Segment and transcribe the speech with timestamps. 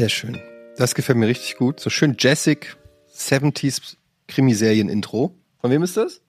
[0.00, 0.38] Sehr schön.
[0.78, 1.78] Das gefällt mir richtig gut.
[1.78, 2.74] So schön jazzig
[3.14, 3.96] 70s
[4.28, 5.36] Krimiserien-Intro.
[5.58, 6.22] Von wem ist das?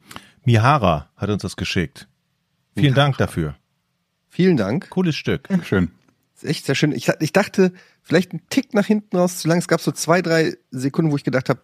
[0.44, 2.10] Mihara hat uns das geschickt.
[2.74, 3.06] Vielen Mihara.
[3.06, 3.56] Dank dafür.
[4.28, 4.90] Vielen Dank.
[4.90, 5.48] Cooles Stück.
[5.64, 5.90] Schön.
[6.36, 6.92] Ist echt sehr schön.
[6.92, 7.72] Ich, ich dachte,
[8.02, 9.60] vielleicht ein Tick nach hinten raus zu lang.
[9.60, 11.62] Es gab so zwei, drei Sekunden, wo ich gedacht habe,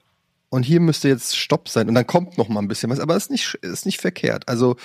[0.47, 3.17] und hier müsste jetzt Stopp sein und dann kommt noch mal ein bisschen was, aber
[3.17, 4.47] ist nicht ist nicht verkehrt.
[4.47, 4.77] Also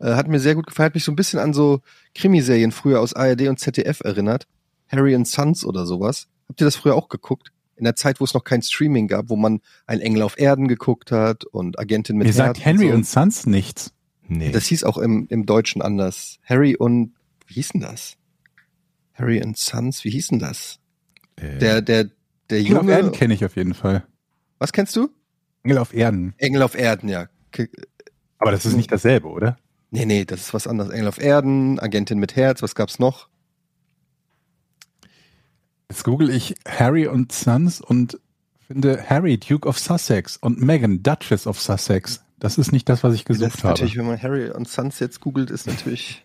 [0.00, 1.80] äh, hat mir sehr gut gefallen, hat mich so ein bisschen an so
[2.14, 4.46] Krimiserien früher aus ARD und ZDF erinnert,
[4.88, 6.28] Harry and Sons oder sowas.
[6.48, 7.52] Habt ihr das früher auch geguckt?
[7.76, 10.66] In der Zeit, wo es noch kein Streaming gab, wo man ein Engel auf Erden
[10.66, 12.96] geguckt hat und Agentin mit Ihr sagt Henry und, so.
[12.96, 13.92] und Sons nichts.
[14.26, 14.50] Nee.
[14.50, 16.38] Das hieß auch im, im Deutschen anders.
[16.44, 17.14] Harry und
[17.46, 18.16] wie hieß denn das?
[19.14, 20.80] Harry and Sons, wie hieß denn das?
[21.36, 21.58] Äh.
[21.58, 22.10] Der der
[22.50, 22.80] der Junge.
[22.80, 24.06] Engel auf Erden kenne ich auf jeden Fall.
[24.58, 25.10] Was kennst du?
[25.62, 26.34] Engel auf Erden.
[26.38, 27.28] Engel auf Erden, ja.
[28.38, 29.58] Aber das ist nicht dasselbe, oder?
[29.90, 30.90] Nee, nee, das ist was anderes.
[30.90, 33.28] Engel auf Erden, Agentin mit Herz, was gab's noch?
[35.90, 38.18] Jetzt google ich Harry und Sons und
[38.66, 42.22] finde Harry, Duke of Sussex und Meghan, Duchess of Sussex.
[42.38, 43.68] Das ist nicht das, was ich gesucht das habe.
[43.68, 46.24] Natürlich, wenn man Harry und Sons jetzt googelt, ist natürlich.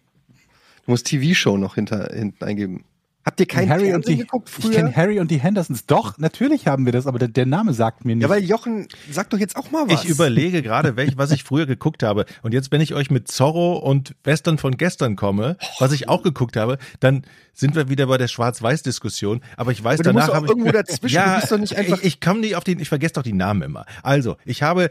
[0.86, 2.84] Du musst TV-Show noch hinter, hinten eingeben.
[3.26, 4.72] Habt ihr keinen Harry und die, geguckt früher?
[4.72, 5.86] Ich kenne Harry und die Hendersons.
[5.86, 8.24] Doch, natürlich haben wir das, aber der, der, Name sagt mir nicht.
[8.24, 10.04] Ja, weil Jochen, sag doch jetzt auch mal was.
[10.04, 12.26] Ich überlege gerade, welch, was ich früher geguckt habe.
[12.42, 16.22] Und jetzt, wenn ich euch mit Zorro und Western von gestern komme, was ich auch
[16.22, 19.40] geguckt habe, dann sind wir wieder bei der Schwarz-Weiß-Diskussion.
[19.56, 21.16] Aber ich weiß, aber danach habe ich irgendwo dazwischen.
[21.16, 22.00] Ja, du bist doch nicht einfach.
[22.00, 22.80] Ich, ich komme nicht auf den.
[22.80, 23.86] Ich vergesse doch die Namen immer.
[24.02, 24.90] Also, ich habe.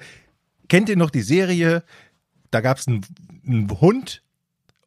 [0.69, 1.83] Kennt ihr noch die Serie?
[2.51, 3.05] Da gab es einen,
[3.47, 4.22] einen Hund,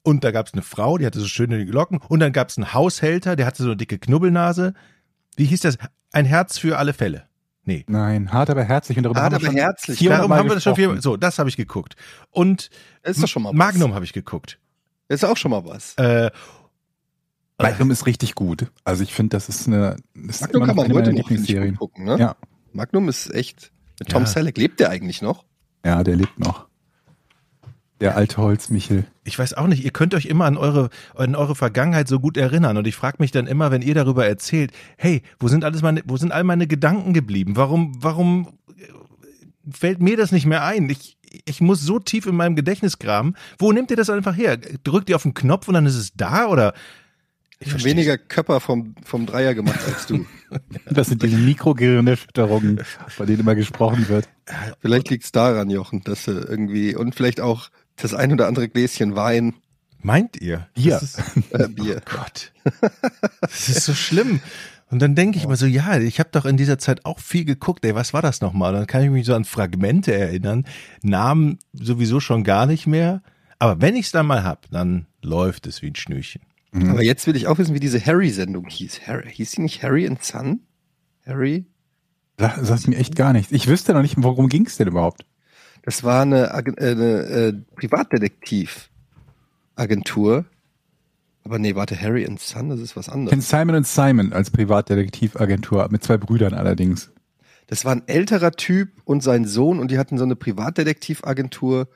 [0.06, 2.00] und da gab es eine Frau, die hatte so schöne Glocken.
[2.08, 4.74] Und dann gab es einen Haushälter, der hatte so eine dicke Knubbelnase.
[5.36, 5.78] Wie hieß das?
[6.12, 7.24] Ein Herz für alle Fälle.
[7.64, 7.84] Nee.
[7.88, 8.98] Nein, hart aber herzlich.
[8.98, 10.00] Und darüber hart aber herzlich.
[10.00, 11.96] Darum haben wir das schon viel, so, das habe ich geguckt.
[12.30, 12.70] Und
[13.02, 14.60] ist doch schon mal Magnum habe ich geguckt.
[15.08, 15.96] Ist auch schon mal was.
[15.96, 16.30] Äh,
[17.58, 18.72] Magnum ist richtig gut.
[18.84, 22.06] Also ich finde, das ist eine, das Magnum ist kann man heute noch nicht gucken,
[22.06, 22.20] ne?
[22.20, 22.36] Ja.
[22.74, 24.28] Magnum ist echt, mit Tom ja.
[24.28, 25.46] Selleck, lebt der eigentlich noch?
[25.84, 26.68] Ja, der lebt noch.
[28.02, 29.06] Der alte Holzmichel.
[29.24, 32.36] Ich weiß auch nicht, ihr könnt euch immer an eure, an eure Vergangenheit so gut
[32.36, 32.76] erinnern.
[32.76, 36.02] Und ich frage mich dann immer, wenn ihr darüber erzählt, hey, wo sind alles meine,
[36.06, 37.56] wo sind all meine Gedanken geblieben?
[37.56, 38.50] Warum, warum
[39.72, 40.90] fällt mir das nicht mehr ein?
[40.90, 43.36] Ich, ich muss so tief in meinem Gedächtnis graben.
[43.58, 44.58] Wo nehmt ihr das einfach her?
[44.58, 46.74] Drückt ihr auf den Knopf und dann ist es da oder?
[47.60, 50.26] Ich habe weniger Köpper vom, vom Dreier gemacht als du.
[50.90, 52.82] das sind diese Mikrogehirnerschütterungen,
[53.18, 54.28] bei denen immer gesprochen wird.
[54.82, 59.16] Vielleicht liegt's daran, Jochen, dass du irgendwie, und vielleicht auch das ein oder andere Gläschen
[59.16, 59.54] Wein.
[60.02, 60.68] Meint ihr?
[60.76, 61.00] Bier.
[61.02, 61.20] Ist,
[61.52, 62.02] äh, Bier.
[62.06, 62.52] Oh Gott.
[63.42, 64.40] Das ist so schlimm.
[64.92, 67.44] Und dann denke ich immer so, ja, ich habe doch in dieser Zeit auch viel
[67.44, 67.84] geguckt.
[67.84, 68.74] Ey, was war das nochmal?
[68.74, 70.66] Dann kann ich mich so an Fragmente erinnern.
[71.02, 73.24] Namen sowieso schon gar nicht mehr.
[73.58, 76.44] Aber wenn ich es dann mal hab, dann läuft es wie ein Schnürchen.
[76.72, 76.92] Mhm.
[76.92, 79.08] Aber jetzt will ich auch wissen, wie diese Harry-Sendung hieß.
[79.08, 80.60] Harry, hieß sie nicht Harry and Son?
[81.26, 81.66] Harry?
[82.38, 83.52] Das sagt mir echt gar nichts.
[83.52, 85.26] Ich wüsste noch nicht, worum ging es denn überhaupt?
[85.86, 90.44] Das war eine, äh, eine äh, Privatdetektiv-Agentur.
[91.44, 93.38] Aber nee, warte, Harry and Son, das ist was anderes.
[93.38, 97.12] Ich Simon and Simon als Privatdetektivagentur, mit zwei Brüdern allerdings.
[97.68, 101.88] Das war ein älterer Typ und sein Sohn und die hatten so eine Privatdetektivagentur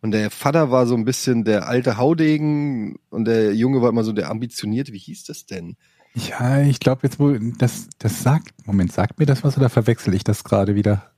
[0.00, 4.02] und der Vater war so ein bisschen der alte Haudegen und der Junge war immer
[4.02, 4.92] so der ambitionierte.
[4.92, 5.76] Wie hieß das denn?
[6.14, 10.14] Ja, ich glaube jetzt wohl, das, das sagt, Moment, sagt mir das was oder verwechsel
[10.14, 11.12] ich das gerade wieder?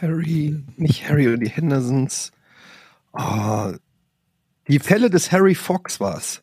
[0.00, 2.32] Harry, nicht Harry und die Hendersons.
[3.12, 3.72] Oh,
[4.68, 6.42] die Fälle des Harry Fox war's.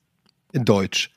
[0.51, 1.11] In Deutsch.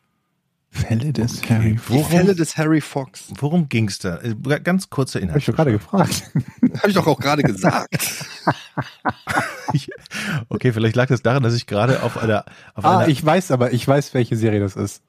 [0.70, 1.54] Fälle des okay.
[1.54, 1.98] Harry Fox.
[1.98, 3.32] Die Fälle des Harry Fox.
[3.38, 4.19] Worum ging's da?
[4.19, 5.36] Äh, ganz kurzer Inhalt.
[5.36, 6.30] Hab ich doch gerade gefragt.
[6.78, 7.88] Habe ich doch auch gerade gesagt.
[10.49, 12.44] okay, vielleicht lag das daran, dass ich gerade auf einer.
[12.75, 15.02] Auf ah, einer ich weiß aber, ich weiß, welche Serie das ist.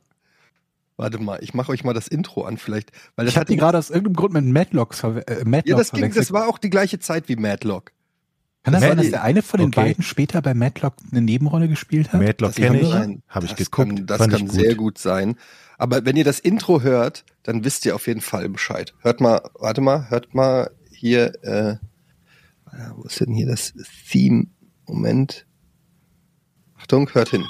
[0.98, 2.92] Warte mal, ich mache euch mal das Intro an, vielleicht.
[3.16, 5.92] Weil das ich hatte die gerade aus irgendeinem Grund mit Madlock, äh, Madlock Ja, das,
[5.92, 7.92] ging, das war auch die gleiche Zeit wie Madlock.
[8.64, 9.82] Kann das sein, dass der eine von den okay.
[9.82, 12.20] beiden später bei Madlock eine Nebenrolle gespielt hat?
[12.20, 12.94] Madlock kenne ich,
[13.30, 13.96] habe ich geguckt.
[13.96, 14.52] Kann, das kann gut.
[14.52, 15.38] sehr gut sein.
[15.78, 18.94] Aber wenn ihr das Intro hört, dann wisst ihr auf jeden Fall Bescheid.
[19.02, 21.76] Hört mal, warte mal, hört mal hier, äh,
[22.96, 23.74] wo ist denn hier das
[24.12, 24.48] Theme?
[24.88, 25.46] Moment.
[26.78, 27.46] Achtung, hört hin.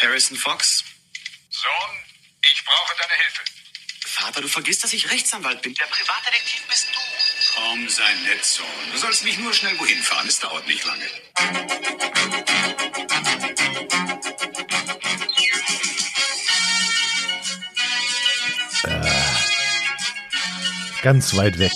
[0.00, 0.82] Harrison Fox,
[1.64, 1.96] Sohn,
[2.52, 3.42] ich brauche deine Hilfe.
[4.06, 5.74] Vater, du vergisst, dass ich Rechtsanwalt bin.
[5.74, 7.00] Der Privatdetektiv bist du.
[7.54, 8.66] Komm, sei nett, Sohn.
[8.92, 10.28] Du sollst mich nur schnell wohin fahren.
[10.28, 11.06] Es dauert nicht lange.
[18.84, 19.10] Äh,
[21.02, 21.72] ganz weit weg.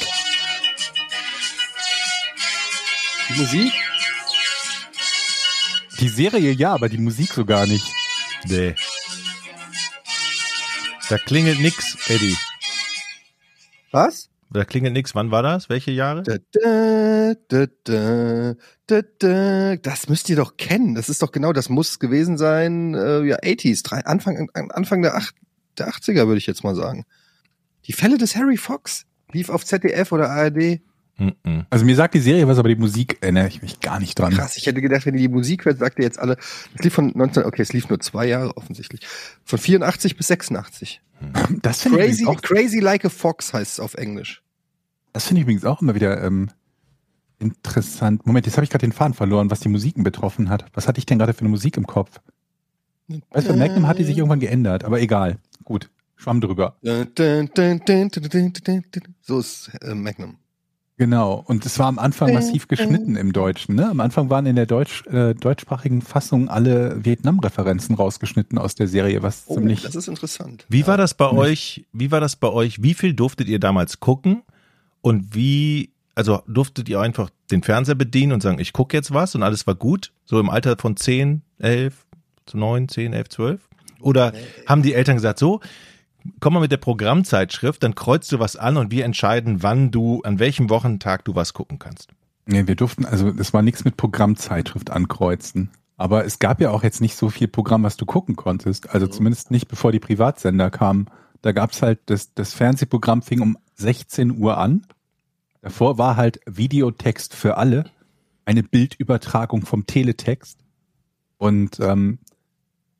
[3.31, 3.73] Die Musik?
[6.01, 7.87] Die Serie ja, aber die Musik so gar nicht.
[8.45, 8.75] Nee.
[11.09, 12.37] Da klingelt nix, Eddie.
[13.93, 14.29] Was?
[14.51, 15.15] Da klingelt nix.
[15.15, 15.71] Wann war das?
[15.71, 16.23] Welche Jahre?
[16.23, 18.55] Da, da, da, da,
[18.87, 19.77] da, da.
[19.77, 20.95] Das müsst ihr doch kennen.
[20.95, 25.15] Das ist doch genau, das muss gewesen sein, äh, ja, 80s, drei, Anfang, Anfang der,
[25.15, 25.35] acht,
[25.79, 27.05] der 80er, würde ich jetzt mal sagen.
[27.87, 30.81] Die Fälle des Harry Fox lief auf ZDF oder ARD.
[31.19, 31.67] Mhm.
[31.71, 34.33] Also mir sagt die Serie was, aber die Musik erinnere ich mich gar nicht dran.
[34.33, 36.37] Krass, ich hätte gedacht, wenn ihr die Musik hört, sagt ihr jetzt alle,
[36.77, 39.01] es lief von 19, okay, es lief nur zwei Jahre offensichtlich.
[39.45, 41.01] Von 84 bis 86.
[41.63, 44.43] Das finde ich, auch- Crazy Like a Fox heißt es auf Englisch.
[45.13, 46.51] das finde ich übrigens auch immer wieder ähm,
[47.41, 48.27] interessant.
[48.27, 50.65] Moment, jetzt habe ich gerade den Faden verloren, was die Musiken betroffen hat.
[50.75, 52.21] Was hatte ich denn gerade für eine Musik im Kopf?
[53.31, 55.39] Weißt du, Magnum hat die sich irgendwann geändert, aber egal.
[55.65, 56.77] Gut, schwamm drüber.
[59.23, 60.37] So ist äh, Magnum.
[60.99, 61.45] Genau.
[61.47, 63.77] Und es war am Anfang massiv geschnitten im Deutschen.
[63.77, 63.89] Ne?
[63.89, 69.23] Am Anfang waren in der Deutsch, äh, deutschsprachigen Fassung alle Vietnam-Referenzen rausgeschnitten aus der Serie,
[69.23, 69.83] was Oh, ziemlich.
[69.83, 70.67] das ist interessant.
[70.69, 71.39] Wie war das bei Nicht.
[71.39, 71.87] euch?
[71.93, 72.83] Wie war das bei euch?
[72.83, 74.43] Wie viel durftet ihr damals gucken?
[75.01, 79.37] Und wie, also durftet ihr einfach den Fernseher bedienen und sagen, ich gucke jetzt was
[79.37, 80.13] und alles war gut?
[80.25, 81.95] So im Alter von 10, 11,
[82.53, 83.61] 9, 10, 11, 12?
[84.01, 84.33] Oder
[84.67, 85.61] haben die Eltern gesagt, so,
[86.41, 90.23] komm mal mit der Programmzeitschrift, dann kreuzt du was an und wir entscheiden, wann du,
[90.23, 92.11] an welchem Wochentag du was gucken kannst.
[92.47, 95.71] Nee, wir durften, also es war nichts mit Programmzeitschrift ankreuzen.
[95.99, 98.95] Aber es gab ja auch jetzt nicht so viel Programm, was du gucken konntest.
[98.95, 101.09] Also zumindest nicht, bevor die Privatsender kamen.
[101.43, 104.87] Da gab's halt, das, das Fernsehprogramm fing um 16 Uhr an.
[105.61, 107.85] Davor war halt Videotext für alle,
[108.45, 110.61] eine Bildübertragung vom Teletext.
[111.37, 112.19] Und ähm,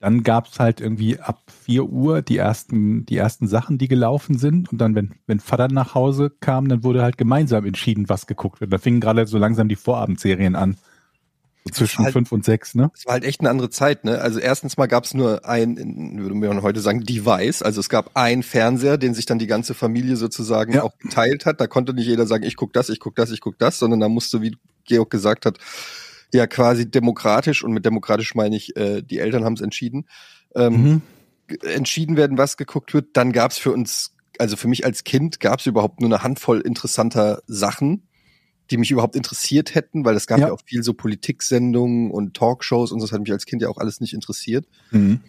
[0.01, 4.71] dann gab's halt irgendwie ab 4 Uhr die ersten, die ersten Sachen, die gelaufen sind.
[4.71, 8.61] Und dann, wenn, wenn Vater nach Hause kam, dann wurde halt gemeinsam entschieden, was geguckt
[8.61, 8.73] wird.
[8.73, 10.77] Da fingen gerade so langsam die Vorabendserien an.
[11.65, 12.91] So zwischen halt- fünf und sechs, ne?
[12.95, 14.21] Es war halt echt eine andere Zeit, ne?
[14.21, 15.77] Also erstens mal gab es nur ein,
[16.19, 17.63] würde man heute sagen, Device.
[17.63, 20.85] Also es gab einen Fernseher, den sich dann die ganze Familie sozusagen Ja.
[20.85, 21.61] auch geteilt hat.
[21.61, 24.01] Da konnte nicht jeder sagen, ich guck das, ich guck das, ich guck das, sondern
[24.01, 25.59] da musste, wie Georg gesagt hat,
[26.33, 30.07] ja quasi demokratisch und mit demokratisch meine ich, äh, die Eltern haben es entschieden,
[30.55, 31.03] ähm, Mhm.
[31.63, 33.09] entschieden werden, was geguckt wird.
[33.15, 36.23] Dann gab es für uns, also für mich als Kind, gab es überhaupt nur eine
[36.23, 38.03] Handvoll interessanter Sachen,
[38.71, 40.53] die mich überhaupt interessiert hätten, weil es gab ja, Ja.
[40.53, 43.79] auch viel so Politiksendungen und Talkshows und so, das hat mich als Kind ja auch
[43.79, 44.67] alles nicht interessiert.
[44.91, 45.21] Mhm.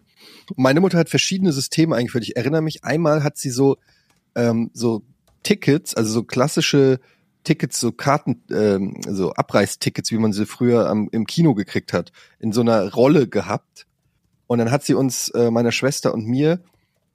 [0.58, 2.26] Meine Mutter hat verschiedene Systeme eingeführt.
[2.26, 3.78] Ich erinnere mich, einmal hat sie so,
[4.36, 5.04] ähm, so
[5.44, 7.00] Tickets, also so klassische
[7.44, 12.12] Tickets, so Karten, ähm, so Abreißtickets, wie man sie früher am, im Kino gekriegt hat,
[12.40, 13.88] in so einer Rolle gehabt.
[14.48, 16.62] Und dann hat sie uns, äh, meiner Schwester und mir,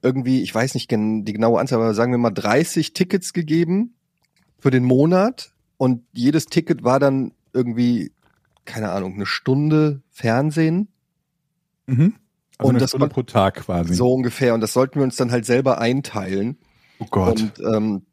[0.01, 3.95] irgendwie, ich weiß nicht die genaue Anzahl, aber sagen wir mal 30 Tickets gegeben
[4.59, 5.51] für den Monat.
[5.77, 8.11] Und jedes Ticket war dann irgendwie,
[8.65, 10.87] keine Ahnung, eine Stunde Fernsehen.
[11.87, 12.15] Mhm.
[12.57, 13.95] Also Und eine das Stunde pro Tag quasi.
[13.95, 14.53] So ungefähr.
[14.53, 16.57] Und das sollten wir uns dann halt selber einteilen.
[16.99, 17.41] oh Gott.
[17.41, 18.05] Und ähm,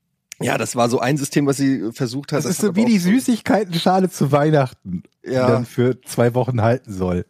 [0.42, 2.38] ja, das war so ein System, was sie versucht hat.
[2.38, 6.62] das ist hat so wie die Süßigkeiten-Schale zu Weihnachten, die Ja, dann für zwei Wochen
[6.62, 7.26] halten soll.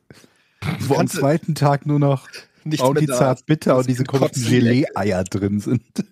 [0.81, 2.29] Wo am zweiten Tag nur noch
[2.65, 5.83] nicht Audi zart bitter Das und diese komischen Gelee-Eier drin sind.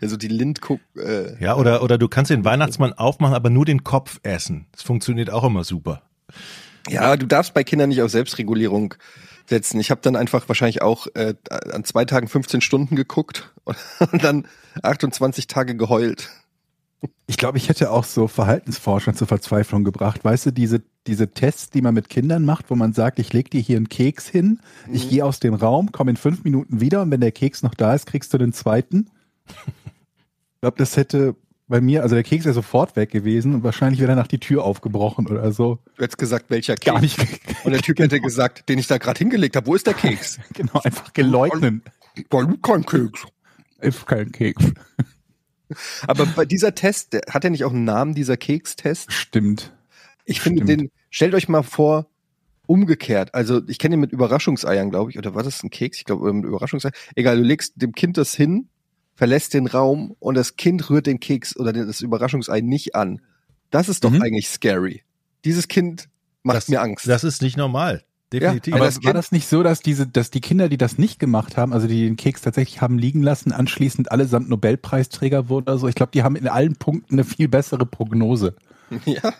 [0.00, 0.80] Also die Lindkuck.
[0.96, 4.66] Äh, Ja, oder, oder du kannst den Weihnachtsmann aufmachen, aber nur den Kopf essen.
[4.70, 6.02] Das funktioniert auch immer super.
[6.88, 8.94] ja, du darfst bei Kindern nicht auf Selbstregulierung
[9.48, 9.80] setzen.
[9.80, 13.76] Ich habe dann einfach wahrscheinlich auch äh, an zwei Tagen 15 Stunden geguckt und
[14.22, 14.46] dann
[14.82, 16.30] 28 Tage geheult.
[17.26, 20.24] Ich glaube, ich hätte auch so Verhaltensforscher zur Verzweiflung gebracht.
[20.24, 23.50] Weißt du, diese, diese Tests, die man mit Kindern macht, wo man sagt, ich leg
[23.50, 24.60] dir hier einen Keks hin,
[24.90, 25.10] ich Mhm.
[25.10, 27.94] gehe aus dem Raum, komme in fünf Minuten wieder und wenn der Keks noch da
[27.94, 29.10] ist, kriegst du den zweiten.
[29.48, 31.36] Ich glaube, das hätte
[31.68, 34.64] bei mir, also der Keks wäre sofort weg gewesen und wahrscheinlich wäre danach die Tür
[34.64, 35.78] aufgebrochen oder so.
[35.96, 36.84] Du hättest gesagt, welcher Keks.
[36.84, 37.18] Gar nicht.
[37.64, 40.38] Und der Typ hätte gesagt, den ich da gerade hingelegt habe, wo ist der Keks?
[40.54, 41.82] Genau, einfach geleugnet.
[42.30, 43.26] Weil du kein Keks.
[43.80, 44.64] Ist kein Keks.
[46.06, 49.12] Aber bei dieser Test, der, hat er nicht auch einen Namen, dieser Kekstest?
[49.12, 49.72] Stimmt.
[50.24, 50.80] Ich finde Stimmt.
[50.82, 52.06] den, stellt euch mal vor,
[52.66, 53.34] umgekehrt.
[53.34, 55.18] Also ich kenne den mit Überraschungseiern, glaube ich.
[55.18, 55.98] Oder war das ein Keks?
[55.98, 56.94] Ich glaube, mit Überraschungseiern.
[57.14, 58.68] Egal, du legst dem Kind das hin,
[59.16, 63.20] verlässt den Raum und das Kind rührt den Keks oder das Überraschungsei nicht an.
[63.70, 64.22] Das ist doch Mhm.
[64.22, 65.02] eigentlich scary.
[65.44, 66.08] Dieses Kind
[66.44, 67.08] macht das, mir Angst.
[67.08, 68.04] Das ist nicht normal.
[68.32, 68.74] Definitiv.
[68.74, 71.56] Aber das war das nicht so, dass diese, dass die Kinder, die das nicht gemacht
[71.56, 75.88] haben, also die den Keks tatsächlich haben liegen lassen, anschließend allesamt Nobelpreisträger wurden oder so?
[75.88, 78.54] Ich glaube, die haben in allen Punkten eine viel bessere Prognose.
[79.04, 79.32] ja,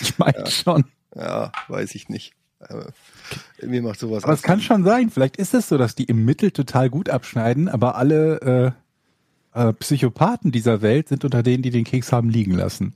[0.00, 0.84] Ich meine schon.
[1.14, 2.32] ja, weiß ich nicht.
[2.60, 2.92] Aber
[3.62, 5.10] mir macht sowas Aber es kann schon sein.
[5.10, 8.74] Vielleicht ist es so, dass die im Mittel total gut abschneiden, aber alle
[9.54, 12.94] äh, Psychopathen dieser Welt sind unter denen, die den Keks haben liegen lassen.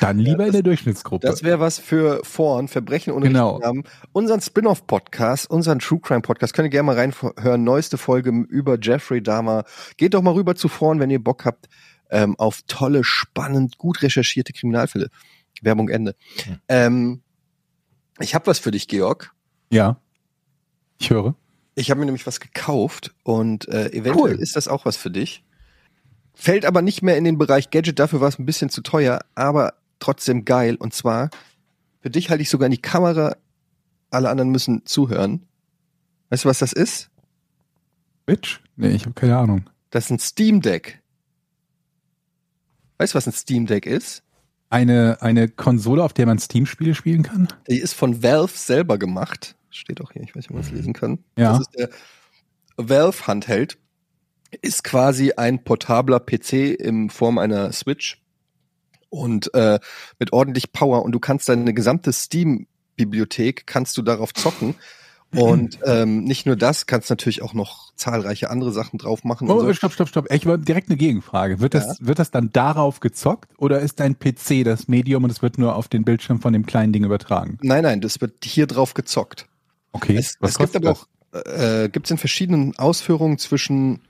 [0.00, 1.24] Dann lieber in der Durchschnittsgruppe.
[1.26, 3.60] Das wäre was für Vorn, Verbrechen ohne Genau.
[3.60, 3.84] Namen.
[4.12, 7.62] Unseren Spin-off-Podcast, unseren True Crime Podcast, könnt ihr gerne mal reinhören.
[7.62, 9.64] Neueste Folge über Jeffrey Dahmer.
[9.96, 11.68] Geht doch mal rüber zu Vorn, wenn ihr Bock habt
[12.10, 15.10] ähm, auf tolle, spannend, gut recherchierte Kriminalfälle.
[15.62, 16.16] Werbung Ende.
[16.68, 17.22] Ähm,
[18.18, 19.32] ich habe was für dich, Georg.
[19.70, 20.00] ja.
[21.00, 21.36] Ich höre.
[21.78, 24.42] Ich habe mir nämlich was gekauft und äh, eventuell Cool.
[24.42, 25.44] ist das auch was für dich.
[26.34, 29.20] Fällt aber nicht mehr in den Bereich Gadget, dafür war es ein bisschen zu teuer,
[29.36, 30.74] aber trotzdem geil.
[30.74, 31.30] Und zwar,
[32.00, 33.36] für dich halte ich sogar in die Kamera,
[34.10, 35.46] alle anderen müssen zuhören.
[36.30, 37.10] Weißt du, was das ist?
[38.26, 38.58] Bitch?
[38.74, 39.70] Nee, ich habe keine Ahnung.
[39.90, 41.00] Das ist ein Steam Deck.
[42.98, 44.24] Weißt du, was ein Steam Deck ist?
[44.68, 47.46] Eine, eine Konsole, auf der man Steam-Spiele spielen kann?
[47.70, 49.54] Die ist von Valve selber gemacht.
[49.70, 51.24] Steht auch hier, ich weiß nicht, ob man es lesen kann.
[51.36, 51.52] Ja.
[51.52, 51.90] Das ist der
[52.76, 53.78] Valve Handheld.
[54.62, 58.22] Ist quasi ein portabler PC in Form einer Switch
[59.10, 59.78] und äh,
[60.18, 64.74] mit ordentlich Power und du kannst deine gesamte Steam-Bibliothek kannst du darauf zocken.
[65.30, 69.50] Und ähm, nicht nur das, kannst natürlich auch noch zahlreiche andere Sachen drauf machen.
[69.50, 69.72] Oh, so.
[69.74, 70.32] stopp, stopp, stopp.
[70.32, 71.60] Ich wollte direkt eine Gegenfrage.
[71.60, 75.42] Wird das, wird das dann darauf gezockt oder ist dein PC das Medium und es
[75.42, 77.58] wird nur auf den Bildschirm von dem kleinen Ding übertragen?
[77.60, 79.47] Nein, nein, das wird hier drauf gezockt.
[79.92, 80.16] Okay.
[80.16, 84.00] Es, es gibt aber auch, äh, gibt es in verschiedenen Ausführungen zwischen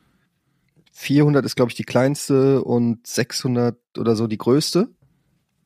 [0.93, 4.89] 400 ist, glaube ich, die kleinste und 600 oder so die größte,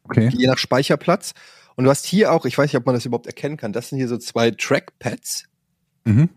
[0.05, 0.29] Okay.
[0.37, 1.33] je nach Speicherplatz.
[1.77, 3.89] Und du hast hier auch, ich weiß nicht, ob man das überhaupt erkennen kann, das
[3.89, 5.45] sind hier so zwei Trackpads,
[6.05, 6.29] Mhm.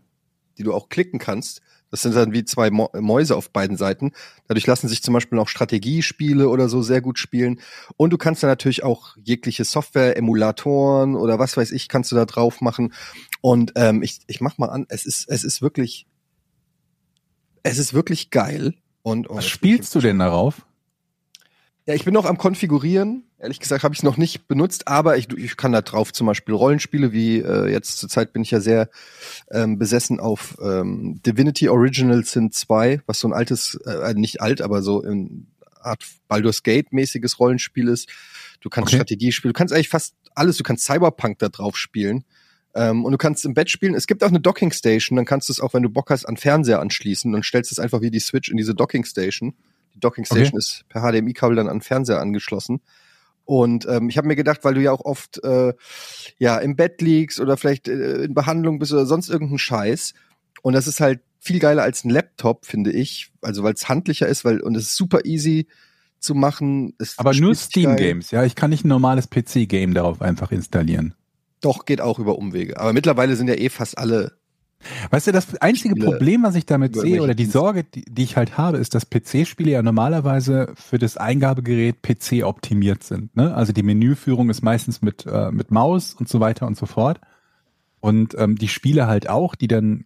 [0.57, 1.61] die du auch klicken kannst.
[1.91, 4.11] Das sind dann wie zwei Mäuse auf beiden Seiten.
[4.47, 7.61] Dadurch lassen sich zum Beispiel auch Strategiespiele oder so sehr gut spielen.
[7.95, 12.15] Und du kannst da natürlich auch jegliche Software, Emulatoren oder was weiß ich, kannst du
[12.15, 12.93] da drauf machen.
[13.45, 16.07] Und ähm, ich, ich mach mal an, es ist, es ist wirklich,
[17.61, 18.73] es ist wirklich geil.
[19.03, 20.65] Und oh, Was spielst du denn darauf?
[21.85, 23.25] ja, ich bin noch am Konfigurieren.
[23.37, 26.25] Ehrlich gesagt habe ich es noch nicht benutzt, aber ich, ich kann da drauf zum
[26.25, 28.89] Beispiel Rollenspiele, wie äh, jetzt zurzeit bin ich ja sehr
[29.51, 34.63] ähm, besessen auf ähm, Divinity Original Sin 2, was so ein altes, äh, nicht alt,
[34.63, 35.45] aber so in
[35.79, 38.09] Art Baldur's Gate mäßiges Rollenspiel ist.
[38.59, 38.95] Du kannst Okay.
[38.95, 42.25] Strategiespiele, du kannst eigentlich fast alles, du kannst Cyberpunk da drauf spielen.
[42.75, 43.95] Ähm, und du kannst im Bett spielen.
[43.95, 46.25] Es gibt auch eine Docking Station, dann kannst du es auch, wenn du Bock hast,
[46.25, 47.31] an Fernseher anschließen.
[47.31, 49.55] Dann stellst du es einfach wie die Switch in diese Docking Station.
[49.93, 50.57] Die Docking Station Okay.
[50.57, 52.81] ist per HDMI-Kabel dann an Fernseher angeschlossen.
[53.45, 55.73] Und ähm, ich habe mir gedacht, weil du ja auch oft äh,
[56.37, 60.13] ja im Bett liegst oder vielleicht äh, in Behandlung bist oder sonst irgendeinen Scheiß.
[60.61, 63.31] Und das ist halt viel geiler als ein Laptop, finde ich.
[63.41, 65.67] Also weil es handlicher ist, weil und es ist super easy
[66.19, 66.93] zu machen.
[66.97, 67.55] Es Aber nur geil.
[67.55, 68.43] Steam-Games, ja.
[68.43, 71.13] Ich kann nicht ein normales PC-Game darauf einfach installieren.
[71.65, 72.79] Doch, geht auch über Umwege.
[72.79, 74.33] Aber mittlerweile sind ja eh fast alle.
[75.09, 77.45] Weißt du, das einzige Spiele Problem, was ich damit sehe, oder die.
[77.45, 82.43] Sorge, die, die ich halt habe, ist, dass PC-Spiele ja normalerweise für das Eingabegerät PC
[82.43, 83.35] optimiert sind.
[83.35, 83.55] Ne?
[83.55, 87.19] Also die Menüführung ist meistens mit, äh, mit Maus und so weiter und so fort.
[87.99, 90.05] Und ähm, die Spiele halt auch, die dann,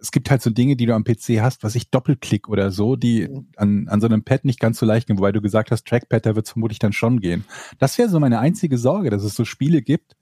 [0.00, 2.96] es gibt halt so Dinge, die du am PC hast, was ich Doppelklick oder so,
[2.96, 5.86] die an, an so einem Pad nicht ganz so leicht gehen, wobei du gesagt hast,
[5.86, 7.44] Trackpad, da wird es vermutlich dann schon gehen.
[7.78, 10.16] Das wäre so meine einzige Sorge, dass es so Spiele gibt,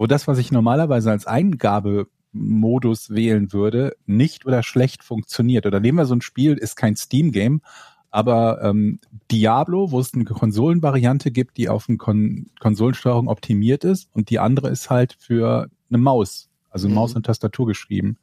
[0.00, 5.66] wo das, was ich normalerweise als Eingabemodus wählen würde, nicht oder schlecht funktioniert.
[5.66, 7.60] Oder nehmen wir so ein Spiel, ist kein Steam-Game,
[8.10, 14.08] aber ähm, Diablo, wo es eine Konsolenvariante gibt, die auf eine Kon Konsolensteuerung optimiert ist
[14.14, 16.94] und die andere ist halt für eine Maus, also Mhm.
[16.94, 18.16] Maus und Tastatur geschrieben.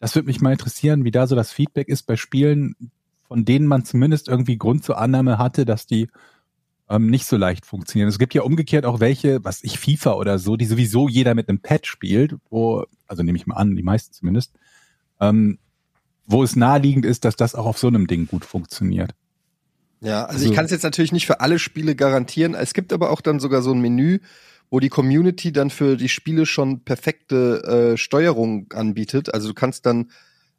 [0.00, 2.76] Das würde mich mal interessieren, wie da so das Feedback ist bei Spielen,
[3.26, 6.08] von denen man zumindest irgendwie Grund zur Annahme hatte, dass die
[6.88, 8.08] ähm, nicht so leicht funktionieren.
[8.08, 11.48] Es gibt ja umgekehrt auch welche, was ich FIFA oder so, die sowieso jeder mit
[11.48, 14.52] einem Pad spielt, wo, also nehme ich mal an, die meisten zumindest,
[15.20, 15.58] ähm,
[16.26, 19.12] wo es naheliegend ist, dass das auch auf so einem Ding gut funktioniert.
[20.00, 22.54] Ja, also, Also- ich kann es jetzt natürlich nicht für alle Spiele garantieren.
[22.54, 24.18] Es gibt aber auch dann sogar so ein Menü,
[24.70, 29.32] wo die Community dann für die Spiele schon perfekte äh, Steuerung anbietet.
[29.32, 30.10] Also du kannst dann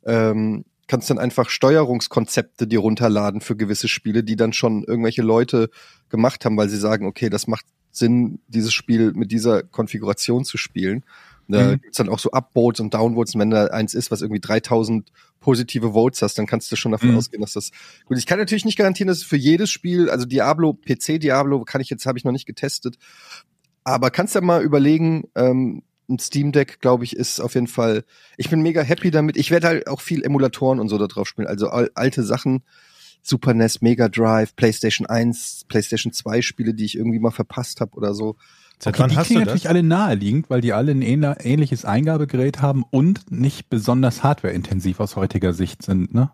[0.06, 5.70] ähm, kannst dann einfach Steuerungskonzepte dir runterladen für gewisse Spiele, die dann schon irgendwelche Leute
[6.10, 10.58] gemacht haben, weil sie sagen, okay, das macht Sinn, dieses Spiel mit dieser Konfiguration zu
[10.58, 11.04] spielen.
[11.50, 11.82] Da Mhm.
[11.82, 13.34] gibt's dann auch so Upvotes und Downvotes.
[13.36, 16.92] Und wenn da eins ist, was irgendwie 3000 positive Votes hast, dann kannst du schon
[16.92, 17.18] davon Mhm.
[17.18, 17.72] ausgehen, dass das
[18.06, 18.18] gut.
[18.18, 21.80] Ich kann natürlich nicht garantieren, dass es für jedes Spiel, also Diablo, PC Diablo, kann
[21.82, 22.98] ich jetzt, habe ich noch nicht getestet.
[23.84, 28.04] Aber kannst ja mal überlegen, ähm, ein Steam Deck, glaube ich, ist auf jeden Fall.
[28.38, 29.36] Ich bin mega happy damit.
[29.38, 31.48] Ich werde halt auch viel Emulatoren und so da drauf spielen.
[31.48, 32.64] Also al alte Sachen,
[33.22, 37.92] Super NES, Mega Drive, PlayStation 1, PlayStation 2 Spiele, die ich irgendwie mal verpasst habe
[37.98, 38.38] oder so.
[38.80, 39.54] Seit Okay, wann die hast du klingen das?
[39.56, 45.00] natürlich alle naheliegend, weil die alle ein ähnl- ähnliches Eingabegerät haben und nicht besonders hardwareintensiv
[45.00, 46.14] aus heutiger Sicht sind.
[46.14, 46.32] Ne?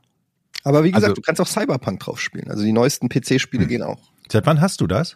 [0.64, 2.50] Aber wie gesagt, Also- du kannst auch Cyberpunk drauf spielen.
[2.52, 4.00] Also die neuesten PC-Spiele gehen auch.
[4.32, 5.16] Seit wann hast du das?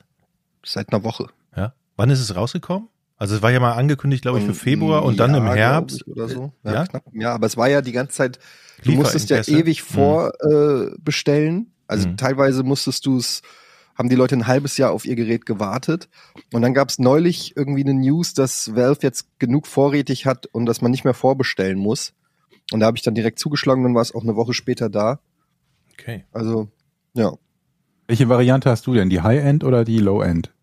[0.66, 1.28] seit einer Woche.
[1.56, 1.74] Ja.
[1.96, 2.90] Wann ist es rausgekommen?
[3.18, 6.08] Also es war ja mal angekündigt, glaube ich, für Februar und dann im Jahr, Herbst.
[6.08, 6.52] Oder so.
[6.64, 6.86] Ja, Ja?
[6.86, 7.04] knapp.
[7.14, 8.40] ja, aber es war ja die ganze Zeit,
[8.84, 10.94] du musstest ja ewig vorbestellen.
[10.94, 11.72] Äh, bestellen.
[11.88, 12.18] also Mhm.
[12.18, 13.42] teilweise musstest du es,
[13.96, 16.10] haben die Leute ein halbes Jahr auf ihr Gerät gewartet.
[16.54, 20.68] Und dann gab es neulich irgendwie eine News, dass Valve jetzt genug vorrätig hat und
[20.68, 22.14] dass man nicht mehr vorbestellen muss.
[22.72, 25.20] Und da habe ich dann direkt zugeschlagen, dann war es auch eine Woche später da.
[25.94, 26.26] Okay.
[26.32, 26.68] Also,
[27.16, 27.32] ja,
[28.06, 29.10] Welche Variante hast du denn?
[29.10, 30.54] Die High-End oder die Low-End?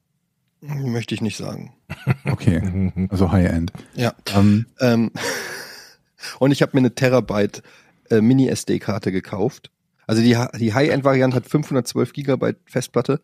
[0.67, 1.75] Möchte ich nicht sagen.
[2.25, 3.73] Okay, also High-End.
[3.95, 4.15] Ja.
[4.35, 5.11] Ähm, Ähm,
[6.39, 7.63] und ich habe mir eine Terabyte
[8.11, 9.71] äh, Mini-SD-Karte gekauft.
[10.07, 13.21] Also die, die High-End-Variante hat 512 Gigabyte Festplatte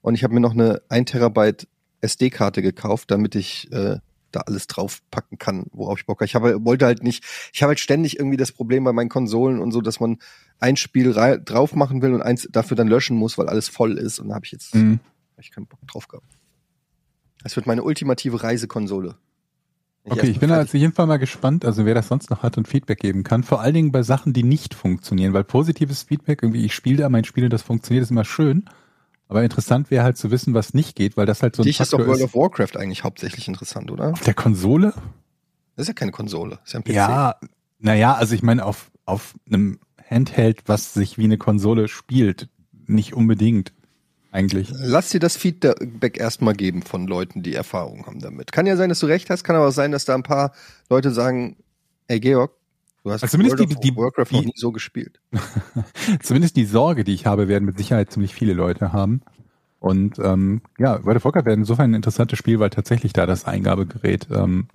[0.00, 1.66] und ich habe mir noch eine 1 Terabyte
[2.00, 3.98] SD-Karte gekauft, damit ich äh,
[4.32, 6.26] da alles draufpacken kann, worauf ich Bock habe.
[6.26, 9.60] Ich habe, wollte halt nicht, ich habe halt ständig irgendwie das Problem bei meinen Konsolen
[9.60, 10.18] und so, dass man
[10.60, 14.18] ein Spiel drauf machen will und eins dafür dann löschen muss, weil alles voll ist
[14.18, 14.98] und da habe ich jetzt mh.
[15.36, 16.33] hab ich keinen Bock drauf gehabt.
[17.44, 19.16] Das wird meine ultimative Reisekonsole.
[20.02, 22.42] Wenn Okay, ich bin fertig- auf jeden Fall mal gespannt, also wer das sonst noch
[22.42, 23.42] hat und Feedback geben kann.
[23.42, 27.08] Vor allen Dingen bei Sachen, die nicht funktionieren, weil positives Feedback, irgendwie ich spiele da
[27.08, 28.64] mein Spiel und das funktioniert, ist immer schön.
[29.28, 31.80] Aber interessant wäre halt zu wissen, was nicht geht, weil das halt so ein Dich
[31.80, 34.12] ist doch Faktor World of Warcraft eigentlich hauptsächlich interessant, oder?
[34.12, 34.92] auf der Konsole.
[35.76, 36.92] Das ist ja keine Konsole, das ist ja ein PC.
[36.94, 37.36] Ja,
[37.78, 42.48] naja, also ich meine auf, auf einem Handheld, was sich wie eine Konsole spielt,
[42.86, 43.72] nicht unbedingt
[44.34, 44.70] eigentlich.
[44.76, 48.52] Lass dir das Feedback erstmal geben von Leuten, die Erfahrung haben damit.
[48.52, 50.52] Kann ja sein, dass du recht hast, kann aber auch sein, dass da ein paar
[50.90, 51.56] Leute sagen,
[52.08, 52.52] ey Georg,
[53.04, 55.20] du hast Also zumindest World die- die- Warcraft noch die- nie so gespielt.
[56.22, 59.22] Zumindest die Sorge, die ich habe, werden mit Sicherheit ziemlich viele Leute haben.
[59.80, 63.44] Und ähm, ja, World of Warcraft wäre insofern ein interessantes Spiel, weil tatsächlich da das
[63.44, 64.68] Eingabegerät ähm,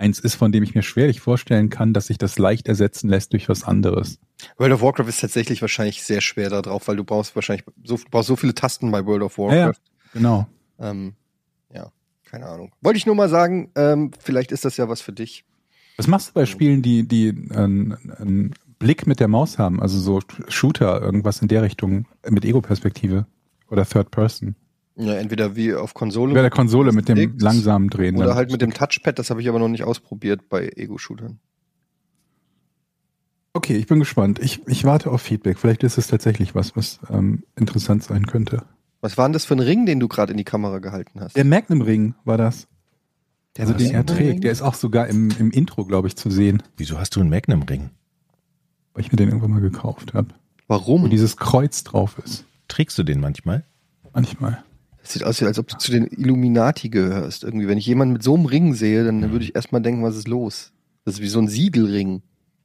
[0.00, 3.32] eins ist, von dem ich mir schwerlich vorstellen kann, dass sich das leicht ersetzen lässt
[3.32, 4.18] durch was anderes.
[4.56, 7.96] World of Warcraft ist tatsächlich wahrscheinlich sehr schwer da drauf, weil du brauchst wahrscheinlich so,
[7.96, 9.50] du brauchst so viele Tasten bei World of Ja, ja.
[9.66, 9.80] Warcraft.
[10.12, 10.46] Genau.
[10.78, 11.14] Ähm,
[11.72, 11.92] ja,
[12.24, 12.72] keine Ahnung.
[12.80, 15.44] Wollte ich nur mal sagen, ähm, vielleicht ist das ja was für dich.
[15.96, 19.80] Was machst du bei Spielen, die, die einen, einen Blick mit der Maus haben?
[19.80, 23.26] Also so Shooter, irgendwas in der Richtung mit Ego-Perspektive
[23.68, 24.56] oder Third Person?
[25.00, 28.16] Ja, entweder wie auf Konsole Bei der Konsole mit dem langsamen Drehen.
[28.16, 28.36] oder dann.
[28.36, 31.38] halt mit dem Touchpad, das habe ich aber noch nicht ausprobiert bei Ego-Shootern.
[33.52, 34.38] Okay, ich bin gespannt.
[34.38, 35.58] Ich, ich warte auf Feedback.
[35.58, 38.62] Vielleicht ist es tatsächlich was, was ähm, interessant sein könnte.
[39.00, 41.36] Was war denn das für ein Ring, den du gerade in die Kamera gehalten hast?
[41.36, 42.68] Der Magnum Ring war das.
[43.58, 44.44] also den er trägt.
[44.44, 47.30] Der ist auch sogar im, im Intro, glaube ich, zu sehen, Wieso hast du einen
[47.30, 47.90] Magnum-Ring?
[48.92, 50.28] weil ich mir den irgendwann mal gekauft habe.
[50.68, 51.08] Wo Warum?
[51.10, 52.44] dieses Kreuz drauf ist.
[52.68, 53.64] Trägst du den manchmal?
[54.12, 54.62] Manchmal.
[55.02, 57.44] Das sieht aus, als ob du zu den Illuminati gehörst.
[57.44, 60.16] Irgendwie, wenn ich jemanden mit so einem Ring sehe, dann würde ich erstmal denken, was
[60.16, 60.72] ist los?
[61.04, 62.22] Das ist wie so ein Siegelring.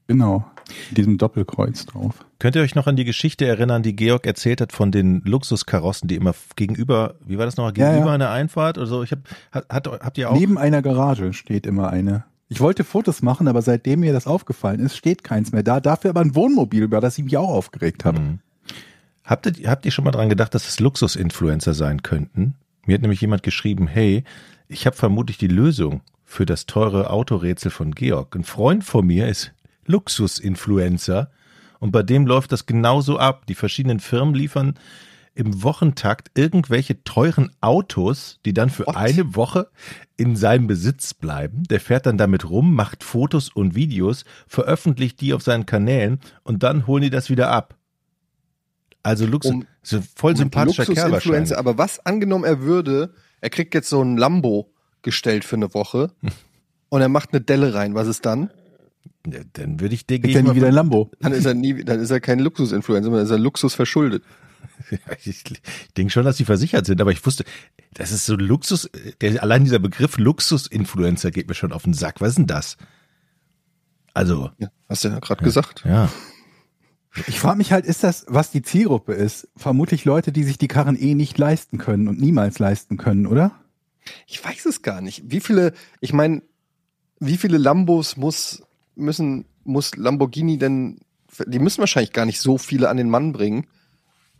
[0.07, 0.45] Genau.
[0.89, 2.25] Mit diesem Doppelkreuz drauf.
[2.39, 6.07] Könnt ihr euch noch an die Geschichte erinnern, die Georg erzählt hat von den Luxuskarossen,
[6.07, 8.15] die immer gegenüber, wie war das nochmal, Ja, gegenüber ja.
[8.15, 9.03] einer Einfahrt oder so?
[9.03, 9.19] Ich hab,
[9.51, 10.37] hat, habt ihr auch?
[10.37, 12.25] Neben einer Garage steht immer eine.
[12.47, 15.79] Ich wollte Fotos machen, aber seitdem mir das aufgefallen ist, steht keins mehr da.
[15.79, 18.19] Dafür aber ein Wohnmobil, über das ich mich auch aufgeregt habe.
[18.19, 18.39] Mhm.
[19.25, 22.55] Habt ihr, habt ihr schon mal dran gedacht, dass es Luxusinfluencer sein könnten?
[22.85, 24.23] Mir hat nämlich jemand geschrieben, hey,
[24.67, 28.35] ich habe vermutlich die Lösung für das teure Autorätsel von Georg.
[28.35, 29.51] Ein Freund von mir ist
[29.87, 31.31] Luxusinfluencer
[31.79, 33.47] und bei dem läuft das genauso ab.
[33.47, 34.75] Die verschiedenen Firmen liefern
[35.33, 38.95] im Wochentakt irgendwelche teuren Autos, die dann für What?
[38.95, 39.69] eine Woche
[40.17, 41.63] in seinem Besitz bleiben.
[41.63, 46.61] Der fährt dann damit rum, macht Fotos und Videos, veröffentlicht die auf seinen Kanälen und
[46.61, 47.75] dann holen die das wieder ab.
[49.05, 51.57] Also Luxus, Um- so voll sympathischer Kerl Luxusinfluencer, wahrscheinlich.
[51.57, 54.71] aber was angenommen er würde, er kriegt jetzt so ein Lambo
[55.03, 56.11] gestellt für eine Woche
[56.89, 58.49] und er macht eine Delle rein, was ist dann?
[59.27, 61.11] Ja, Dann würde ich, ich, er nie wieder ein Lambo.
[61.19, 64.23] Dann ist er nie, dann ist er kein Luxusinfluencer, sondern ist er Luxus verschuldet.
[64.91, 65.61] Ja, ich, ich
[65.95, 67.45] denke schon, dass die versichert sind, aber ich wusste,
[67.93, 68.89] das ist so Luxus,
[69.21, 72.19] der, allein dieser Begriff Luxusinfluencer geht mir schon auf den Sack.
[72.19, 72.75] Was ist denn das?
[74.13, 75.83] Also, Ja, hast du ja gerade gesagt.
[75.85, 76.09] ja.
[77.27, 79.47] Ich frage mich halt, ist das, was die Zielgruppe ist?
[79.55, 83.51] Vermutlich Leute, die sich die Karren eh nicht leisten können und niemals leisten können, oder?
[84.27, 85.23] Ich weiß es gar nicht.
[85.25, 86.41] Wie viele, ich meine,
[87.19, 88.63] wie viele Lambos muss,
[88.95, 90.99] müssen, muss Lamborghini denn,
[91.47, 93.65] die müssen wahrscheinlich gar nicht so viele an den Mann bringen,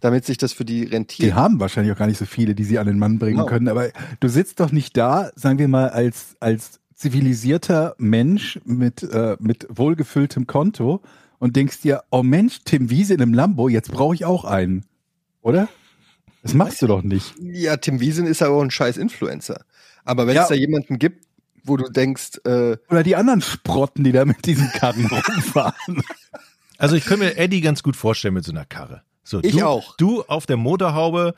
[0.01, 1.33] damit sich das für die Die rentiert.
[1.33, 3.47] haben wahrscheinlich auch gar nicht so viele, die sie an den Mann bringen Genau.
[3.47, 3.69] können.
[3.69, 9.38] Aber du sitzt doch nicht da, sagen wir mal, als, als zivilisierter Mensch mit, äh,
[9.39, 11.01] mit wohlgefülltem Konto
[11.39, 14.86] und denkst dir, oh Mensch, Tim Wiese in einem Lambo, jetzt brauche ich auch einen.
[15.41, 15.67] Oder?
[16.41, 17.34] Das machst du doch nicht.
[17.39, 19.65] Ja, Tim Wiesen ist aber auch ein scheiß Influencer.
[20.04, 20.43] Aber wenn Ja.
[20.43, 21.26] es da jemanden gibt,
[21.63, 26.04] wo du denkst, äh, Oder die anderen Sprotten, die da mit diesen Karren rumfahren.
[26.78, 29.02] Also ich könnte mir Eddie ganz gut vorstellen mit so einer Karre.
[29.24, 29.95] So, Ich du, auch.
[29.98, 31.34] Du auf der Motorhaube,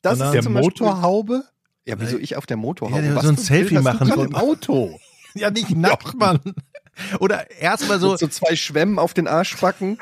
[0.00, 1.44] Das ist Der zum Beispiel- Motorhaube?
[1.84, 3.02] Ja, wieso ich auf der Motorhaube?
[3.04, 4.98] Ja, so ein Selfie machen von im Auto.
[5.34, 6.40] Ja, nicht nackt, Mann.
[7.20, 9.98] Oder erstmal so, So, so zwei Schwämmen auf den Arschbacken.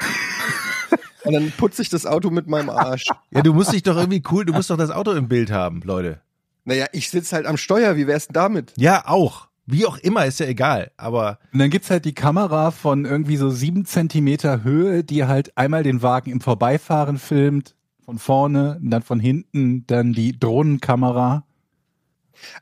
[1.24, 3.04] Und dann putze ich das Auto mit meinem Arsch.
[3.32, 5.80] ja, du musst dich doch irgendwie cool, du musst doch das Auto im Bild haben,
[5.82, 6.20] Leute.
[6.64, 7.96] Naja, ich sitze halt am Steuer.
[7.96, 8.72] Wie wär's denn damit?
[8.76, 9.48] Ja, auch.
[9.66, 10.92] Wie auch immer, ist ja egal.
[10.96, 15.56] Aber Und dann gibt's halt die Kamera von irgendwie so sieben Zentimeter Höhe, die halt
[15.58, 21.44] einmal den Wagen im Vorbeifahren filmt, von vorne, und dann von hinten, dann die Drohnenkamera.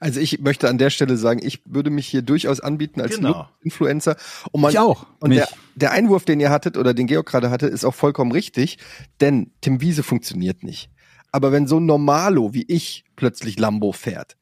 [0.00, 3.48] Also ich möchte an der Stelle sagen, ich würde mich hier durchaus anbieten als Genau.
[3.62, 4.16] Influencer.
[4.52, 5.06] Und man, Ich auch.
[5.20, 5.38] Und Mich.
[5.38, 8.78] der, der Einwurf, den ihr hattet oder den Georg gerade hatte, ist auch vollkommen richtig,
[9.20, 10.90] denn Tim Wiese funktioniert nicht.
[11.32, 14.36] Aber wenn so ein Normalo wie ich plötzlich Lambo fährt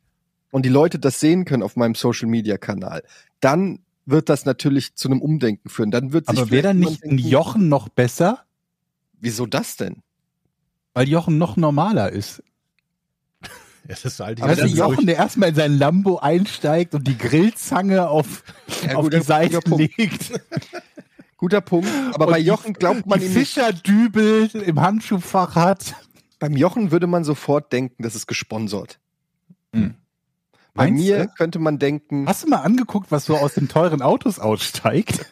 [0.50, 3.02] und die Leute das sehen können auf meinem Social Media Kanal,
[3.40, 5.90] dann wird das natürlich zu einem Umdenken führen.
[5.90, 8.40] Dann wird sich Aber wäre dann nicht ein Jochen noch besser?
[9.20, 10.02] Wieso das denn?
[10.94, 12.42] Weil Jochen noch normaler ist.
[13.88, 17.06] Ja, das halte ich Aber dann der Jochen, der erstmal in sein Lambo einsteigt und
[17.06, 18.42] die Grillzange auf,
[18.86, 19.96] Ja, auf die Seite Punkt.
[19.98, 20.40] legt.
[21.36, 21.88] Guter Punkt.
[22.14, 23.52] Aber Und bei die- Jochen glaubt man die ihm nicht.
[23.54, 25.94] Fischerdübel im Handschuhfach hat.
[26.38, 28.98] Beim Jochen würde man sofort denken, das ist gesponsert.
[29.74, 29.94] Hm.
[30.74, 31.28] Bei Meinst mir du?
[31.36, 35.26] könnte man denken, Hast du mal angeguckt, was so aus den teuren Autos aussteigt?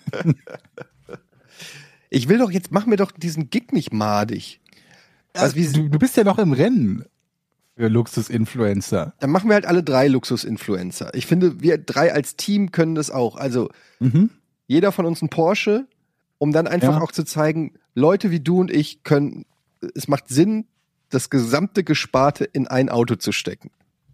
[2.11, 4.61] ich will doch jetzt, mach mir doch diesen Gig nicht madig.
[5.33, 7.05] Also wie, du, du bist ja noch im Rennen
[7.81, 9.15] für Luxus-Influencer.
[9.21, 11.15] Dann machen wir halt alle drei Luxus-Influencer.
[11.15, 13.37] Ich finde, wir drei als Team können das auch.
[13.37, 14.31] Also Mhm.
[14.67, 15.87] jeder von uns ein Porsche,
[16.39, 17.01] um dann einfach Ja.
[17.01, 19.45] auch zu zeigen, Leute wie du und ich können,
[19.95, 20.67] es macht Sinn,
[21.09, 23.71] das gesamte Gesparte in ein Auto zu stecken.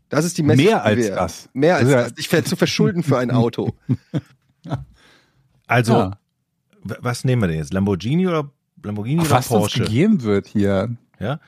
[0.08, 0.64] Das ist die Message.
[0.66, 1.48] Mehr als wir- das.
[1.52, 2.12] Mehr als Das.
[2.16, 3.74] Ich werde zu verschulden für ein Auto.
[5.66, 6.10] Also, Ja.
[6.84, 7.72] was nehmen wir denn jetzt?
[7.72, 8.50] Lamborghini oder
[8.82, 9.80] Lamborghini oder Was Porsche?
[9.82, 10.96] gegeben wird hier.
[11.18, 11.40] Ja.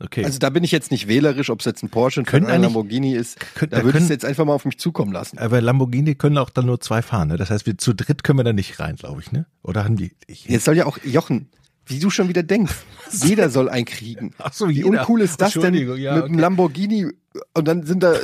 [0.00, 0.24] Okay.
[0.24, 2.58] Also da bin ich jetzt nicht wählerisch, ob es jetzt ein Porsche, ein Können Ferrari,
[2.58, 3.38] ein Lamborghini ist.
[3.56, 5.38] Könnt- Da da würde ich es können- jetzt einfach mal auf mich zukommen lassen.
[5.38, 7.36] aber Lamborghini können auch dann nur zwei fahren, ne?
[7.36, 9.46] Das heißt, wir zu dritt können wir da nicht rein, glaube ich, ne?
[9.62, 10.12] Oder haben die?
[10.28, 11.48] Ich, Jetzt soll ja auch Jochen,
[11.86, 12.72] wie du schon wieder denkst,
[13.24, 14.34] jeder soll einen kriegen.
[14.38, 14.88] Ach so, Wie jeder.
[14.88, 16.40] uncool ist das denn ja, mit einem okay.
[16.42, 17.06] Lamborghini
[17.54, 18.14] und dann sind da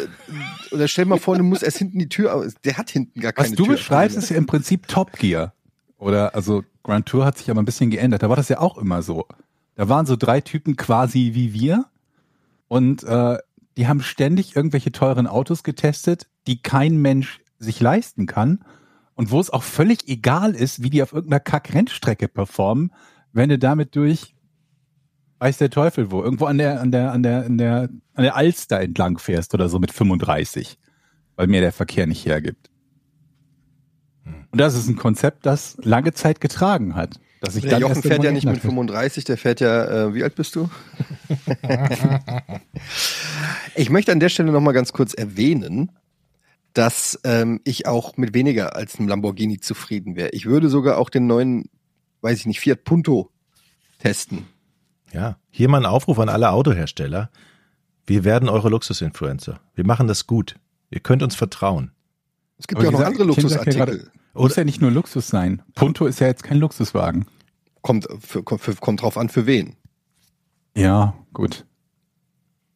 [0.71, 2.55] oder stell mal vor, du musst erst hinten die Tür aus.
[2.65, 3.75] Der hat hinten gar keine Was du Tür.
[3.75, 5.55] beschreibst, ist ja im Prinzip Top Gear.
[5.99, 8.23] Oder, also Grand Tour hat sich aber ein bisschen geändert.
[8.23, 9.27] Da war das ja auch immer so.
[9.75, 11.87] Da waren so drei Typen quasi wie wir.
[12.69, 13.39] Und äh,
[13.77, 18.65] die haben ständig irgendwelche teuren Autos getestet, die kein Mensch sich leisten kann.
[19.15, 22.93] Und wo es auch völlig egal ist, wie die auf irgendeiner Kack-Rennstrecke performen,
[23.33, 24.35] wenn du damit durch,
[25.39, 28.37] weiß der Teufel wo, irgendwo an der, an der, an der, an der, an der
[28.37, 30.79] Alster entlang fährst oder so mit 35,
[31.37, 32.71] weil mir der Verkehr nicht hergibt.
[34.25, 37.21] Und das ist ein Konzept, das lange Zeit getragen hat.
[37.45, 38.71] Dass sich Der dann Jochen fährt ja nicht mit geändert hat.
[38.71, 40.71] 35, der fährt ja, äh, wie alt bist du?
[43.75, 45.93] ich möchte an der Stelle noch mal ganz kurz erwähnen,
[46.73, 50.31] dass ähm, ich auch mit weniger als einem Lamborghini zufrieden wäre.
[50.31, 51.69] Ich würde sogar auch den neuen,
[52.23, 53.31] weiß ich nicht, Fiat Punto
[53.99, 54.47] testen.
[55.13, 57.31] Ja, hier mal ein Aufruf an alle Autohersteller.
[58.07, 59.61] Wir werden eure Luxusinfluencer.
[59.75, 60.57] Wir machen das gut.
[60.91, 61.91] Ihr könnt uns vertrauen.
[62.59, 64.11] Es gibt Aber ja auch noch andere Luxusartikel.
[64.35, 65.63] Muss ja nicht nur Luxus sein.
[65.75, 67.27] Punto ist ja jetzt kein Luxuswagen.
[67.83, 69.77] Kommt, für, kommt, für, kommt drauf an, für wen.
[70.77, 71.67] Ja, gut.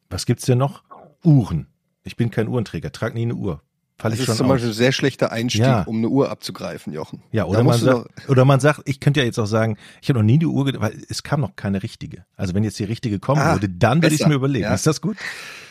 [0.09, 0.83] Was gibt's denn noch?
[1.23, 1.67] Uhren.
[2.03, 3.61] Ich bin kein Uhrenträger, trag nie eine Uhr.
[3.99, 4.53] Fall Das ist zum aus.
[4.53, 5.83] Beispiel ein sehr schlechter Einstieg, Ja.
[5.83, 7.21] um eine Uhr abzugreifen, Jochen.
[7.31, 10.19] Ja, oder man, sagt, oder man sagt, ich könnte ja jetzt auch sagen, ich habe
[10.19, 12.25] noch nie die Uhr, weil es kam noch keine richtige.
[12.35, 14.63] Also wenn jetzt die richtige kommen Ah, würde, dann würde ich mir überlegen.
[14.63, 14.73] Ja.
[14.73, 15.17] Ist das gut?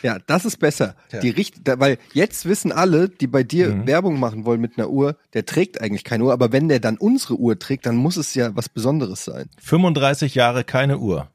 [0.03, 0.95] Ja, das ist besser.
[1.09, 1.19] Tja.
[1.19, 3.87] Die richt, weil jetzt wissen alle, die bei dir Mhm.
[3.87, 6.97] Werbung machen wollen mit einer Uhr, der trägt eigentlich keine Uhr, aber wenn der dann
[6.97, 9.49] unsere Uhr trägt, dann muss es ja was Besonderes sein.
[9.61, 11.27] 35 Jahre keine Uhr.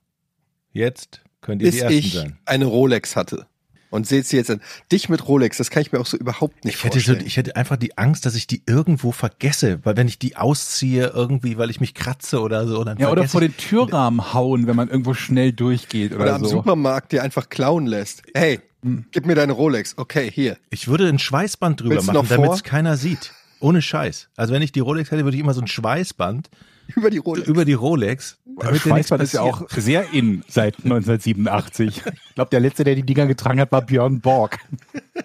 [0.72, 2.38] Jetzt könnt ihr Bis die Ersten ich sein.
[2.46, 3.46] eine Rolex hatte.
[3.94, 4.60] Und seht sie jetzt an.
[4.90, 7.26] Dich mit Rolex, das kann ich mir auch so überhaupt nicht Ich hätte, so, vorstellen.
[7.28, 11.12] ich hätte einfach die Angst, dass ich die irgendwo vergesse, weil wenn ich die ausziehe
[11.14, 14.74] irgendwie, weil ich mich kratze oder so, dann Ja, oder vor den Türrahmen hauen, wenn
[14.74, 16.48] man irgendwo schnell durchgeht oder, Oder am so.
[16.48, 18.22] Supermarkt dir einfach klauen lässt.
[18.34, 19.06] Hey, Hm.
[19.12, 19.94] gib mir deine Rolex.
[19.96, 20.58] Okay, hier.
[20.70, 23.32] Ich würde ein Schweißband drüber Willst machen, damit es keiner sieht.
[23.60, 24.28] Ohne Scheiß.
[24.36, 26.50] Also wenn ich die Rolex hätte, würde ich immer so ein Schweißband
[26.96, 27.48] Über die Rolex.
[27.48, 32.02] über die Rolex, damit dir nichts Schweißband ist ja auch sehr in seit 1987.
[32.28, 34.58] Ich glaube, der letzte, der die Dinger getragen hat, war Björn Borg.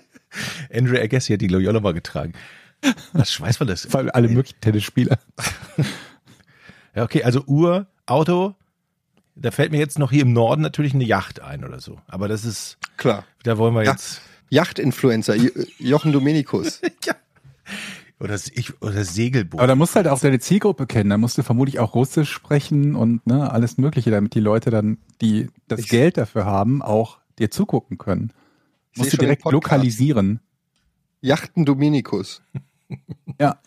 [0.74, 2.34] Andrew Agassi hat die Loyola mal getragen.
[3.14, 3.94] Das Schweißband ist.
[3.94, 5.18] Weil alle möglichen Tennisspieler.
[6.96, 8.56] Ja, okay, also Uhr, Auto.
[9.36, 12.00] Da fällt mir jetzt noch hier im Norden natürlich eine Yacht ein oder so.
[12.08, 13.26] Aber das ist, Klar.
[13.44, 13.92] da wollen wir Ja.
[13.92, 14.22] jetzt.
[14.50, 16.82] Yachtinfluencer, Jo- Jochen Dominikus.
[18.20, 19.60] Oder, ich, oder Segelboot.
[19.60, 21.10] Aber da musst du halt auch deine Zielgruppe kennen.
[21.10, 24.98] Da musst du vermutlich auch Russisch sprechen und ne, alles Mögliche, damit die Leute dann,
[25.22, 28.34] die das Ich- Geld dafür haben, auch dir zugucken können.
[28.98, 30.42] Musst du direkt lokalisieren.
[31.22, 32.42] Yachten Dominikus.
[33.40, 33.60] Ja.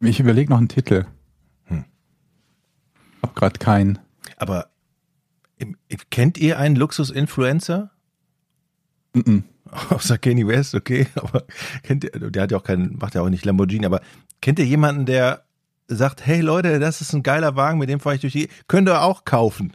[0.00, 1.04] Ich überlege noch einen Titel.
[1.64, 1.84] Hm.
[3.22, 3.98] Hab grad keinen.
[4.36, 4.70] Aber
[6.10, 7.90] kennt ihr einen Luxus-Influencer?
[9.14, 9.44] Mhm.
[9.90, 11.44] Außer Kanye West, okay, aber
[11.82, 14.00] kennt ihr, der hat ja auch keinen, macht ja auch nicht Lamborghini, aber
[14.40, 15.44] kennt ihr jemanden, der
[15.88, 18.88] sagt, hey Leute, das ist ein geiler Wagen, mit dem fahre ich durch die, könnt
[18.88, 19.72] ihr auch kaufen?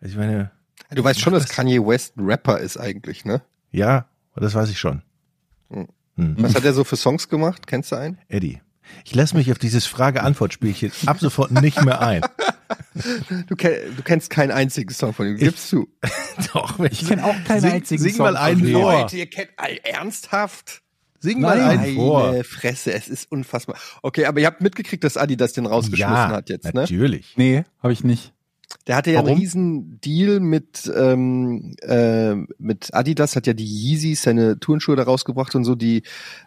[0.00, 0.50] Also ich meine,
[0.90, 3.42] Du weißt schon, dass Kanye West ein Rapper ist eigentlich, ne?
[3.72, 4.06] ja,
[4.36, 5.02] das weiß ich schon.
[5.70, 5.88] Hm.
[6.38, 7.66] Was hat er so für Songs gemacht?
[7.66, 8.18] Kennst du einen?
[8.28, 8.60] Eddie,
[9.04, 12.22] ich lasse mich auf dieses Frage-Antwort-Spielchen ab sofort nicht mehr ein.
[13.48, 15.36] Du, kenn, du kennst keinen einzigen Song von ihm.
[15.36, 15.88] Gibst du?
[16.52, 18.92] Doch, wenn Ich kenn auch keinen sing, einzigen Sing Song mal von einen vor.
[18.92, 20.82] Leute, ihr kennt all, ernsthaft?
[21.20, 21.78] Sing mal Nein.
[21.78, 22.30] einen vor.
[22.30, 23.76] Meine Fresse, es ist unfassbar.
[24.02, 26.82] Okay, aber ihr habt mitgekriegt, dass Adidas den rausgeschmissen Ja, hat jetzt, ne?
[26.82, 27.32] natürlich.
[27.36, 28.34] Nee, habe ich nicht.
[28.86, 29.30] Der hatte ja Warum?
[29.30, 35.04] einen riesen Deal mit, ähm, äh, mit Adidas, hat ja die Yeezys, seine Turnschuhe da
[35.04, 36.02] rausgebracht und so, die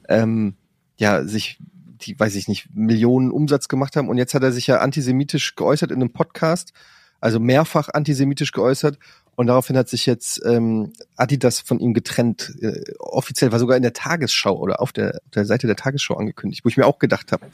[0.07, 0.55] ähm,
[0.97, 1.57] ja sich,
[2.01, 4.09] die weiß ich nicht, Millionen Umsatz gemacht haben.
[4.09, 6.73] Und jetzt hat er sich ja antisemitisch geäußert in einem Podcast,
[7.19, 8.99] also mehrfach antisemitisch geäußert.
[9.35, 12.55] Und daraufhin hat sich jetzt ähm, Adidas von ihm getrennt.
[12.61, 16.15] Äh, offiziell war sogar in der Tagesschau oder auf der, auf der Seite der Tagesschau
[16.15, 17.45] angekündigt, wo ich mir auch gedacht habe,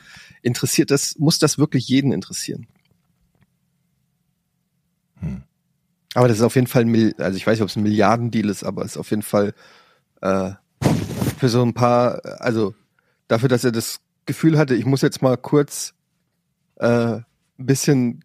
[0.42, 2.68] interessiert das, muss das wirklich jeden interessieren?
[5.20, 5.44] Hm.
[6.14, 6.86] Aber das ist auf jeden Fall,
[7.18, 9.54] also ich weiß nicht, ob es ein Milliardendeal ist, aber es ist auf jeden Fall
[10.22, 10.52] äh,
[11.38, 12.76] für so ein paar, also
[13.28, 15.94] dafür, dass er das Gefühl hatte, ich muss jetzt mal kurz
[16.78, 17.26] äh, ein
[17.58, 18.24] bisschen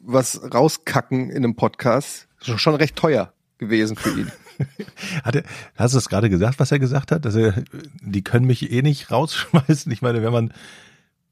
[0.00, 4.32] was rauskacken in einem Podcast, schon, schon recht teuer gewesen für ihn.
[5.24, 5.44] Hat er,
[5.76, 7.24] hast du es gerade gesagt, was er gesagt hat?
[7.24, 7.62] Dass er,
[8.02, 9.90] die können mich eh nicht rausschmeißen.
[9.90, 10.52] Ich meine, wenn man,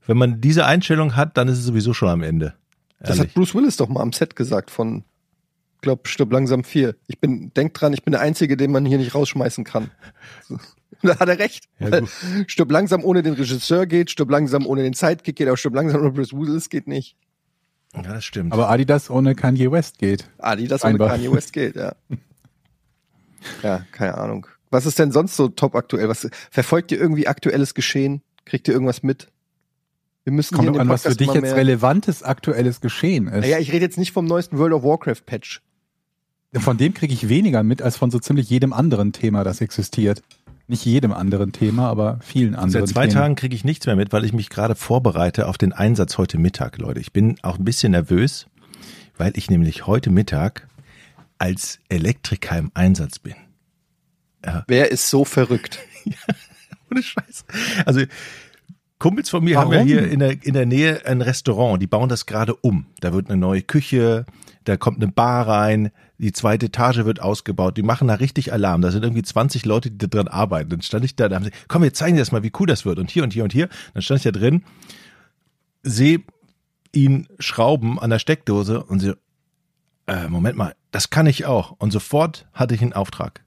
[0.07, 2.55] wenn man diese Einstellung hat, dann ist es sowieso schon am Ende.
[3.01, 3.31] Das Ehrlich.
[3.31, 5.05] hat Bruce Willis doch mal am Set gesagt von,
[5.81, 6.97] glaub, stirb langsam vier.
[7.07, 9.91] Ich bin, denk dran, ich bin der Einzige, den man hier nicht rausschmeißen kann.
[11.03, 11.69] Da hat er recht.
[11.79, 12.01] Ja,
[12.47, 16.01] stirb langsam ohne den Regisseur geht, stirb langsam ohne den Sidekick geht, aber stirb langsam
[16.01, 17.17] ohne Bruce Willis geht nicht.
[17.95, 18.53] ja, das stimmt.
[18.53, 20.29] Aber Adidas ohne Kanye West geht.
[20.39, 20.99] Adi, das ohne.
[20.99, 21.95] Kanye West geht, ja.
[23.63, 24.47] Ja, keine Ahnung.
[24.71, 26.09] Was ist denn sonst so top aktuell?
[26.09, 28.21] Was verfolgt ihr irgendwie aktuelles Geschehen?
[28.45, 29.29] Kriegt ihr irgendwas mit?
[30.25, 33.43] Wir müssen Kommt hier an, was für dich jetzt relevantes aktuelles Geschehen ist.
[33.43, 35.63] Naja, ich rede jetzt nicht vom neuesten World of Warcraft Patch.
[36.53, 40.23] Von dem kriege ich weniger mit als von so ziemlich jedem anderen Thema, das existiert.
[40.71, 43.15] Nicht jedem anderen Thema, aber vielen anderen Seit zwei Themen.
[43.15, 46.37] Tagen kriege ich nichts mehr mit, weil ich mich gerade vorbereite auf den Einsatz heute
[46.37, 47.01] Mittag, Leute.
[47.01, 48.47] Ich bin auch ein bisschen nervös,
[49.17, 50.69] weil ich nämlich heute Mittag
[51.39, 53.35] als Elektriker im Einsatz bin.
[54.67, 55.79] Wer ist so verrückt?
[56.91, 57.47] Ohne Scheiß.
[57.87, 58.03] Also
[58.99, 59.89] Kumpels von mir haben ja Warum?
[59.89, 62.87] hier in der, in der Nähe ein Restaurant, die bauen das gerade um.
[63.01, 64.27] Da wird eine neue Küche,
[64.65, 68.83] da kommt eine Bar rein, die zweite Etage wird ausgebaut, die machen da richtig Alarm.
[68.83, 70.71] Da sind irgendwie 20 Leute, die da dran arbeiten.
[70.71, 72.67] Dann stand ich da, da haben sie, komm, wir zeigen dir das mal, wie cool
[72.67, 72.99] das wird.
[72.99, 73.69] Und hier und hier und hier.
[73.95, 74.65] Dann stand ich da drin,
[75.83, 76.23] sehe
[76.93, 79.13] ihn schrauben an der Steckdose und so,
[80.09, 81.77] äh, Moment mal, das kann ich auch.
[81.79, 83.45] Und sofort hatte ich einen Auftrag.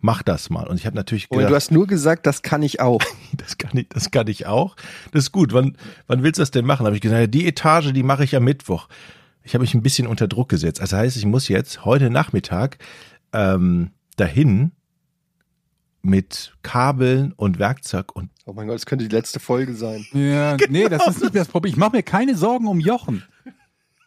[0.00, 0.66] Mach das mal.
[0.66, 3.00] Und ich habe natürlich Und gedacht, du hast nur gesagt, das kann ich auch.
[3.36, 4.76] das kann ich, das kann ich auch.
[5.12, 5.52] Das ist gut.
[5.52, 6.86] Wann, wann willst du das denn machen?
[6.86, 8.88] Habe ich gesagt, ja, die Etage, die mache ich am Mittwoch.
[9.42, 10.80] Ich habe mich ein bisschen unter Druck gesetzt.
[10.80, 12.78] Das heißt, ich muss jetzt heute Nachmittag
[13.32, 14.72] ähm, dahin
[16.02, 20.06] mit Kabeln und Werkzeug und Oh mein Gott, das könnte die letzte Folge sein.
[20.12, 21.72] Ja, nee, das ist nicht mehr das Problem.
[21.72, 23.24] Ich mache mir keine Sorgen um Jochen.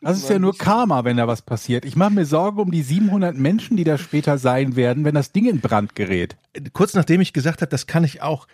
[0.01, 1.83] Das ist ja nur Karma, wenn da was passiert.
[1.83, 5.31] Ich mache mir Sorgen um die 700 Menschen, die da später sein werden, wenn das
[5.33, 6.37] Ding in Brand gerät.
[6.73, 8.47] kurz nachdem ich gesagt habe, das kann ich auch,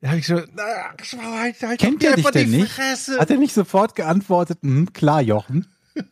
[0.00, 2.72] da habe ich so, halt, halt Kennt er dich denn die nicht?
[2.72, 3.18] Fresse.
[3.18, 5.66] Hat er nicht sofort geantwortet, hm, klar, Jochen?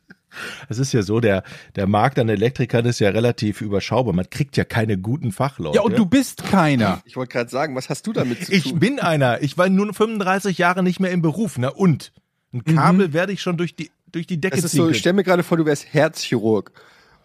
[0.68, 1.44] Es ist ja so, der,
[1.76, 4.12] der Markt an Elektrikern ist ja relativ überschaubar.
[4.14, 5.76] Man kriegt ja keine guten Fachleute.
[5.76, 7.02] Ja, und du bist keiner.
[7.06, 8.80] Ich wollte gerade sagen, was hast du damit zu Ich tun?
[8.80, 9.42] bin einer.
[9.42, 11.56] Ich war nur 35 Jahre nicht mehr im Beruf.
[11.56, 12.12] Na und?
[12.52, 14.78] Ein Kabel werde ich schon durch die, durch die Decke Es ist ziehen.
[14.78, 15.00] so, ich können.
[15.00, 16.72] stell mir gerade vor, du wärst Herzchirurg.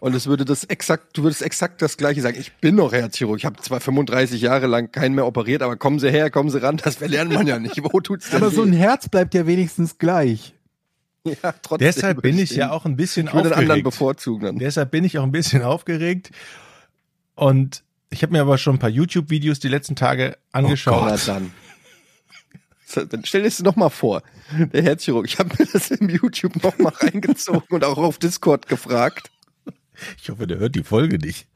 [0.01, 2.37] Und es würde das exakt, du würdest exakt das gleiche sagen.
[2.39, 3.37] Ich bin noch Herzchirurg.
[3.37, 6.61] Ich habe zwar 35 Jahre lang keinen mehr operiert, aber kommen Sie her, kommen Sie
[6.61, 6.77] ran.
[6.77, 7.81] Das lernt man ja nicht.
[7.83, 8.69] Wo tut's denn Aber so weh?
[8.69, 10.53] ein Herz bleibt ja wenigstens gleich.
[11.25, 13.83] ja, trotzdem Deshalb bin ich den- ja auch ein bisschen Ich würde den anderen aufgeregt.
[13.83, 14.57] bevorzugen dann.
[14.57, 16.31] Deshalb bin ich auch ein bisschen aufgeregt.
[17.35, 21.03] Und ich habe mir aber schon ein paar YouTube-Videos die letzten Tage angeschaut.
[21.03, 21.17] Na dann.
[21.17, 21.51] So, Dann
[22.89, 24.23] stell dir das noch mal vor,
[24.73, 25.25] der Herzchirurg.
[25.27, 29.29] Ich habe mir das im YouTube noch mal reingezogen und auch auf Discord gefragt.
[30.21, 31.47] ich hoffe, der hört die Folge nicht.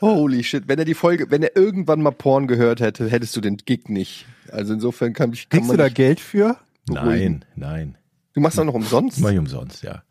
[0.00, 3.42] Holy shit, wenn er die Folge, wenn er irgendwann mal Porn gehört hätte, hättest du
[3.42, 4.24] den Gig nicht.
[4.50, 6.56] Also insofern kann ich, kann Kriegst du da Geld für?
[6.88, 7.98] Nein, nein.
[8.32, 9.20] Du machst auch noch umsonst?
[9.20, 10.02] Mach ich umsonst, ja.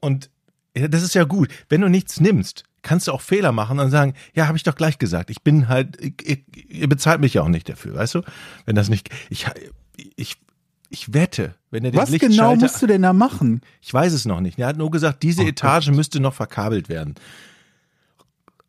[0.00, 0.30] Und
[0.76, 1.50] ja, das ist ja gut.
[1.68, 4.76] Wenn du nichts nimmst, kannst du auch Fehler machen und sagen, ja, habe ich doch
[4.76, 5.28] gleich gesagt.
[5.30, 8.22] Ich bin halt, ich, ich, ihr bezahlt mich ja auch nicht dafür, weißt du?
[8.64, 9.46] Wenn das nicht, ich,
[10.14, 10.36] ich,
[10.88, 13.60] ich wette, wenn er den Was Lichtschalter, genau musst du denn da machen?
[13.82, 14.58] ich weiß es noch nicht.
[14.60, 17.16] Er hat nur gesagt, diese Oh Etage müsste noch verkabelt werden.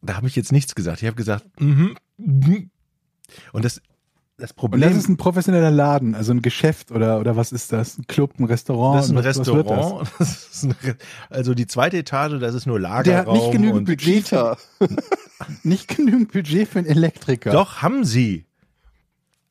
[0.01, 1.01] Da habe ich jetzt nichts gesagt.
[1.03, 2.71] Ich habe gesagt, mhm, mhm.
[3.53, 3.82] und das,
[4.38, 7.73] das Und Problem das ist ein professioneller Laden, also ein Geschäft oder, oder was ist
[7.73, 7.97] das?
[7.97, 8.97] Ein Club, ein Restaurant?
[9.00, 10.10] Das ist ein Was- was wird Restaurant.
[10.19, 10.76] Das ist ein
[11.30, 13.26] also die zweite Etage, das ist nur Der Lagerraum.
[13.26, 14.58] hat nicht genügend und Budget für,
[15.63, 17.52] nicht genügend Budget für einen Elektriker.
[17.52, 18.45] Doch, haben sie.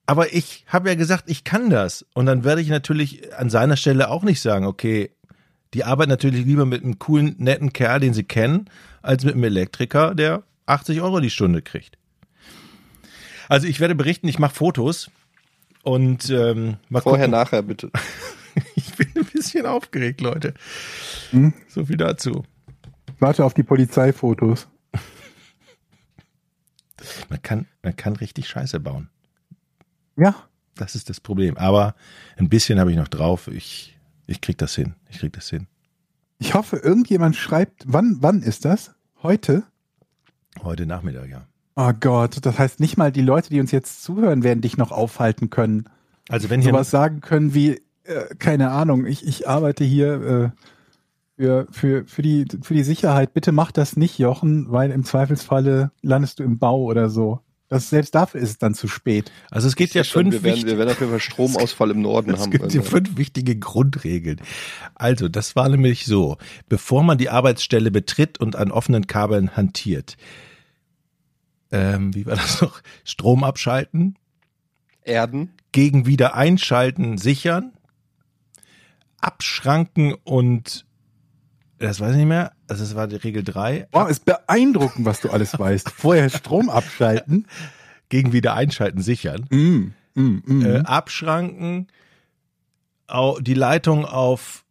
[0.06, 2.06] Aber ich habe ja gesagt, ich kann das.
[2.14, 5.10] Und dann werde ich natürlich an seiner Stelle auch nicht sagen, okay,
[5.74, 8.70] die arbeiten natürlich lieber mit einem coolen, netten Kerl, den sie kennen,
[9.02, 11.98] als mit einem Elektriker, der 80 Euro die Stunde kriegt.
[13.48, 15.10] Also ich werde berichten, ich mache Fotos
[15.82, 17.38] und ähm, mal Vorher, gucken.
[17.38, 17.90] nachher bitte.
[18.74, 20.54] Ich bin ein bisschen aufgeregt, Leute.
[21.30, 21.52] Hm?
[21.68, 22.42] So viel dazu.
[23.18, 24.66] Warte auf die Polizeifotos.
[27.28, 29.10] Man kann, man kann richtig Scheiße bauen.
[30.16, 30.34] Ja.
[30.74, 31.58] Das ist das Problem.
[31.58, 31.94] Aber
[32.36, 33.48] ein bisschen habe ich noch drauf.
[33.48, 34.94] Ich, ich krieg das hin.
[35.10, 35.66] Ich krieg das hin.
[36.38, 38.94] Ich hoffe, irgendjemand schreibt, wann, wann ist das?
[39.22, 39.64] Heute?
[40.62, 41.46] Heute Nachmittag, ja.
[41.76, 44.92] Oh Gott, das heißt nicht mal die Leute, die uns jetzt zuhören, werden dich noch
[44.92, 45.84] aufhalten können.
[46.28, 50.62] Also wenn hier Sowas sagen können wie, äh, keine Ahnung, ich, ich arbeite hier äh,
[51.36, 53.34] für, für, für, die, für die Sicherheit.
[53.34, 57.40] Bitte mach das nicht, Jochen, weil im Zweifelsfalle landest du im Bau oder so.
[57.68, 59.32] Das, selbst dafür ist es dann zu spät.
[59.50, 62.00] Also es gibt ja Schon, fünf, wir, werden, wir werden auf jeden Fall Stromausfall im
[62.00, 62.52] Norden es haben.
[62.52, 62.90] gibt hier Also.
[62.90, 64.40] fünf wichtige Grundregeln.
[64.94, 70.16] Also das war nämlich so, bevor man die Arbeitsstelle betritt und an offenen Kabeln hantiert.
[71.76, 72.80] Ähm, wie war das noch?
[73.04, 74.16] Strom abschalten,
[75.02, 75.52] Erden.
[75.72, 77.72] gegen wieder einschalten sichern,
[79.20, 80.86] abschranken und
[81.78, 82.52] das weiß ich nicht mehr.
[82.68, 83.86] Also das war die Regel drei.
[83.92, 85.90] Wow, ist beeindruckend, was du alles weißt.
[85.94, 87.46] Vorher Strom abschalten.
[88.08, 89.46] Gegen wieder einschalten sichern.
[89.50, 90.62] Mm, mm, mm.
[90.64, 91.88] äh, abschranken,
[93.40, 94.64] die Leitung auf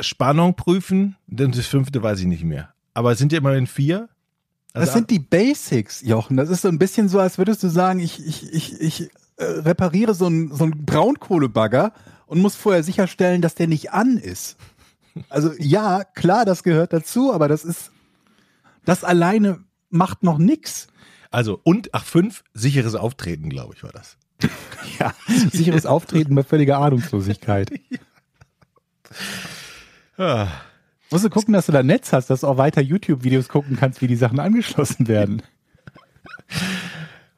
[0.00, 1.16] Spannung prüfen.
[1.26, 2.74] Das fünfte weiß ich nicht mehr.
[2.94, 4.08] Aber es sind ja immerhin vier.
[4.76, 6.36] Also Das sind die Basics, Jochen.
[6.36, 9.44] Das ist so ein bisschen so, als würdest du sagen, ich, ich, ich, ich äh,
[9.44, 11.92] repariere so einen so einen Braunkohlebagger
[12.26, 14.56] und muss vorher sicherstellen, dass der nicht an ist.
[15.30, 17.90] Also ja, klar, das gehört dazu, aber das ist,
[18.84, 20.88] das alleine macht noch nix.
[21.30, 24.16] also und ach fünf sicheres Auftreten, glaube ich, war das.
[24.98, 25.12] Ja,
[25.52, 27.70] sicheres Auftreten bei völliger Ahnungslosigkeit.
[30.18, 30.48] Ah,
[31.10, 34.00] Musst du gucken, dass du da Netz hast, dass du auch weiter YouTube-Videos gucken kannst,
[34.02, 35.42] wie die Sachen angeschlossen werden.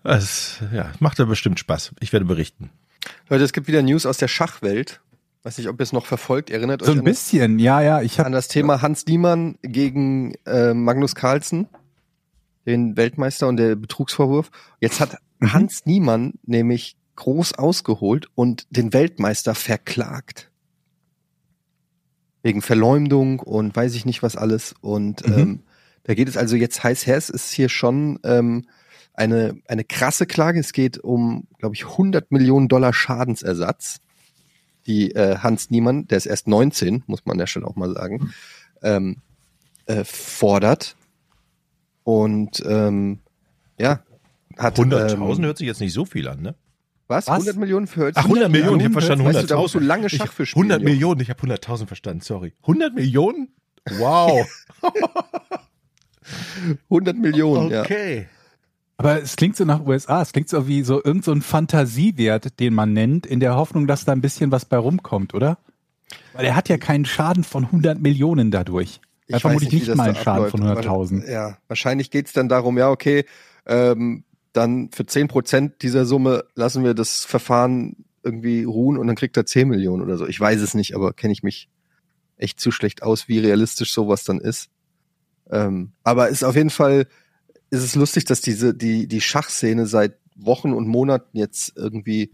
[0.04, 1.92] Das ja, macht ja bestimmt Spaß.
[2.00, 2.70] Ich werde berichten.
[3.28, 5.02] Leute, es gibt wieder News aus der Schachwelt.
[5.42, 6.48] Weiß nicht, ob ihr es noch verfolgt.
[6.48, 8.00] Erinnert So euch ein an das, bisschen, ja, ja.
[8.00, 11.68] Ich an habe das Thema Hans Niemann gegen äh, Magnus Carlsen,
[12.64, 14.50] den Weltmeister und der Betrugsvorwurf.
[14.80, 15.52] Jetzt hat Mhm.
[15.52, 20.50] Hans Niemann nämlich groß ausgeholt und den Weltmeister verklagt.
[22.48, 24.74] Wegen Verleumdung und weiß ich nicht was alles.
[24.80, 25.38] Und Mhm.
[25.38, 25.60] ähm,
[26.04, 27.18] da geht es also jetzt heiß her.
[27.18, 28.64] Es ist hier schon ähm,
[29.12, 30.58] eine, eine krasse Klage.
[30.58, 34.00] Es geht um, glaube ich, 100 Millionen Dollar Schadensersatz,
[34.86, 37.92] die äh, Hans Niemann, der ist erst 19, muss man an der Stelle auch mal
[37.92, 38.32] sagen,
[38.80, 39.18] ähm,
[39.84, 40.96] äh, fordert.
[42.04, 43.18] Und ähm,
[43.78, 44.00] ja,
[44.56, 46.54] hat 100.000 ähm, hört sich jetzt nicht so viel an, ne?
[47.08, 47.26] Was?
[47.26, 47.34] Was?
[47.34, 49.48] 100 Millionen für Ach, 100 Millionen, ich habe verstanden Weißt du, 100.000.
[49.48, 50.64] da musst du lange Schach Ich- für spielen.
[50.64, 50.90] 100 Junge.
[50.92, 52.52] Millionen, ich habe 100.000 verstanden, sorry.
[52.62, 53.48] 100 Millionen?
[53.98, 54.46] Wow.
[56.90, 57.80] 100 Millionen, ja.
[57.82, 58.26] okay.
[58.96, 62.58] Aber es klingt so nach USA, es klingt so wie so irgend so ein Fantasiewert,
[62.58, 65.58] den man nennt, in der Hoffnung, dass da ein bisschen was bei rumkommt, oder?
[66.32, 69.00] Weil er hat ja keinen Schaden von 100 Millionen dadurch.
[69.28, 70.88] Er hat vermutlich nicht das mal einen Schaden von abläuft.
[70.88, 71.30] 100.000.
[71.30, 73.24] Ja, wahrscheinlich geht's dann darum, ja, okay,
[73.66, 74.24] ähm,
[74.58, 79.36] dann für 10 Prozent dieser Summe lassen wir das Verfahren irgendwie ruhen und dann kriegt
[79.36, 80.26] er 10 Millionen oder so.
[80.26, 81.68] Ich weiß es nicht, aber kenne ich mich
[82.36, 84.68] echt zu schlecht aus, wie realistisch sowas dann ist.
[85.50, 87.06] Ähm, aber ist auf jeden Fall,
[87.70, 92.30] ist es lustig, dass diese, die, die Schachszene seit Wochen und Monaten jetzt irgendwie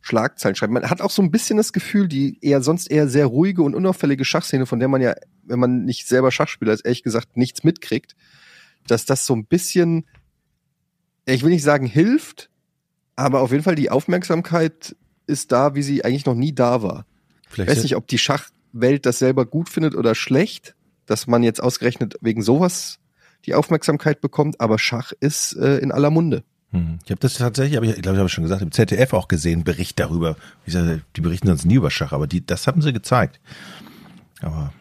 [0.00, 0.72] Schlagzeilen schreibt.
[0.72, 3.74] Man hat auch so ein bisschen das Gefühl, die eher sonst eher sehr ruhige und
[3.74, 7.64] unauffällige Schachszene, von der man ja, wenn man nicht selber Schachspieler ist, ehrlich gesagt nichts
[7.64, 8.16] mitkriegt,
[8.86, 10.06] dass das so ein bisschen,
[11.26, 12.50] ich will nicht sagen hilft,
[13.16, 14.96] aber auf jeden Fall die Aufmerksamkeit
[15.26, 17.06] ist da, wie sie eigentlich noch nie da war.
[17.42, 20.74] Ich Vielleicht weiß nicht, ob die Schachwelt das selber gut findet oder schlecht,
[21.06, 22.98] dass man jetzt ausgerechnet wegen sowas
[23.46, 26.44] die Aufmerksamkeit bekommt, aber Schach ist äh, in aller Munde.
[26.72, 26.98] Hm.
[27.04, 29.28] Ich habe das tatsächlich, hab ich, ich glaube, ich habe schon gesagt, im ZDF auch
[29.28, 30.36] gesehen, Bericht darüber.
[30.64, 33.40] Wie gesagt, die berichten sonst nie über Schach, aber die, das haben sie gezeigt.
[34.40, 34.72] Aber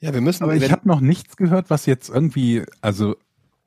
[0.00, 0.42] Ja, wir müssen.
[0.42, 3.16] Aber ich habe noch nichts gehört, was jetzt irgendwie, also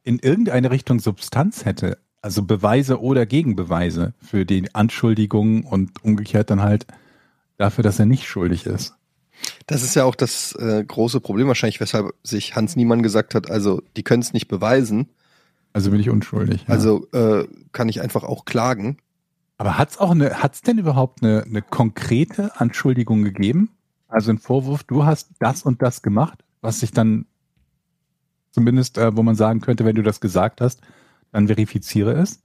[0.07, 1.97] in irgendeine Richtung Substanz hätte.
[2.21, 6.87] Also Beweise oder Gegenbeweise für die Anschuldigungen und umgekehrt dann halt
[7.57, 8.95] dafür, dass er nicht schuldig ist.
[9.67, 13.51] Das ist ja auch das äh, große Problem wahrscheinlich, weshalb sich Hans Niemann gesagt hat,
[13.51, 15.09] also die können es nicht beweisen,
[15.73, 16.63] Also bin ich unschuldig.
[16.67, 16.73] Ja.
[16.73, 18.97] also äh, kann ich einfach auch klagen.
[19.57, 23.71] Aber hat's auch eine, hat's denn überhaupt eine, eine konkrete Anschuldigung gegeben?
[24.07, 27.25] Also ein Vorwurf, du hast das und das gemacht, was sich dann
[28.61, 30.81] zumindest, äh, wo man sagen könnte, wenn du das gesagt hast,
[31.31, 32.41] dann verifiziere es?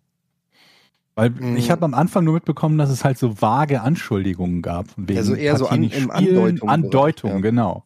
[1.14, 1.56] Weil Mhm.
[1.56, 4.88] ich habe am Anfang nur mitbekommen, dass es halt so vage Anschuldigungen gab.
[4.90, 6.10] Von wegen Also eher so Partie an- spielen,
[6.60, 7.38] Andeutung- Andeutung, ja.
[7.40, 7.84] genau.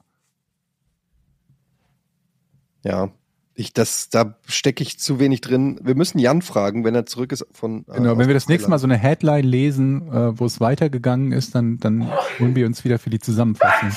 [2.85, 3.11] Ja,
[3.55, 5.79] ich das da stecke ich zu wenig drin.
[5.83, 7.85] Wir müssen Jan fragen, wenn er zurück ist von.
[7.89, 11.31] äh, Genau, wenn wir das nächste Mal so eine Headline lesen, äh, wo es weitergegangen
[11.33, 12.11] ist, dann, dann
[12.41, 13.91] holen wir uns wieder für die Zusammenfassung.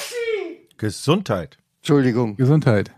[0.78, 1.58] Gesundheit.
[1.90, 2.36] Entschuldigung.
[2.38, 2.92] Gesundheit.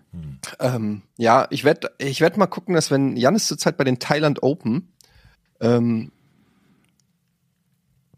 [0.59, 3.99] Ähm, ja, ich werde ich werd mal gucken, dass wenn Jan ist zurzeit bei den
[3.99, 4.89] Thailand Open,
[5.61, 6.11] ähm,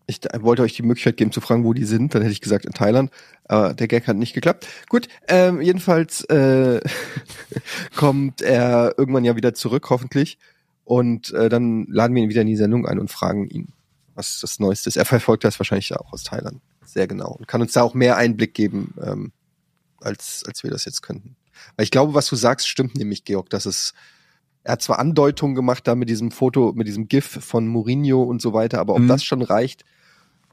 [0.07, 2.41] ich da- wollte euch die Möglichkeit geben zu fragen, wo die sind, dann hätte ich
[2.41, 3.11] gesagt in Thailand,
[3.47, 4.65] aber der Gag hat nicht geklappt.
[4.89, 6.81] Gut, ähm, jedenfalls äh,
[7.95, 10.39] kommt er irgendwann ja wieder zurück, hoffentlich,
[10.85, 13.67] und äh, dann laden wir ihn wieder in die Sendung ein und fragen ihn,
[14.15, 14.97] was das Neueste ist.
[14.97, 18.17] Er verfolgt das wahrscheinlich auch aus Thailand sehr genau und kann uns da auch mehr
[18.17, 19.31] Einblick geben, ähm,
[20.03, 21.35] als, als wir das jetzt könnten.
[21.75, 23.93] Weil ich glaube, was du sagst, stimmt nämlich, Georg, dass es,
[24.63, 28.41] er hat zwar Andeutungen gemacht da mit diesem Foto, mit diesem GIF von Mourinho und
[28.41, 29.07] so weiter, aber ob Mhm.
[29.07, 29.83] das schon reicht,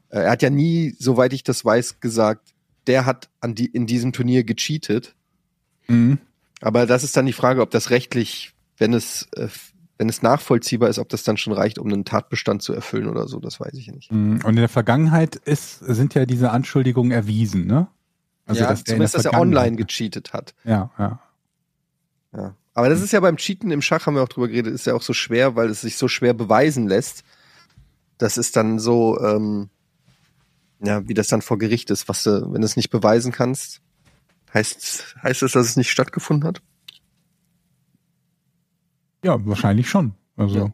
[0.09, 2.53] äh, er hat ja nie, soweit ich das weiß, gesagt,
[2.87, 5.15] der hat an die, in diesem Turnier gecheatet.
[5.87, 6.19] Mhm.
[6.61, 9.47] Aber das ist dann die Frage, ob das rechtlich, wenn es, äh,
[9.97, 13.27] wenn es nachvollziehbar ist, ob das dann schon reicht, um einen Tatbestand zu erfüllen oder
[13.27, 14.11] so, das weiß ich nicht.
[14.11, 17.87] Mm, Und in der Vergangenheit ist, sind ja diese Anschuldigungen erwiesen, ne?
[18.57, 20.53] Ja, in der zumindest, dass er online gecheatet hat.
[20.63, 21.19] Ja, ja.
[22.35, 22.55] Ja.
[22.73, 24.93] Aber das ist ja beim Cheaten im Schach, haben wir auch drüber geredet, ist ja
[24.93, 27.23] auch so schwer, weil es sich so schwer beweisen lässt.
[28.17, 29.69] Das ist dann so, ähm,
[30.79, 33.81] ja, wie das dann vor Gericht ist, was du, wenn du es nicht beweisen kannst,
[34.53, 36.61] heißt, heißt das, dass es nicht stattgefunden hat?
[39.23, 40.13] Ja, wahrscheinlich schon.
[40.37, 40.73] Also, Ja.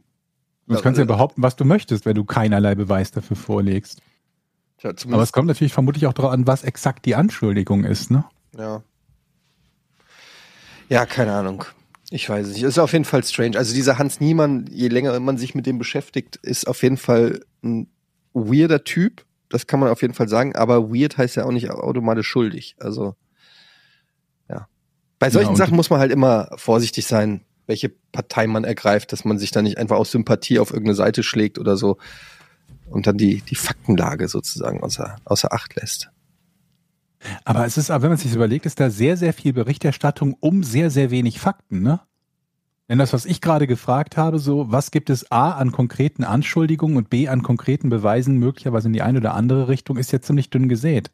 [0.68, 4.02] du Ja, kannst ja äh, behaupten, was du möchtest, wenn du keinerlei Beweis dafür vorlegst.
[4.78, 8.26] Tja, Aber es kommt natürlich vermutlich auch darauf an, was exakt die Anschuldigung ist, ne?
[8.58, 8.84] ja.
[10.90, 11.66] Ja, keine Ahnung.
[12.10, 12.64] Ich weiß es nicht.
[12.64, 13.58] Ist auf jeden Fall strange.
[13.58, 17.42] Also dieser Hans Niemann, je länger man sich mit dem beschäftigt, ist auf jeden Fall
[17.62, 17.90] ein
[18.34, 19.26] weirder Typ.
[19.50, 20.56] Das kann man auf jeden Fall sagen.
[20.56, 22.78] Aber weird heißt ja auch nicht automatisch schuldig.
[22.80, 23.16] Also,
[24.50, 24.68] ja.
[25.20, 29.26] Bei solchen Ja, Sachen muss man halt immer vorsichtig sein, welche Partei man ergreift, dass
[29.26, 31.98] man sich da nicht einfach aus Sympathie auf irgendeine Seite schlägt oder so
[32.90, 36.10] und dann die, die Faktenlage sozusagen außer, außer Acht lässt.
[37.46, 40.64] Aber es ist, aber wenn man sich überlegt, ist da sehr, sehr viel Berichterstattung um
[40.64, 42.00] sehr, sehr wenig Fakten, ne?
[42.90, 46.96] Denn das, was ich gerade gefragt habe, so, was gibt es A an konkreten Anschuldigungen
[46.96, 50.50] und B an konkreten Beweisen, möglicherweise in die eine oder andere Richtung, ist ja ziemlich
[50.50, 51.12] dünn gesät.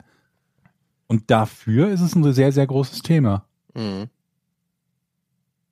[1.08, 3.46] Und dafür ist es ein sehr, sehr großes Thema.
[3.74, 4.08] Mhm.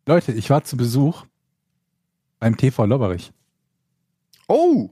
[0.07, 1.25] Leute, ich war zu Besuch
[2.39, 3.31] beim TV Lobberich.
[4.47, 4.89] Oh,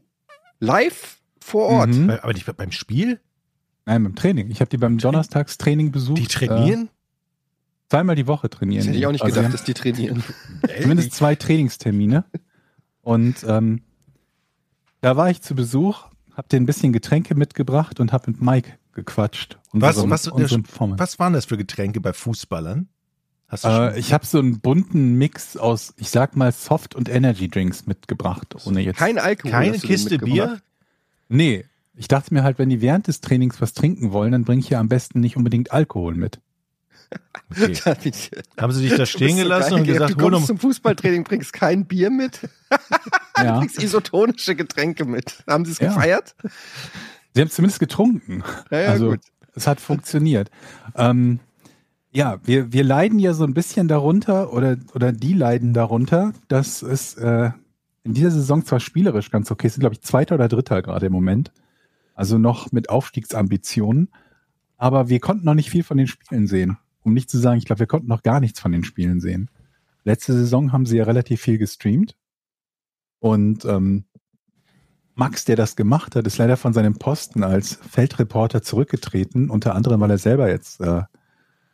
[0.60, 1.90] live vor Ort.
[1.90, 2.10] Mhm.
[2.10, 3.20] Aber nicht beim Spiel?
[3.86, 4.52] Nein, beim Training.
[4.52, 6.20] Ich habe die beim Donnerstagstraining besucht.
[6.20, 6.86] Die trainieren?
[6.86, 8.80] Äh, zweimal die Woche trainieren.
[8.82, 10.24] Das hätte ich auch nicht Also, gedacht, dass die trainieren.
[10.82, 12.26] Zumindest zwei Trainingstermine.
[13.02, 13.82] Und ähm,
[15.02, 18.74] da war ich zu Besuch, habe dir ein bisschen Getränke mitgebracht und habe mit Mike
[18.94, 19.58] gequatscht.
[19.72, 21.00] Was- unserem- was- Vormann.
[21.00, 22.90] Was waren das für Getränke bei Fußballern?
[23.50, 27.10] Hast du Äh, ich habe so einen bunten Mix aus, ich sag mal, Soft- und
[27.10, 28.98] Energy-Drinks mitgebracht, ohne jetzt.
[28.98, 29.52] Kein Alkohol.
[29.52, 30.20] Keine Kiste?
[30.20, 30.60] Bier?
[31.28, 34.62] Nee, ich dachte mir halt, wenn die während des Trainings was trinken wollen, dann bringe
[34.62, 36.40] ich ja am besten nicht unbedingt Alkohol mit.
[37.52, 37.74] Okay.
[38.60, 41.54] Haben sie dich da stehen so gelassen geil, und gesagt, du kommst zum Fußballtraining, bringst
[41.54, 42.48] kein Bier mit,
[43.38, 43.58] Ja.
[43.58, 45.44] bringst isotonische Getränke mit.
[45.48, 45.88] Haben sie es Ja.
[45.88, 46.36] gefeiert?
[47.34, 48.44] Sie haben es zumindest getrunken.
[48.70, 49.22] Ja, ja, also gut.
[49.56, 50.52] es hat funktioniert.
[50.96, 51.40] Ähm,
[52.12, 56.82] ja, wir, wir leiden ja so ein bisschen darunter oder, oder die leiden darunter, dass
[56.82, 57.52] es äh,
[58.04, 61.14] in dieser Saison zwar spielerisch ganz okay ist, glaube ich Zweiter oder Dritter gerade im
[61.14, 61.52] Moment,
[62.16, 64.10] also noch mit Aufstiegsambitionen,
[64.78, 66.78] aber wir konnten noch nicht viel von den Spielen sehen.
[67.02, 69.50] Um nicht zu sagen, ich glaube, wir konnten noch gar nichts von den Spielen sehen.
[70.04, 72.16] Letzte Saison haben sie ja relativ viel gestreamt
[73.20, 74.06] und ähm,
[75.16, 80.00] Max, der das gemacht hat, ist leider von seinem Posten als Feldreporter zurückgetreten, unter anderem,
[80.00, 81.04] weil er selber jetzt äh,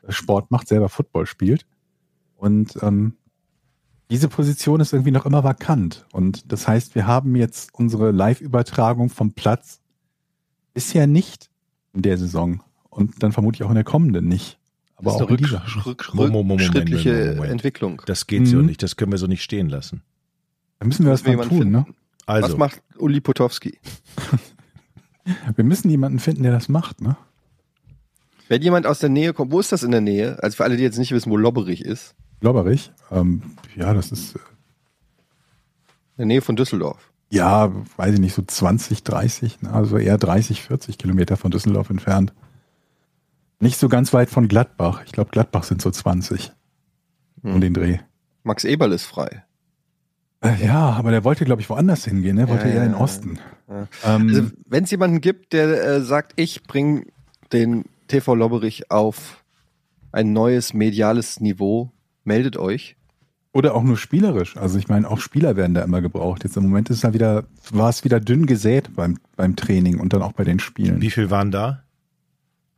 [0.10, 1.66] Sport macht, selber Football spielt.
[2.36, 3.14] Und ähm,
[4.12, 6.06] diese Position ist irgendwie noch immer vakant.
[6.12, 9.80] Und das heißt, wir haben jetzt unsere Live-Übertragung vom Platz
[10.74, 11.50] bisher nicht
[11.94, 14.60] in der Saison und dann vermutlich auch in der kommenden nicht.
[14.98, 15.86] Aber Das ist auch eine in dieser.
[15.86, 17.52] rück, rück, mo- Moment, rückschrittliche Moment, Moment.
[17.54, 18.02] Entwicklung.
[18.06, 18.66] Das geht so Mhm.
[18.68, 20.04] nicht, das können wir so nicht stehen lassen.
[20.80, 21.84] Da müssen wir was mal jemanden tun, ne?
[21.86, 22.00] finden.
[22.28, 23.80] Also, Was macht Uli Potowski?
[25.56, 27.18] Wir müssen jemanden finden, der das macht, ne?
[28.48, 30.42] Wenn jemand aus der Nähe kommt, wo ist das in der Nähe?
[30.44, 32.16] Also für alle, die jetzt nicht wissen, wo Lobberich ist.
[32.42, 32.92] Lobberich.
[33.12, 33.42] Ähm,
[33.76, 37.12] ja, das ist, äh, In der Nähe von Düsseldorf.
[37.32, 39.74] ja, weiß ich nicht, so 20, 30, ne?
[39.74, 42.34] also eher 30, 40 Kilometer von Düsseldorf entfernt.
[43.60, 45.02] Nicht so ganz weit von Gladbach.
[45.06, 46.52] Ich glaube, Gladbach sind so 20
[47.44, 48.00] um den Dreh.
[48.44, 49.44] Max Eberl ist frei.
[50.42, 52.38] Äh, ja, aber der wollte, glaube ich, woanders hingehen.
[52.38, 53.40] Er wollte Ja, eher in ja, den Osten.
[53.70, 53.88] ja.
[54.04, 57.06] Ähm, Also wenn es jemanden gibt, der äh, sagt, ich bringe
[57.54, 59.44] den TV Lobberich auf
[60.12, 61.92] ein neues mediales Niveau,
[62.24, 62.96] meldet euch.
[63.52, 64.58] Oder auch nur spielerisch.
[64.58, 66.44] Also ich meine, auch Spieler werden da immer gebraucht.
[66.44, 70.14] Jetzt im Moment ist da wieder, war es wieder dünn gesät beim, beim Training und
[70.14, 71.02] dann auch bei den Spielen.
[71.02, 71.84] wie viel waren da?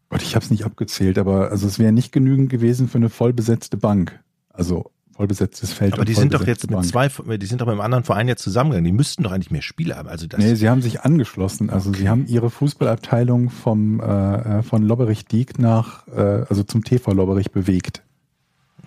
[0.10, 3.10] Gott, ich habe es nicht abgezählt, aber also es wäre nicht genügend gewesen für eine
[3.10, 4.20] vollbesetzte Bank.
[4.50, 5.94] Also vollbesetztes Feld.
[5.94, 6.86] Aber die sind doch jetzt mit Bank.
[6.86, 8.86] zwei, die sind doch mit einem anderen Verein jetzt zusammengegangen.
[8.86, 10.08] Die müssten doch eigentlich mehr Spieler haben.
[10.08, 11.70] Also das, Nee, sie haben sich angeschlossen.
[11.70, 16.84] Also sie haben ihre Fußballabteilung vom äh, äh, von Lobberich Diek nach, äh, also zum
[16.84, 18.04] TV Lobberich bewegt.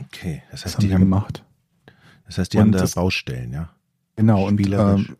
[0.00, 0.42] okay.
[0.50, 1.44] Das Das heißt, haben die sie haben, gemacht.
[2.26, 3.68] das heißt, die Und haben da das- Baustellen, ja.
[4.16, 5.16] Genau, und ähm,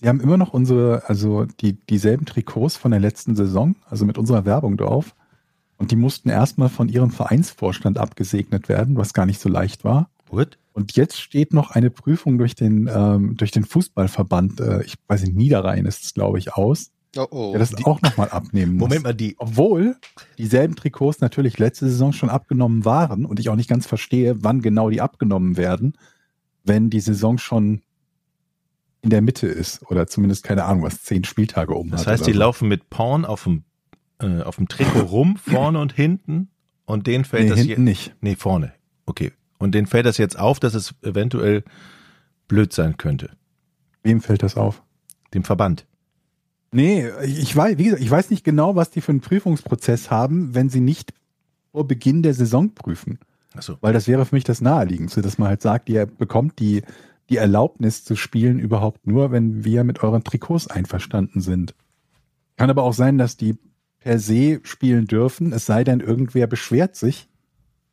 [0.00, 4.16] sie haben immer noch unsere, also die, dieselben Trikots von der letzten Saison, also mit
[4.16, 5.14] unserer Werbung drauf.
[5.76, 10.08] Und die mussten erstmal von ihrem Vereinsvorstand abgesegnet werden, was gar nicht so leicht war.
[10.30, 10.58] What?
[10.72, 15.22] Und jetzt steht noch eine Prüfung durch den, ähm, durch den Fußballverband, äh, ich weiß
[15.22, 17.50] nicht, Niederrhein ist es, glaube ich, aus, Oh, oh.
[17.52, 18.88] der das auch nochmal abnehmen muss.
[18.88, 19.96] Moment mal, die, Obwohl
[20.36, 24.60] dieselben Trikots natürlich letzte Saison schon abgenommen waren und ich auch nicht ganz verstehe, wann
[24.60, 25.94] genau die abgenommen werden,
[26.64, 27.80] wenn die Saison schon
[29.00, 32.32] in der Mitte ist oder zumindest keine Ahnung, was zehn Spieltage um das heißt, die
[32.32, 32.38] so.
[32.38, 33.62] laufen mit Porn auf dem,
[34.20, 36.50] äh, auf dem Trikot rum, vorne und hinten.
[36.84, 38.14] Und denen fällt nee, das hinten hier, nicht.
[38.20, 38.72] nee, vorne.
[39.06, 39.32] Okay.
[39.58, 41.64] Und denen fällt das jetzt auf, dass es eventuell
[42.46, 43.30] blöd sein könnte.
[44.02, 44.82] Wem fällt das auf?
[45.34, 45.86] Dem Verband.
[46.70, 50.54] Nee, ich weiß, wie gesagt, ich weiß nicht genau, was die für einen Prüfungsprozess haben,
[50.54, 51.12] wenn sie nicht
[51.72, 53.18] vor Beginn der Saison prüfen.
[53.54, 53.78] Achso.
[53.80, 56.82] Weil das wäre für mich das Naheliegendste, dass man halt sagt, ihr bekommt die,
[57.30, 61.74] die Erlaubnis zu spielen überhaupt nur, wenn wir mit euren Trikots einverstanden sind.
[62.56, 63.56] Kann aber auch sein, dass die
[64.00, 67.28] per se spielen dürfen, es sei denn, irgendwer beschwert sich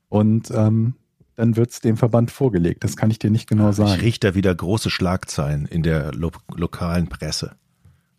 [0.09, 0.95] und ähm,
[1.35, 2.83] dann wird's dem Verband vorgelegt.
[2.83, 3.99] Das kann ich dir nicht genau Ich sagen.
[3.99, 7.55] rieche da wieder große Schlagzeilen in der lo lokalen Presse.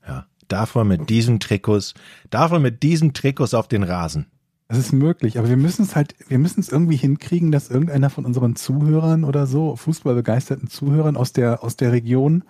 [0.06, 0.26] Ja.
[0.48, 1.94] Darf man mit diesen Trikots,
[2.30, 4.26] darf man mit diesen Trikots auf den Rasen?
[4.68, 8.10] Das ist möglich, aber wir müssen es halt, wir müssen es irgendwie hinkriegen, dass irgendeiner
[8.10, 12.42] von unseren Zuhörern oder so, fußballbegeisterten Zuhörern aus der, aus der Region,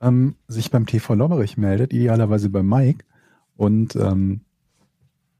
[0.00, 3.04] ähm, sich beim TV Lobberich meldet, idealerweise bei Mike,
[3.56, 4.40] und ähm,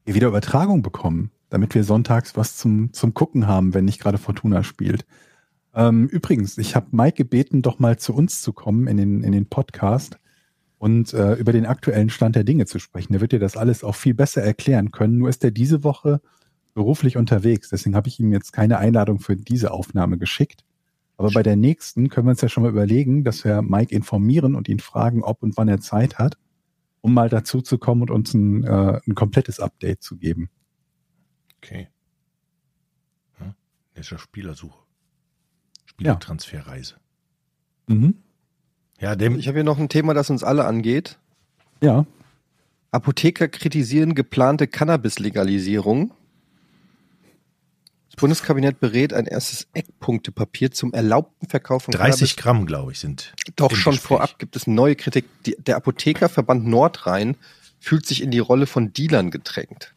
[0.05, 4.17] wir wieder Übertragung bekommen, damit wir sonntags was zum, zum Gucken haben, wenn nicht gerade
[4.17, 5.05] Fortuna spielt.
[5.73, 9.31] Ähm, übrigens, ich habe Mike gebeten, doch mal zu uns zu kommen in den, in
[9.31, 10.19] den Podcast
[10.79, 13.13] und äh, über den aktuellen Stand der Dinge zu sprechen.
[13.13, 15.17] Der wird dir das alles auch viel besser erklären können.
[15.17, 16.19] Nur ist er diese Woche
[16.73, 17.69] beruflich unterwegs.
[17.69, 20.65] Deswegen habe ich ihm jetzt keine Einladung für diese Aufnahme geschickt.
[21.15, 24.55] Aber bei der nächsten können wir uns ja schon mal überlegen, dass wir Mike informieren
[24.55, 26.37] und ihn fragen, ob und wann er Zeit hat,
[26.99, 30.49] um mal dazu zu kommen und uns ein, äh, ein komplettes Update zu geben.
[31.65, 31.87] Okay.
[33.39, 33.55] Ja,
[33.95, 34.77] das ist ja Spielersuche.
[35.85, 36.95] Spielertransferreise.
[37.87, 38.15] Mhm.
[38.99, 41.17] Ja, dem, Ich habe hier noch ein Thema, das uns alle angeht.
[41.81, 42.05] Ja,
[42.95, 46.13] Apotheker kritisieren geplante Cannabis-Legalisierung.
[48.09, 53.33] Das Bundeskabinett berät ein erstes Eckpunktepapier zum erlaubten Verkauf von 30 Gramm, glaube ich, sind.
[53.57, 54.07] Doch schon Gespräch.
[54.07, 55.25] vorab gibt es neue Kritik.
[55.45, 57.35] Die, der Apothekerverband Nordrhein
[57.79, 59.94] fühlt sich in die Rolle von Dealern gedrängt.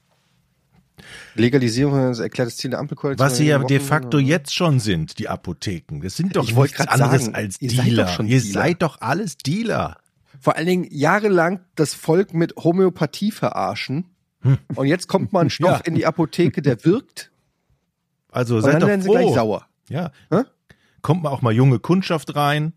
[1.34, 3.24] Legalisierung das erklärt das Ziel der Ampelkoalition.
[3.26, 6.00] Was sie ja de facto jetzt schon sind, die Apotheken.
[6.02, 8.04] Das sind doch Ich nichts anderes sagen, als ihr seid Dealer.
[8.04, 8.52] doch schon ihr Dealer.
[8.52, 9.98] seid doch alles Dealer.
[10.40, 14.06] Vor allen Dingen jahrelang das Volk mit Homöopathie verarschen.
[14.42, 14.58] Hm.
[14.76, 15.84] Und jetzt kommt mal ein Stoff Ja.
[15.84, 17.30] in die Apotheke, der wirkt.
[18.30, 19.14] Also Und seid dann doch werden sie froh.
[19.14, 19.66] gleich sauer.
[19.88, 20.12] Ja.
[20.30, 20.42] Hä?
[21.02, 22.72] Kommt mal auch mal junge Kundschaft rein,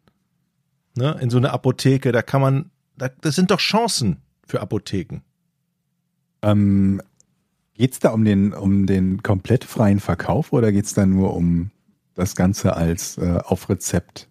[0.96, 5.22] ne, in so eine Apotheke, da kann man, da, das sind doch Chancen für Apotheken.
[6.42, 7.02] ähm,
[7.76, 11.72] geht's da um den, um den komplett freien Verkauf oder geht's da nur um
[12.16, 14.28] das Ganze als äh, auf Rezept?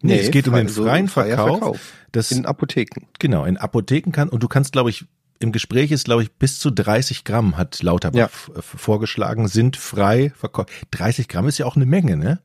[0.00, 1.78] Nee, es geht um den also freien freier Verkauf.
[2.10, 3.06] Das, in Apotheken.
[3.18, 5.04] genau, in Apotheken kann, und du kannst, glaube ich,
[5.38, 8.26] im Gespräch ist, glaube ich, bis zu 30 Gramm, hat Lauterbach Ja.
[8.26, 10.70] f- vorgeschlagen, sind frei verkauft.
[10.92, 12.40] 30 Gramm ist ja auch eine Menge, ne?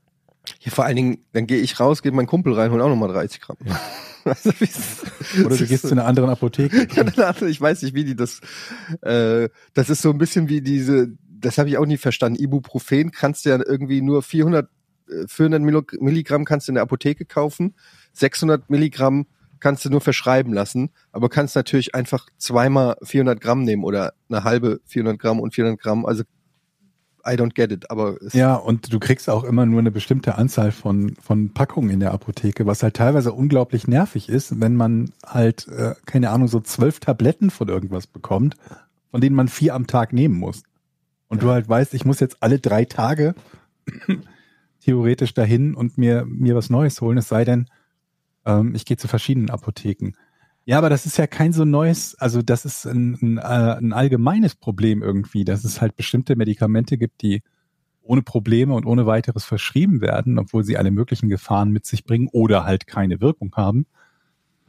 [0.61, 3.09] Ja, vor allen Dingen, dann gehe ich raus, gehe meinen Kumpel rein, hol auch nochmal
[3.09, 3.57] 30 Gramm.
[4.25, 5.05] Also, wie ist-
[5.45, 6.85] Oder du gehst zu einer anderen Apotheke.
[7.15, 8.41] Ja, ich weiß nicht, wie die das.
[9.01, 12.37] Äh, das ist so ein bisschen wie diese das habe ich auch nie verstanden.
[12.43, 14.67] Ibuprofen kannst du ja irgendwie nur 400,
[15.09, 17.75] äh, 400 Millig- Milligramm kannst du in der Apotheke kaufen,
[18.13, 19.27] 600 Milligramm
[19.59, 24.43] kannst du nur verschreiben lassen, aber kannst natürlich einfach zweimal 400 Gramm nehmen oder eine
[24.43, 26.05] halbe 400 Gramm und 400 Gramm.
[26.05, 26.23] Also
[27.27, 30.35] I don't get it, aber es, Ja, und du kriegst auch immer nur eine bestimmte
[30.35, 35.11] Anzahl von, von Packungen in der Apotheke, was halt teilweise unglaublich nervig ist, wenn man
[35.25, 38.55] halt, äh, keine Ahnung, so zwölf Tabletten von irgendwas bekommt,
[39.11, 40.63] von denen man vier am Tag nehmen muss.
[41.27, 43.35] Und du halt weißt, ich muss jetzt alle drei Tage
[44.79, 47.67] theoretisch dahin und mir, mir was Neues holen, es sei denn,
[48.45, 50.13] ähm, ich gehe zu verschiedenen Apotheken.
[50.67, 53.93] Ja, aber das ist ja kein so neues, also das ist ein, ein, äh, ein
[53.93, 57.41] allgemeines Problem irgendwie, dass es halt bestimmte Medikamente gibt, die
[58.03, 62.27] ohne Probleme und ohne weiteres verschrieben werden, obwohl sie alle möglichen Gefahren mit sich bringen
[62.33, 63.85] oder halt keine Wirkung haben.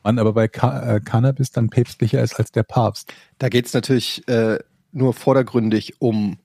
[0.05, 3.13] Man aber bei Ca äh, Cannabis dann päpstlicher ist als der Papst.
[3.39, 4.61] da geht's natürlich äh,
[4.93, 6.39] nur vordergründig um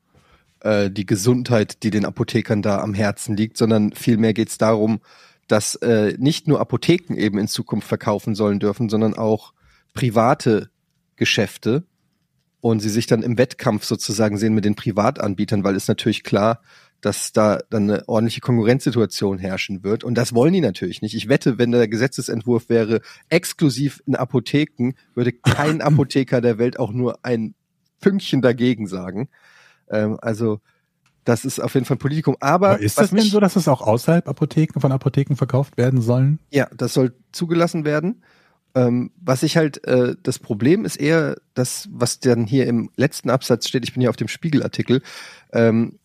[0.61, 4.99] äh, die Gesundheit, die den Apothekern da am Herzen liegt, sondern vielmehr geht's darum,
[5.47, 9.53] dass äh, nicht nur Apotheken eben in Zukunft verkaufen sollen dürfen, sondern auch
[9.93, 10.69] private
[11.15, 11.83] Geschäfte
[12.61, 16.61] und sie sich dann im Wettkampf sozusagen sehen mit den Privatanbietern, weil ist natürlich klar,
[17.01, 20.05] dass da dann eine ordentliche Konkurrenzsituation herrschen wird.
[20.05, 21.13] Und das wollen die natürlich nicht.
[21.15, 26.93] Ich wette, wenn der Gesetzesentwurf wäre, exklusiv in Apotheken, würde kein Apotheker der Welt auch
[26.93, 27.55] nur ein
[27.99, 29.27] Pünktchen dagegen sagen.
[29.89, 30.61] Ähm, also
[31.23, 32.35] das ist auf jeden Fall ein Politikum.
[32.39, 36.01] Aber, Aber ist das denn so, dass es auch außerhalb Apotheken von Apotheken verkauft werden
[36.01, 36.39] sollen?
[36.51, 38.23] Ja, das soll zugelassen werden.
[38.75, 43.29] Ähm, was ich halt, äh, das Problem ist eher das, was dann hier im letzten
[43.29, 45.01] Absatz steht, ich bin hier auf dem Spiegelartikel,
[45.51, 45.99] ähm,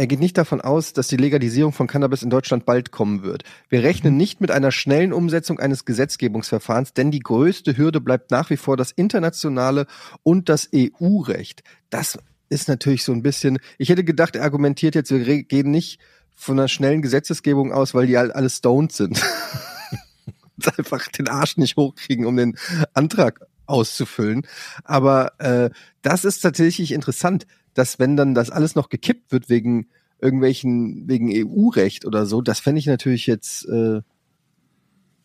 [0.00, 3.44] er geht nicht davon aus, dass die Legalisierung von Cannabis in Deutschland bald kommen wird.
[3.68, 8.48] Wir rechnen nicht mit einer schnellen Umsetzung eines Gesetzgebungsverfahrens, denn die größte Hürde bleibt nach
[8.48, 9.86] wie vor das internationale
[10.22, 11.64] und das EU-Recht.
[11.90, 12.18] Das
[12.50, 15.98] ist natürlich so ein bisschen, ich hätte gedacht, er argumentiert jetzt, wir gehen nicht
[16.34, 19.22] von einer schnellen Gesetzesgebung aus, weil die all- alle stoned sind.
[20.56, 22.58] Und einfach den Arsch nicht hochkriegen, um den
[22.92, 24.46] Antrag auszufüllen.
[24.84, 25.70] Aber äh,
[26.02, 29.88] das ist tatsächlich interessant, dass wenn dann das alles noch gekippt wird wegen
[30.20, 34.02] irgendwelchen, wegen EU-Recht oder so, das fände ich natürlich jetzt, äh,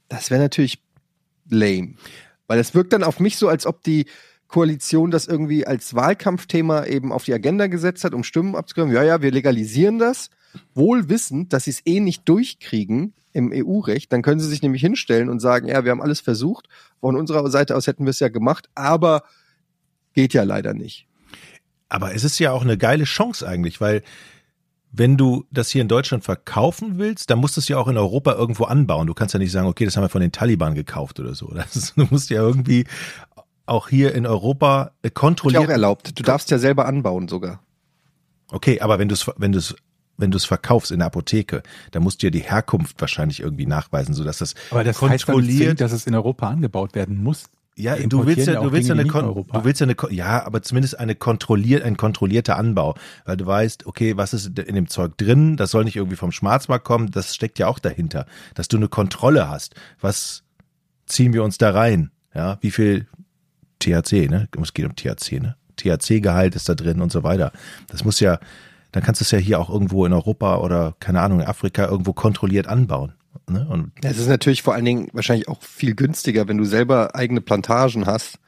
[0.08, 0.82] das wäre natürlich
[1.50, 1.96] lame.
[2.48, 4.06] Weil es wirkt dann auf mich so, als ob die
[4.48, 8.94] Koalition das irgendwie als Wahlkampfthema eben auf die Agenda gesetzt hat, um Stimmen abzugeben.
[8.94, 10.30] Ja, ja, wir legalisieren das,
[10.74, 14.14] wohl wissend, dass sie es eh nicht durchkriegen im EU-Recht.
[14.14, 16.68] Dann können sie sich nämlich hinstellen und sagen, ja, wir haben alles versucht.
[17.02, 19.24] Von unserer Seite aus hätten wir es ja gemacht, aber
[20.14, 21.08] geht ja leider nicht.
[21.90, 24.04] Aber es ist ja auch eine geile Chance eigentlich, weil
[24.98, 27.98] wenn du das hier in Deutschland verkaufen willst, dann musst du es ja auch in
[27.98, 29.08] Europa irgendwo anbauen.
[29.08, 31.48] Du kannst ja nicht sagen, okay, das haben wir von den Taliban gekauft oder so.
[31.54, 32.86] Das du musst ja irgendwie
[33.66, 36.18] auch hier in Europa äh, Ist ja auch erlaubt.
[36.18, 37.62] Du darfst ja selber anbauen sogar.
[38.52, 39.76] Okay, aber wenn du es wenn du es
[40.18, 41.62] wenn du es verkaufst in der Apotheke,
[41.92, 45.58] dann musst du ja die Herkunft wahrscheinlich irgendwie nachweisen, sodass das Aber das heißt kontrolliert.
[45.58, 47.46] zwingend, dass es in Europa angebaut werden muss.
[47.78, 50.98] Ja, du willst ja, du willst ja eine, du willst ja eine, ja, aber zumindest
[50.98, 52.96] eine kontrolliert, ein kontrollierter Anbau,
[53.26, 55.58] weil du weißt, okay, was ist in dem Zeug drin?
[55.58, 57.12] Das soll nicht irgendwie vom Schwarzmarkt kommen.
[57.12, 59.76] Das steckt ja auch dahinter, dass du eine Kontrolle hast.
[60.00, 60.44] Was
[61.06, 62.12] ziehen wir uns da rein?
[62.34, 63.08] Ja, wie viel
[63.86, 64.48] THC, ne?
[64.62, 65.56] Es geht um THC, ne?
[65.78, 67.52] THC-Gehalt ist da drin und so weiter.
[67.88, 68.40] Das muss ja,
[68.92, 71.86] dann kannst du es ja hier auch irgendwo in Europa oder keine Ahnung in Afrika
[71.88, 73.14] irgendwo kontrolliert anbauen.
[73.50, 73.68] Ne?
[73.70, 77.42] Und Es ist natürlich vor allen Dingen wahrscheinlich auch viel günstiger, wenn du selber eigene
[77.42, 78.40] Plantagen hast,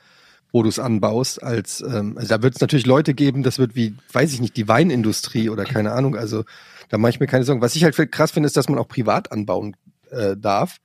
[0.51, 3.75] wo du es anbaust, als ähm, also da wird es natürlich Leute geben, das wird
[3.75, 6.15] wie, weiß ich nicht, die Weinindustrie oder keine Ahnung.
[6.15, 6.45] Also
[6.89, 7.61] da mache ich mir keine Sorgen.
[7.61, 9.75] Was ich halt krass finde, ist, dass man auch privat anbauen
[10.09, 10.77] äh, darf.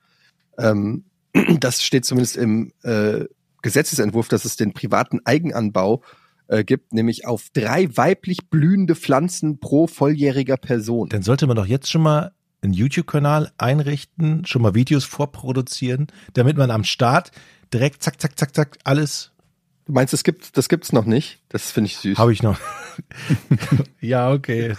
[0.57, 1.05] Ähm,
[1.59, 3.25] das steht zumindest im äh,
[3.63, 6.03] Gesetzesentwurf, dass es den privaten Eigenanbau
[6.47, 11.09] äh, gibt, nämlich auf drei weiblich blühende Pflanzen pro volljähriger Person.
[11.09, 16.57] Dann sollte man doch jetzt schon mal einen YouTube-Kanal einrichten, schon mal Videos vorproduzieren, damit
[16.57, 17.31] man am Start
[17.73, 19.32] direkt zack, zack, zack, zack, alles
[19.85, 21.41] Du meinst, es gibt, das gibt's noch nicht?
[21.49, 22.17] Das finde ich süß.
[22.17, 22.57] habe ich noch.
[23.99, 24.75] ja, okay.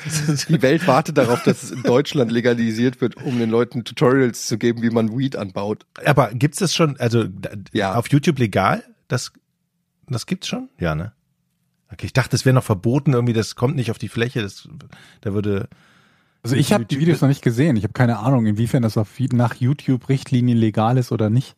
[0.49, 4.57] Die Welt wartet darauf, dass es in Deutschland legalisiert wird, um den Leuten Tutorials zu
[4.57, 5.85] geben, wie man Weed anbaut.
[6.07, 7.25] Aber gibt's das schon, also
[7.73, 7.95] Ja.
[7.97, 8.83] auf YouTube legal?
[9.09, 9.33] Das,
[10.09, 10.71] das gibt's schon?
[10.79, 11.13] Ja, ne?
[11.93, 14.69] Okay, ich dachte, das wäre noch verboten, irgendwie, das kommt nicht auf die Fläche, das,
[15.21, 15.69] da würde,
[16.43, 17.77] Also ich habe die Videos noch nicht gesehen.
[17.77, 21.57] Ich habe keine Ahnung, inwiefern das auf, nach YouTube-Richtlinien legal ist oder nicht.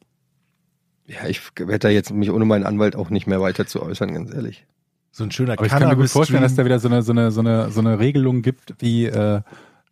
[1.06, 4.12] Ja, ich werde da jetzt mich ohne meinen Anwalt auch nicht mehr weiter zu äußern,
[4.12, 4.66] ganz ehrlich.
[5.12, 7.12] so ein schöner Aber ich kann mir gut vorstellen, dass da wieder so eine, so
[7.12, 9.40] eine, so eine, so eine Regelung gibt, wie äh,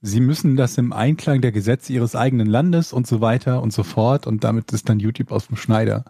[0.02, 3.84] sie müssen das im Einklang der Gesetze ihres eigenen Landes und so weiter und so
[3.84, 6.04] fort und damit ist dann YouTube aus dem Schneider.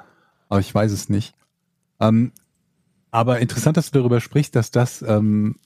[0.48, 1.34] Aber ich weiß es nicht.
[2.00, 2.32] Ähm,
[3.10, 5.56] aber interessant, dass du darüber sprichst, dass das ähm,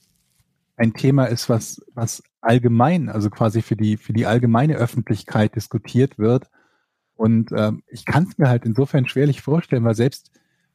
[0.76, 6.18] ein Thema ist, was, was allgemein, also quasi für die, für die allgemeine Öffentlichkeit diskutiert
[6.18, 6.50] wird.
[7.18, 10.30] Und ähm, ich kann es mir halt insofern schwerlich vorstellen, weil selbst,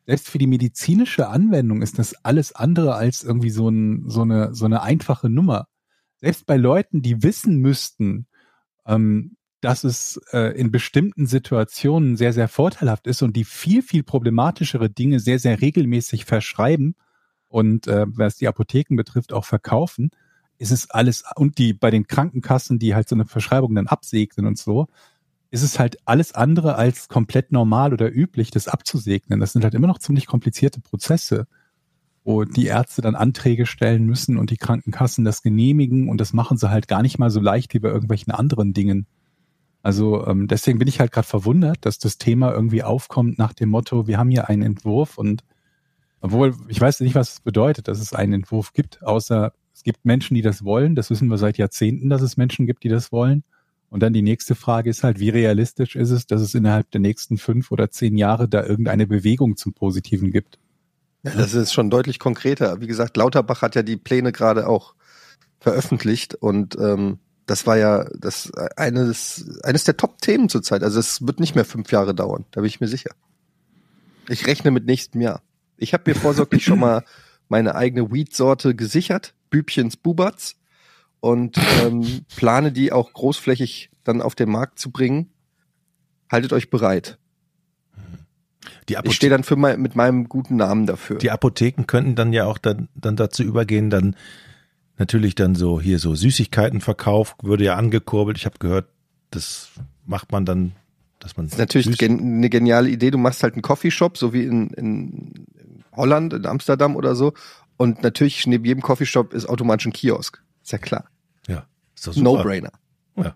[0.05, 4.53] selbst für die medizinische Anwendung ist das alles andere als irgendwie so, ein, so, eine,
[4.53, 5.67] so eine einfache Nummer.
[6.17, 8.27] Selbst bei Leuten, die wissen müssten,
[8.85, 14.03] ähm, dass es äh, in bestimmten Situationen sehr, sehr vorteilhaft ist und die viel, viel
[14.03, 16.95] problematischere Dinge sehr, sehr regelmäßig verschreiben
[17.47, 20.11] und äh, was die Apotheken betrifft auch verkaufen,
[20.57, 24.45] ist es alles, und die bei den Krankenkassen, die halt so eine Verschreibung dann absegnen
[24.45, 24.87] und so,
[25.53, 29.39] ist es halt alles andere als komplett normal oder üblich, das abzusegnen.
[29.39, 31.45] Das sind halt immer noch ziemlich komplizierte Prozesse,
[32.23, 36.57] wo die Ärzte dann Anträge stellen müssen und die Krankenkassen das genehmigen und das machen
[36.57, 39.05] sie halt gar nicht mal so leicht wie bei irgendwelchen anderen Dingen.
[39.83, 43.69] Also ähm, deswegen bin ich halt gerade verwundert, dass das Thema irgendwie aufkommt nach dem
[43.69, 45.43] Motto, wir haben hier einen Entwurf und
[46.19, 50.03] obwohl ich weiß nicht, was es bedeutet, dass es einen Entwurf gibt, außer es gibt
[50.03, 50.95] Menschen, die das wollen.
[50.95, 53.43] Das wissen wir seit Jahrzehnten, dass es Menschen gibt, die das wollen.
[53.93, 56.99] Und dann die nächste Frage ist halt, wie realistisch ist es, dass es innerhalb der
[56.99, 60.57] nächsten fünf oder zehn Jahre da irgendeine Bewegung zum Positiven gibt?
[61.21, 62.81] Ja, das ist schon deutlich konkreter.
[62.81, 64.95] Wie gesagt, Lauterbach hat ja die Pläne gerade auch
[65.59, 70.81] veröffentlicht und ähm, das war ja das eines, eines der Top-Themen zurzeit.
[70.81, 73.11] Also es wird nicht mehr fünf Jahre dauern, da bin ich mir sicher.
[74.27, 75.43] Ich rechne mit nächstem Jahr.
[75.77, 77.05] Ich habe mir vorsorglich schon mal
[77.47, 80.55] meine eigene Weed-Sorte gesichert, Bübchens Bubatz,
[81.24, 85.30] und ähm, plane die auch großflächig dann auf den Markt zu bringen.
[86.30, 87.17] Haltet euch bereit.
[88.89, 91.19] ich stehe dann für mein, mit meinem guten Namen dafür.
[91.19, 94.17] Die Apotheken könnten dann ja auch dann, dann dazu übergehen, dann
[94.97, 98.38] natürlich dann so hier so Süßigkeitenverkauf würde ja angekurbelt.
[98.38, 98.89] Ich habe gehört,
[99.32, 99.69] das
[100.05, 100.74] macht man dann,
[101.19, 101.45] dass man.
[101.45, 103.11] Das ist natürlich gen eine geniale Idee.
[103.11, 105.45] Du machst halt einen Coffeeshop, so wie in, in
[105.95, 107.32] Holland, in Amsterdam oder so.
[107.78, 110.43] Und natürlich neben jedem Coffeeshop ist automatisch ein Kiosk.
[110.61, 111.05] Ist ja klar.
[111.47, 111.57] Ja.
[111.57, 111.92] Ist doch super.
[112.15, 112.71] No-brainer.
[113.15, 113.35] Ja.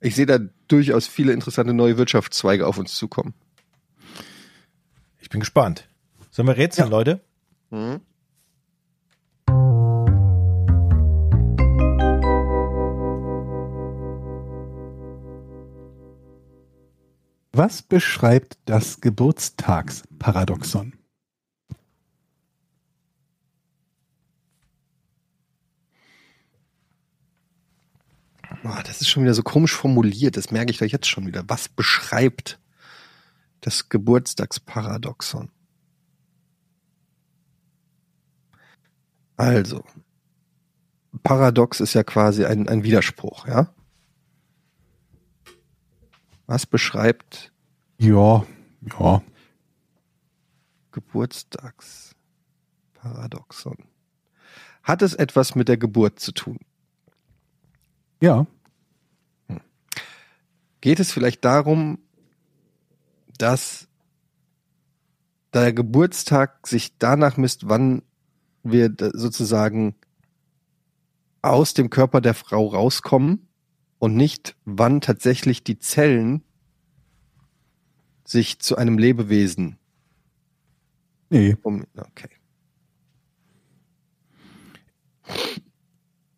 [0.00, 3.34] Ich sehe da durchaus viele interessante neue Wirtschaftszweige auf uns zukommen.
[5.20, 5.88] Ich bin gespannt.
[6.30, 6.90] Sollen wir rätseln, ja.
[6.90, 7.20] Leute?
[7.70, 8.00] Mhm.
[17.52, 20.97] Was beschreibt das Geburtstagsparadoxon?
[28.70, 31.42] Oh, das ist schon wieder so komisch formuliert, das merke ich doch jetzt schon wieder.
[31.48, 32.58] Was beschreibt
[33.62, 35.50] das Geburtstagsparadoxon?
[39.38, 39.82] Also,
[41.22, 43.72] Paradox ist ja quasi ein, ein Widerspruch, ja?
[46.46, 47.50] Was beschreibt?
[47.96, 48.44] Ja,
[48.82, 49.22] ja.
[50.92, 53.78] Geburtstagsparadoxon.
[54.82, 56.58] Hat es etwas mit der Geburt zu tun?
[58.20, 58.46] Ja.
[60.80, 61.98] Geht es vielleicht darum,
[63.38, 63.88] dass
[65.52, 68.02] der Geburtstag sich danach misst, wann
[68.62, 69.94] wir sozusagen
[71.42, 73.48] aus dem Körper der Frau rauskommen
[73.98, 76.42] und nicht, wann tatsächlich die Zellen
[78.24, 79.78] sich zu einem Lebewesen.
[81.30, 81.56] Nee.
[81.62, 82.28] Um, okay.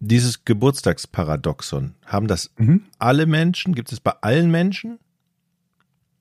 [0.01, 2.87] Dieses Geburtstagsparadoxon, haben das mhm.
[2.99, 3.75] alle Menschen?
[3.75, 4.99] Gibt es bei allen Menschen?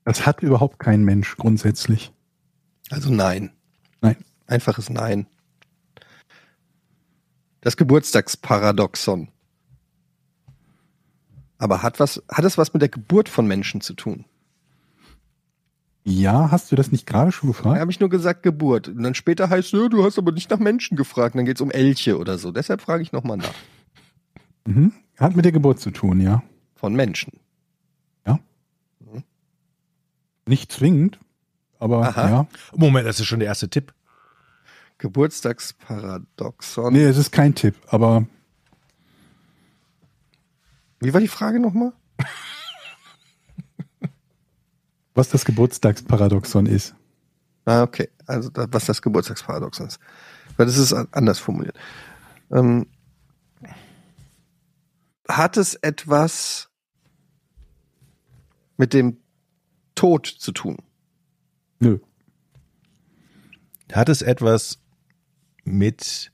[0.04, 2.12] Das hat überhaupt kein Mensch grundsätzlich.
[2.90, 3.52] Also nein.
[4.02, 4.18] Nein.
[4.48, 5.28] Einfaches Nein.
[7.62, 9.30] Das Geburtstagsparadoxon.
[11.58, 14.26] Aber hat was, hat es was mit der Geburt von Menschen zu tun?
[16.10, 17.76] Ja, hast du das nicht gerade schon gefragt?
[17.76, 18.88] Ja, habe ich nur gesagt Geburt.
[18.88, 21.36] Und dann später heißt es, du hast aber nicht nach Menschen gefragt.
[21.36, 22.52] Und dann geht es um Elche oder so.
[22.52, 23.54] Deshalb frage ich nochmal nach.
[24.66, 24.92] Mhm.
[25.20, 26.42] Hat mit der Geburt zu tun, ja.
[26.76, 27.34] Von Menschen.
[28.26, 28.40] Ja.
[29.00, 29.24] Mhm.
[30.48, 31.20] Nicht zwingend,
[31.78, 32.30] aber Aha.
[32.30, 32.48] ja.
[32.76, 33.94] Moment, das ist schon der erste Tipp.
[34.98, 36.92] Geburtstagsparadoxon.
[36.92, 38.26] Nee, es ist kein Tipp, aber
[41.02, 41.94] wie war die Frage nochmal?
[45.20, 46.96] Was das Geburtstagsparadoxon ist.
[47.66, 48.08] Ah, okay.
[48.26, 50.00] Also, was das Geburtstagsparadoxon ist.
[50.56, 51.78] Weil das ist anders formuliert.
[52.54, 52.88] Ähm,
[55.28, 56.70] hat es etwas
[58.78, 59.18] mit dem
[59.94, 60.78] Tod zu tun?
[61.80, 62.00] Nö.
[63.92, 64.80] Hat es etwas
[65.66, 66.32] mit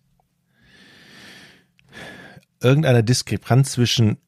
[2.61, 4.19] irgendeiner Diskrepanz zwischen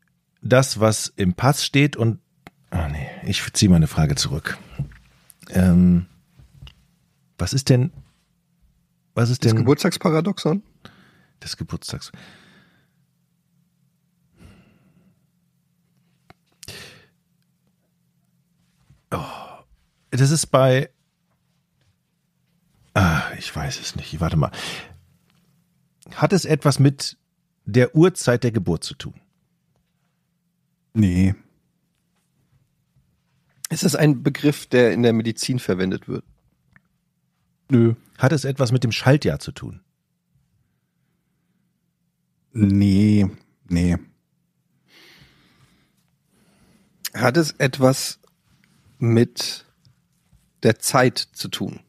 [0.42, 2.22] das, was im Pass steht und
[2.72, 4.58] oh nee, ich ziehe meine Frage zurück.
[5.50, 6.06] Ähm,
[7.38, 7.92] was ist denn,
[9.16, 9.58] was ist das denn?
[9.58, 10.64] Das Geburtstagsparadoxon?
[11.40, 12.12] Das Geburtstags.
[19.12, 19.20] Oh,
[20.12, 20.90] das ist bei,
[22.94, 24.52] ah, ich weiß es nicht, warte mal.
[26.16, 27.18] Hat es etwas mit
[27.66, 29.14] der Uhrzeit der Geburt zu tun?
[30.94, 31.36] Nee.
[33.70, 36.24] Ist das ein Begriff, der in der Medizin verwendet wird?
[37.70, 37.96] Nö.
[38.18, 39.82] Hat es etwas mit dem Schaltjahr zu tun?
[42.54, 43.28] Nee.
[43.68, 43.98] Nee.
[47.14, 48.20] Hat es etwas
[49.00, 49.66] mit
[50.64, 51.80] der Zeit zu tun?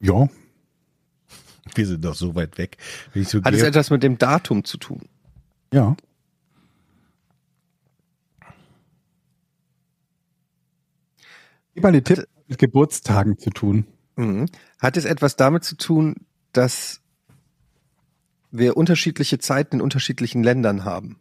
[0.00, 0.28] Ja.
[1.74, 2.76] Wir sind doch so weit weg.
[3.12, 5.08] Wenn ich so Hat es gehe- etwas mit dem Datum zu tun?
[5.72, 5.96] Ja.
[11.74, 13.86] Gib mal den Tipp, mit Geburtstagen zu tun.
[14.16, 14.46] Mhm.
[14.78, 16.16] Hat es etwas damit zu tun,
[16.52, 17.00] dass
[18.50, 21.20] wir unterschiedliche Zeiten in unterschiedlichen Ländern haben?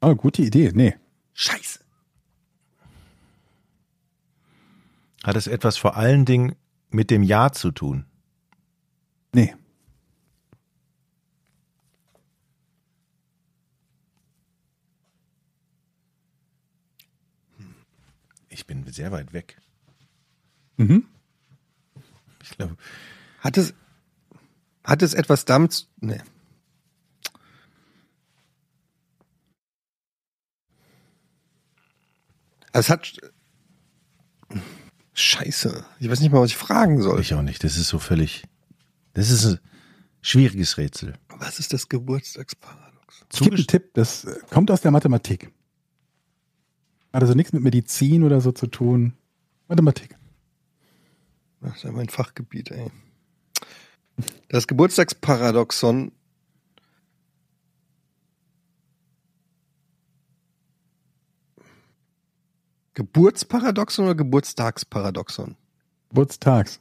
[0.00, 0.72] Ah, gute Idee.
[0.74, 0.96] Nee.
[1.34, 1.80] Scheiße.
[5.22, 6.56] hat es etwas vor allen Dingen
[6.88, 8.06] mit dem Jahr zu tun?
[9.32, 9.54] Nee.
[18.48, 19.60] Ich bin sehr weit weg.
[20.80, 21.04] Mhm.
[22.42, 22.76] Ich glaube,
[23.40, 23.74] Hat es,
[24.82, 26.20] hat es etwas damit zu, nee.
[32.72, 33.20] Also es hat,
[35.12, 35.84] Scheiße.
[35.98, 37.20] Ich weiß nicht mal, was ich fragen soll.
[37.20, 37.62] ich auch nicht.
[37.62, 38.44] Das ist so völlig.
[39.12, 39.58] Das ist ein
[40.22, 41.14] schwieriges Rätsel.
[41.28, 43.26] Was ist das Geburtstagsparadox?
[43.34, 45.52] Ich gebe einen Tipp, das kommt aus der Mathematik.
[47.12, 49.12] Hat also nichts mit Medizin oder so zu tun.
[49.68, 50.16] Mathematik.
[51.60, 52.90] Das ist ja mein Fachgebiet, ey.
[54.48, 56.12] Das Geburtstagsparadoxon
[62.94, 65.56] Geburtsparadoxon oder Geburtstagsparadoxon?
[66.10, 66.80] Geburtstags.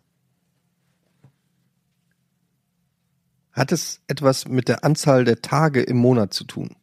[3.51, 6.75] Hat es etwas mit der Anzahl der Tage im Monat zu tun?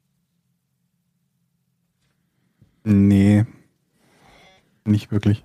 [2.85, 3.45] Nee.
[4.85, 5.45] Nicht wirklich.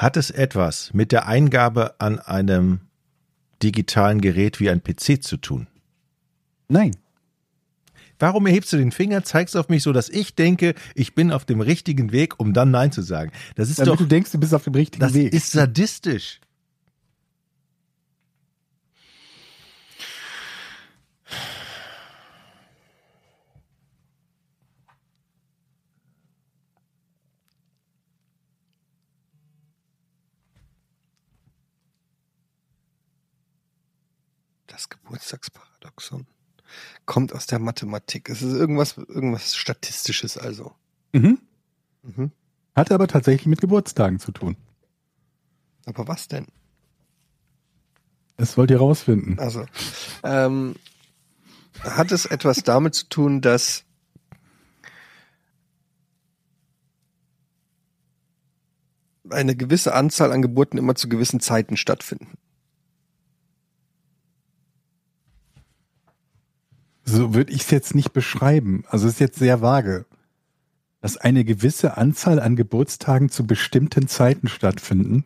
[0.00, 2.80] Hat es etwas mit der Eingabe an einem
[3.62, 5.66] digitalen Gerät wie ein PC zu tun?
[6.68, 6.96] Nein.
[8.18, 11.44] Warum erhebst du den Finger, zeigst auf mich so, dass ich denke, ich bin auf
[11.44, 13.30] dem richtigen Weg, um dann Nein zu sagen?
[13.56, 15.34] Das ist Damit doch, du denkst, du bist auf dem richtigen das Weg.
[15.34, 16.40] ist sadistisch.
[34.80, 36.26] Das Geburtstagsparadoxon
[37.04, 38.30] kommt aus der Mathematik.
[38.30, 40.74] Es ist irgendwas, irgendwas Statistisches also.
[41.12, 41.38] mhm.
[42.02, 42.32] Mhm.
[42.74, 44.56] Hatte aber tatsächlich mit Geburtstagen zu tun.
[45.84, 46.46] Aber was denn?
[48.38, 49.38] Das wollt ihr rausfinden.
[49.38, 49.66] Also,
[50.22, 50.76] ähm,
[51.80, 53.84] hat es etwas damit zu tun, dass
[59.28, 62.38] eine gewisse Anzahl an Geburten immer zu gewissen Zeiten stattfinden?
[67.04, 68.84] So würde ich es jetzt nicht beschreiben.
[68.88, 70.06] Also es ist jetzt sehr vage.
[71.00, 75.24] Dass eine gewisse Anzahl an Geburtstagen zu bestimmten Zeiten stattfinden.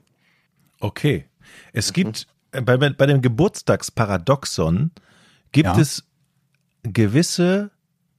[0.81, 1.25] Okay.
[1.73, 4.93] Es gibt bei, bei dem Geburtstagsparadoxon
[5.53, 5.79] gibt Ja.
[5.79, 6.05] es
[6.85, 7.71] gewisse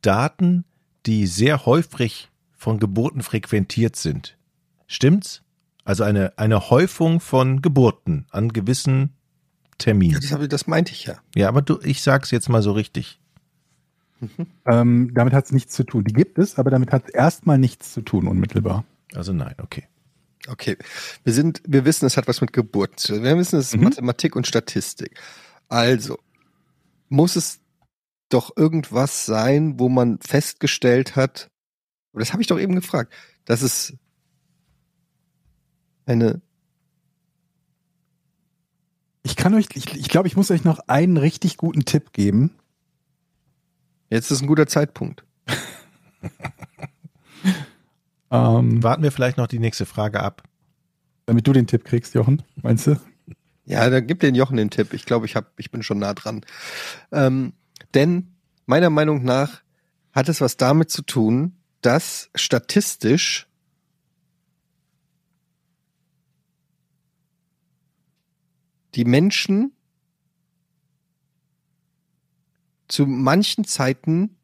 [0.01, 0.65] Daten,
[1.05, 4.37] die sehr häufig von Geburten frequentiert sind.
[4.87, 5.41] Stimmt's?
[5.83, 9.09] Also eine, eine Häufung von Geburten an gewissen Ja,
[9.77, 10.19] Terminen.
[10.19, 11.17] das, hab ich, das meinte ich ja.
[11.35, 13.19] Ja, aber du, ich sag's jetzt mal so richtig.
[14.65, 16.03] Ähm, damit hat es nichts zu tun.
[16.03, 18.85] Die gibt es, aber damit hat es erstmal nichts zu tun, unmittelbar.
[19.13, 19.83] Also nein, okay.
[20.47, 20.77] Okay.
[21.23, 23.23] Wir sind, wir wissen, es hat was mit Geburten zu tun.
[23.23, 23.83] Wir wissen, es ist Mhm.
[23.83, 25.19] Mathematik und Statistik.
[25.67, 26.17] Also,
[27.09, 27.59] muss es
[28.29, 31.49] doch irgendwas sein, wo man festgestellt hat,
[32.13, 33.13] das habe ich doch eben gefragt,
[33.45, 33.93] dass es
[36.05, 36.41] eine,
[39.25, 42.51] Ich kann euch, ich, ich glaube, ich muss euch noch einen richtig guten Tipp geben.
[44.09, 45.23] Jetzt ist ein guter Zeitpunkt.
[48.31, 50.43] Ähm, Warten wir vielleicht noch die nächste Frage ab.
[51.25, 52.99] damit du den Tipp kriegst, Jochen, meinst du?
[53.65, 54.93] Ja, dann gib den Jochen den Tipp.
[54.93, 56.41] Ich glaube, ich hab, ich bin schon nah dran.
[57.11, 57.53] Ähm,
[57.93, 58.35] denn
[58.65, 59.61] meiner Meinung nach
[60.11, 63.47] hat es was damit zu tun, dass statistisch
[68.95, 69.71] die Menschen
[72.87, 74.35] zu manchen Zeiten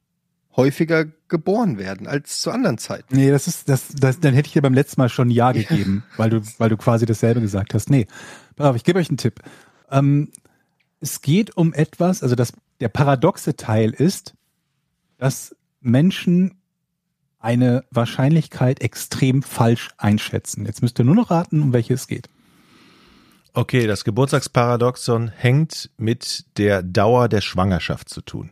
[0.56, 3.16] häufiger geboren werden als zu anderen Zeiten.
[3.16, 6.04] Nee, das ist, das, das, dann hätte ich dir beim letzten Mal schon Ja gegeben,
[6.18, 7.90] weil du, weil du quasi dasselbe gesagt hast.
[7.90, 8.08] Nee,
[8.56, 9.42] pass auf, ich gebe euch einen Tipp.
[9.90, 10.30] Ähm,
[11.00, 14.36] es geht um etwas, also das, der paradoxe Teil ist,
[15.18, 16.56] dass Menschen
[17.40, 20.66] eine Wahrscheinlichkeit extrem falsch einschätzen.
[20.66, 22.30] Jetzt müsst ihr nur noch raten, um welche es geht.
[23.54, 28.52] Okay, das Geburtstagsparadoxon hängt mit der Dauer der Schwangerschaft zu tun.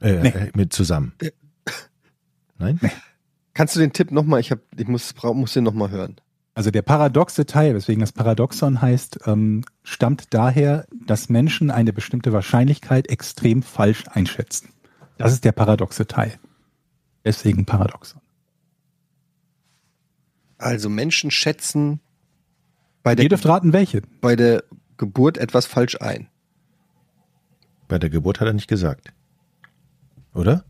[0.00, 0.28] Äh, Nee.
[0.28, 1.12] äh, mit zusammen.
[2.58, 2.78] Nein?
[3.54, 6.16] Kannst du den Tipp nochmal, ich hab, ich muss, brauch- muss den nochmal hören.
[6.54, 12.32] Also der paradoxe Teil, weswegen das Paradoxon heißt, ähm, stammt daher, dass Menschen eine bestimmte
[12.32, 14.70] Wahrscheinlichkeit extrem falsch einschätzen.
[15.16, 16.38] Das ist der paradoxe Teil.
[17.24, 18.20] Deswegen Paradoxon.
[20.58, 22.00] Also Menschen schätzen
[23.02, 24.02] bei Ihr der, dürft raten, welche.
[24.20, 24.64] bei der
[24.96, 26.28] Geburt etwas falsch ein.
[27.88, 29.12] Bei der Geburt hat er nicht gesagt.
[30.34, 30.64] Oder?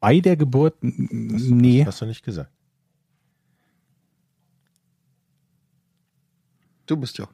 [0.00, 1.84] Bei der Geburt, nee.
[1.84, 2.50] Hast du nicht gesagt.
[6.86, 7.28] Du bist ja.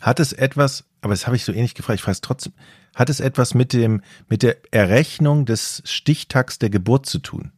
[0.00, 2.52] Hat es etwas, aber das habe ich so ähnlich gefragt, ich frage es trotzdem,
[2.94, 7.52] hat es etwas mit dem, mit der Errechnung des Stichtags der Geburt zu tun?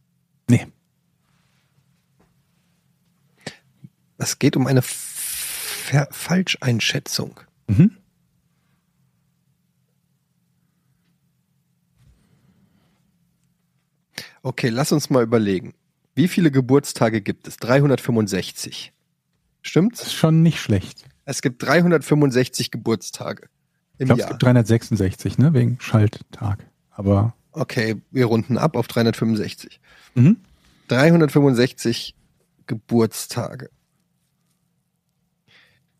[0.49, 0.67] Nee.
[4.19, 7.39] Es geht um eine Ver Falscheinschätzung.
[7.67, 7.97] Mhm.
[14.41, 15.73] Okay, lass uns mal überlegen.
[16.15, 17.57] Wie viele Geburtstage gibt es?
[17.57, 18.93] 365.
[19.61, 20.01] Das Stimmt's?
[20.01, 21.05] ist schon nicht schlecht.
[21.25, 23.49] Es gibt 365 Geburtstage
[23.95, 26.65] Ich im glaube, es gibt 366, ne, wegen Schalttag.
[26.91, 29.79] Aber Okay, wir runden ab auf 365.
[30.15, 30.37] mhm.
[30.87, 32.15] 365
[32.67, 33.69] Geburtstage.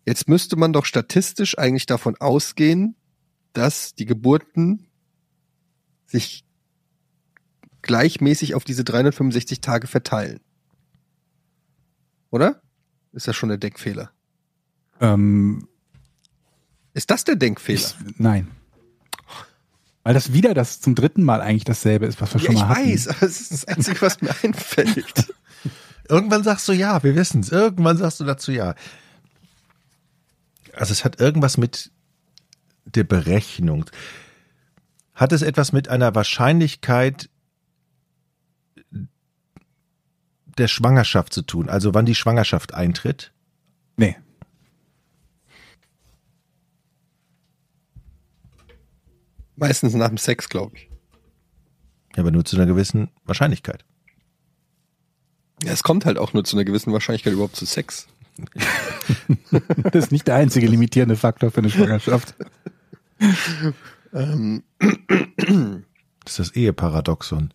[0.10, 2.96] Jetzt müsste man doch statistisch eigentlich davon ausgehen,
[3.54, 4.88] dass die Geburten
[6.08, 6.44] sich
[7.84, 10.40] gleichmäßig auf diese 365 Tage verteilen.
[12.32, 12.60] Oder?
[13.12, 14.10] Ist das schon der Denkfehler?
[15.00, 15.68] ähm,
[16.96, 17.78] Ist das der Denkfehler?
[17.78, 18.48] ist, nein.
[20.02, 22.62] Weil das wieder das zum dritten Mal eigentlich dasselbe ist, was wir ja, schon ich
[22.62, 22.92] mal hatten.
[22.92, 25.36] weiß, aber es ist das Einzige, was mir einfällt.
[26.10, 27.52] Irgendwann sagst du ja, wir wissen es.
[27.52, 28.74] Irgendwann sagst du dazu ja.
[30.74, 31.92] Also es hat irgendwas mit
[32.86, 33.86] der Berechnung.
[35.14, 37.30] Hat es etwas mit einer Wahrscheinlichkeit
[40.58, 41.70] der Schwangerschaft zu tun?
[41.70, 43.32] Also wann die Schwangerschaft eintritt?
[43.98, 44.16] Nee.
[49.56, 50.90] Meistens nach dem Sex, glaube ich.
[52.16, 53.84] Ja, aber nur zu einer gewissen Wahrscheinlichkeit.
[55.64, 58.08] Ja, es kommt halt auch nur zu einer gewissen Wahrscheinlichkeit überhaupt zu Sex.
[59.92, 62.36] Das ist nicht der einzige limitierende Faktor für eine Schwangerschaft.
[64.14, 64.64] Ähm,
[66.26, 67.54] Das ist das Eheparadoxon.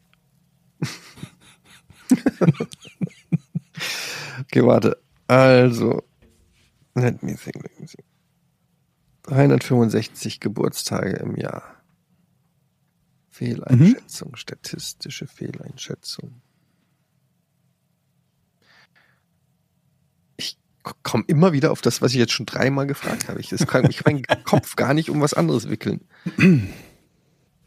[4.40, 4.98] Okay, warte.
[5.26, 6.02] Also,
[6.94, 8.04] let me think, let me think.
[9.22, 11.62] 365 Geburtstage im Jahr.
[13.30, 16.40] Fehleinschätzung, statistische Fehleinschätzung.
[21.02, 23.40] Komme immer wieder auf das, was ich jetzt schon dreimal gefragt habe.
[23.40, 26.00] Ich, das kann ich meinen Kopf gar nicht um was anderes wickeln.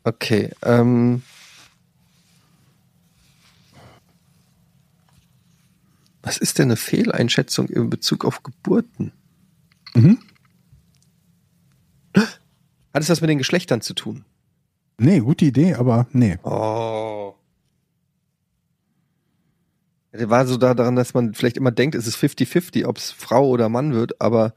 [0.03, 1.23] Okay, ähm.
[6.21, 9.13] Was ist denn eine Fehleinschätzung in Bezug auf Geburten?
[9.95, 10.19] Mhm.
[12.13, 14.25] Hat es was mit den Geschlechtern zu tun?
[14.97, 16.37] Nee, gute Idee, aber nee.
[16.43, 17.35] Oh.
[20.06, 23.11] Der war so da daran, dass man vielleicht immer denkt, es ist 50-50, ob es
[23.11, 24.53] Frau oder Mann wird, aber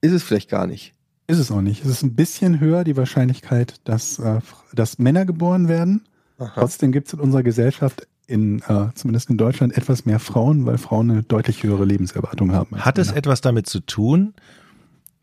[0.00, 0.94] ist es vielleicht gar nicht.
[1.26, 1.84] Ist es auch nicht.
[1.84, 4.40] Es ist ein bisschen höher die Wahrscheinlichkeit, dass, äh,
[4.74, 6.04] dass Männer geboren werden.
[6.38, 6.52] Aha.
[6.54, 10.78] Trotzdem gibt es in unserer Gesellschaft, in, äh, zumindest in Deutschland, etwas mehr Frauen, weil
[10.78, 12.76] Frauen eine deutlich höhere Lebenserwartung haben.
[12.76, 13.18] Hat es Männer.
[13.18, 14.34] etwas damit zu tun,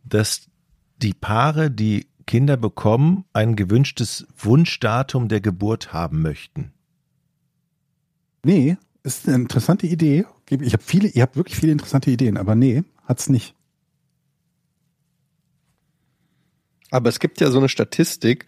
[0.04, 0.48] dass
[0.98, 6.72] die Paare, die Kinder bekommen, ein gewünschtes Wunschdatum der Geburt haben möchten?
[8.44, 10.26] Nee, ist eine interessante Idee.
[10.50, 13.56] Ich habe viele, ihr habt wirklich viele interessante Ideen, aber nee, hat's nicht.
[16.92, 18.46] Aber es gibt ja so eine Statistik,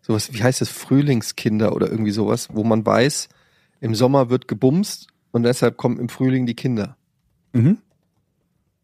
[0.00, 3.28] sowas, wie heißt es, Frühlingskinder oder irgendwie sowas, wo man weiß,
[3.80, 6.96] im Sommer wird gebumst und deshalb kommen im Frühling die Kinder.
[7.52, 7.78] Mhm.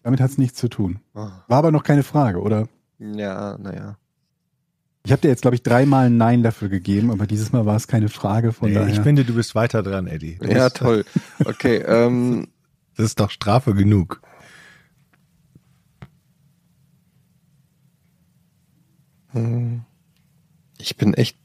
[0.03, 1.01] Damit hat's nichts zu tun.
[1.15, 2.69] War aber noch keine Frage, oder?
[2.99, 3.97] Ja, naja.
[5.07, 7.77] Ich habe dir jetzt, glaube ich, dreimal ein Nein dafür gegeben, aber dieses Mal war
[7.77, 8.53] es keine Frage.
[8.53, 8.89] Von Nee, daher.
[8.95, 10.37] ich finde, du bist weiter dran, Eddie.
[10.41, 11.05] Du Ja, bist- toll.
[11.45, 12.49] Okay, ähm,
[12.97, 14.23] Das ist doch Strafe genug.
[20.79, 21.39] Ich bin echt,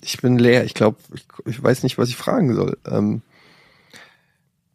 [0.00, 0.64] ich bin leer.
[0.64, 2.76] Ich glaube, ich, ich weiß nicht, was ich fragen soll.
[2.86, 3.22] Ähm,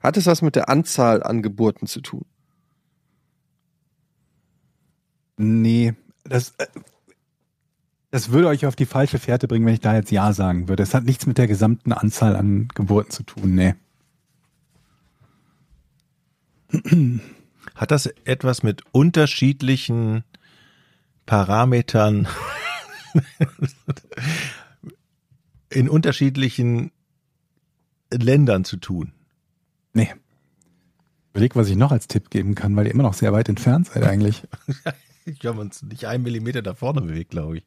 [0.02, 2.26] hat es was mit der Anzahl an Geburten zu tun?
[5.38, 5.94] Nee,
[6.24, 6.68] das, äh,
[8.12, 10.84] das würde euch auf die falsche Fährte bringen, wenn ich da jetzt Ja sagen würde.
[10.84, 13.76] Es hat nichts mit der gesamten Anzahl an Geburten zu tun, nee.
[17.76, 20.24] Hat das etwas mit unterschiedlichen
[21.26, 22.28] Parametern
[25.70, 26.92] in unterschilichen
[28.12, 29.14] Ländern zu tun?
[29.94, 30.14] Nee.
[31.32, 33.88] Überleg, was ich noch als Tipp geben kann, weil ihr immer noch sehr weit entfernt
[33.88, 34.44] seid eigentlich.
[35.26, 37.66] Wir haben uns nicht einen Millimeter da vorne bewegt, glaube ich.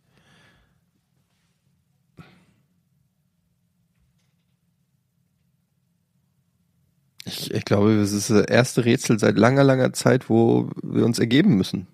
[7.32, 11.18] Ich, ich glaube, das ist das erste Rätsel seit langer, langer Zeit, wo wir uns
[11.18, 11.86] ergeben müssen.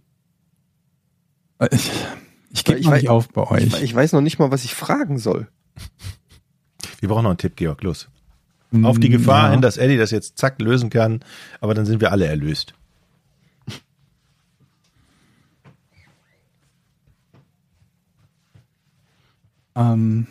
[1.71, 1.91] Ich,
[2.51, 3.65] ich gebe Ich noch wei- nicht auf bei euch.
[3.67, 5.49] Ich, ich weiß noch nicht mal, was ich fragen soll.
[7.01, 8.09] Wir brauchen noch einen Tipp, Georg, los.
[8.83, 9.51] Auf die Gefahr Ja.
[9.53, 11.21] hin, dass Eddie das jetzt zack lösen kann,
[11.61, 12.75] aber dann sind wir alle erlöst.
[19.77, 20.27] Ähm,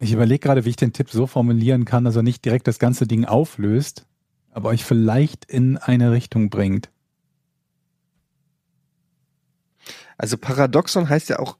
[0.00, 2.78] ich überlege gerade, wie ich den Tipp so formulieren kann, dass er nicht direkt das
[2.78, 4.06] ganze Ding auflöst,
[4.50, 6.90] aber euch vielleicht in eine Richtung bringt.
[10.16, 11.58] Also Paradoxon heißt ja auch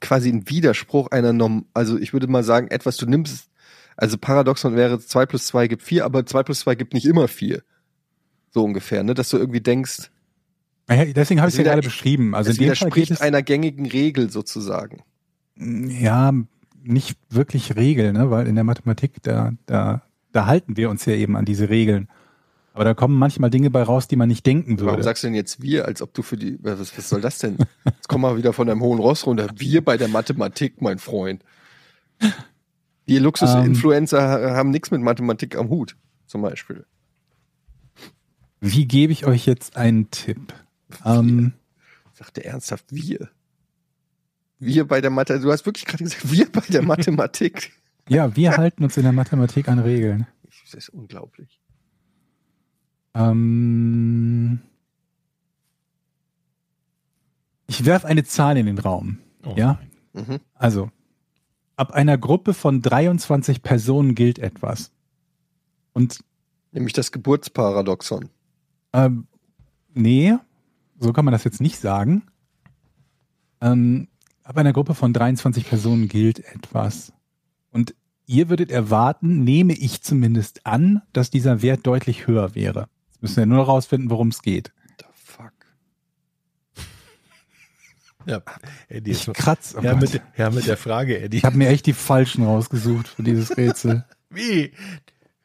[0.00, 3.48] quasi ein Widerspruch einer Norm, also ich würde mal sagen, etwas, du nimmst,
[3.96, 7.28] also Paradoxon wäre 2 plus 2 gibt 4, aber 2 plus 2 gibt nicht immer
[7.28, 7.62] 4.
[8.52, 9.14] So ungefähr, ne?
[9.14, 10.10] Dass du irgendwie denkst,
[10.88, 12.34] Ja, deswegen habe ich Es ja gerade beschrieben.
[12.34, 15.02] Also es in dem Fall geht widerspricht es einer gängigen Regel sozusagen.
[15.56, 16.32] ja
[16.82, 18.30] nicht wirklich Regel, ne?
[18.30, 20.02] weil in der Mathematik, da, da,
[20.32, 22.08] da halten wir uns ja eben an diese Regeln.
[22.72, 24.92] Aber da kommen manchmal Dinge bei raus, die man nicht denken würde.
[24.92, 27.38] Warum sagst du denn jetzt wir, als ob du für die, was, was soll das
[27.38, 27.58] denn?
[27.84, 29.48] Jetzt komm mal wieder von deinem hohen Ross runter.
[29.56, 31.44] Wir bei der Mathematik, mein Freund.
[33.08, 36.86] Die Luxus-Influencer haben nichts mit Mathematik am Hut, zum Beispiel.
[38.60, 40.52] Wie gebe ich euch jetzt einen Tipp?
[41.04, 41.54] Ähm,
[42.12, 43.30] Sagte ernsthaft wir.
[44.60, 47.72] Wir bei der Mathe, du hast wirklich gerade gesagt, wir bei der Mathematik.
[48.08, 50.26] ja, wir halten uns in der Mathematik an Regeln.
[50.44, 51.58] Das ist unglaublich.
[53.14, 54.60] Ähm,
[57.66, 59.18] ich werfe eine Zahl in den Raum.
[59.44, 59.80] Oh Ja?
[60.12, 60.40] Mhm.
[60.54, 60.90] Also,
[61.76, 64.92] ab einer Gruppe von 23 Personen gilt etwas.
[65.94, 66.20] Und
[66.72, 68.28] Nämlich das Geburtsparadoxon.
[68.92, 69.26] ähm,
[69.94, 70.36] nee,
[70.98, 72.24] so kann man das jetzt nicht sagen.
[73.62, 74.06] Ähm,
[74.50, 77.12] ab einer Gruppe von 23 Personen gilt etwas.
[77.70, 77.94] Und
[78.26, 82.88] ihr würdet erwarten, nehme ich zumindest an, dass dieser Wert deutlich höher wäre.
[83.12, 84.72] Jetzt müssen wir nur noch rausfinden, worum es geht.
[84.98, 85.52] The fuck.
[88.26, 88.42] Ja,
[88.88, 89.76] Eddie Ich kratz.
[89.78, 91.36] oh ja, mit, ja, mit der Frage, Eddie.
[91.38, 94.04] Ich habe mir echt die falschen rausgesucht für dieses Rätsel.
[94.30, 94.72] Wie?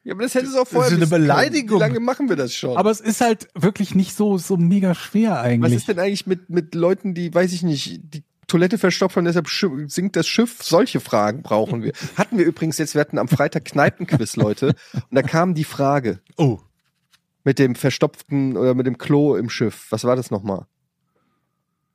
[0.03, 1.07] Ja, aber das hättest du auch Das vorher ist eine.
[1.07, 1.77] Beleidigung.
[1.79, 2.75] Wie lange machen wir das schon?
[2.75, 5.73] Aber es ist halt wirklich nicht so, so mega schwer Was eigentlich.
[5.75, 9.47] ist denn eigentlich mit, mit Leuten, die, weiß ich nicht, die Toilette verstopfen und deshalb
[9.89, 10.61] sinkt das Schiff?
[10.61, 11.93] Solche Fragen brauchen wir.
[12.17, 16.19] Hatten wir übrigens jetzt, wir hatten am Freitag Kneipenquiz, Leute, und da kam die Frage
[16.37, 16.59] Oh,
[17.43, 19.87] mit dem verstopften oder mit dem Klo im Schiff.
[19.89, 20.65] Was war das nochmal?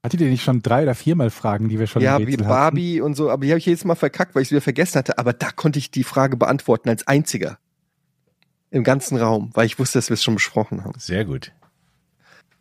[0.03, 3.15] Hattet ihr nicht schon drei oder viermal Fragen, die wir schon Ja, wie Barbie und
[3.15, 5.19] so, aber die habe ich jedes Mal verkackt, weil ich es wieder vergessen hatte.
[5.19, 7.59] Aber da konnte ich die Frage beantworten als einziger.
[8.71, 10.99] Im ganzen Raum, weil ich wusste, dass wir es schon besprochen haben.
[10.99, 11.53] sehr gut.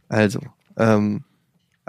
[0.09, 0.41] Also,
[0.75, 1.23] ähm,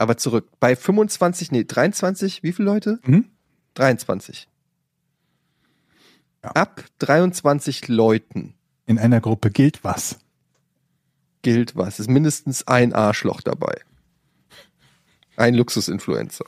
[0.00, 0.48] aber zurück.
[0.60, 2.98] Bei 25, nee, 23, wie viele Leute?
[3.04, 3.26] Mhm.
[3.74, 4.48] 23.
[6.42, 6.50] Ja.
[6.52, 8.54] Ab 23 Leuten
[8.86, 10.18] In einer Gruppe gilt was.
[11.42, 11.94] gilt was.
[11.94, 13.78] Es ist mindestens ein Arschloch dabei.
[15.36, 16.46] Ein Luxusinfluencer.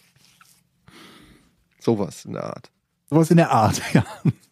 [1.79, 2.71] Sowas in der Art.
[3.11, 4.07] Sowas in der Art, ja.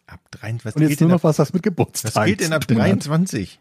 [0.05, 0.75] Ab 23.
[0.75, 3.59] Und jetzt geht nur noch ab, was, was mit Geburtstag was geht denn ab 23?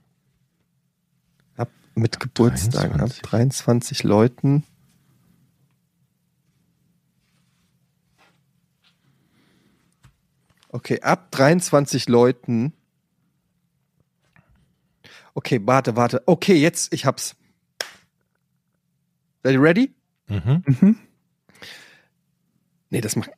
[1.57, 3.23] Ab, mit Geburtstagen, ab 23.
[3.23, 4.65] 23 Leuten.
[10.73, 12.73] Okay, ab 23 Leuten.
[15.35, 16.23] Okay, warte, warte.
[16.27, 17.37] Okay, jetzt, ich hab's.
[19.43, 19.95] Seid ihr ready?
[20.29, 20.63] Mhm.
[20.67, 20.97] Mhm.
[22.91, 23.31] Nee, das macht.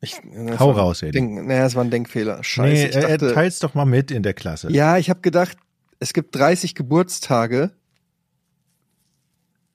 [0.00, 1.12] Ich, das Hau war ein raus, Eddie.
[1.12, 2.44] Denk, naja, das war ein Denkfehler.
[2.44, 2.70] Scheiße.
[2.70, 4.70] Nee, er, er dachte, teilt's doch mal mit in der Klasse.
[4.70, 5.56] ja, ich habe gedacht,
[5.98, 7.72] es gibt 30 Geburtstage.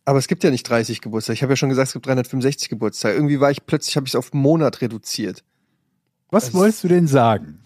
[0.05, 1.35] Aber es gibt ja nicht 30 Geburtstage.
[1.35, 3.15] Ich habe ja schon gesagt, es gibt 365 Geburtstage.
[3.15, 5.43] Irgendwie war ich plötzlich, habe ich es auf einen Monat reduziert.
[6.31, 7.59] Was Das- wolltest du denn sagen?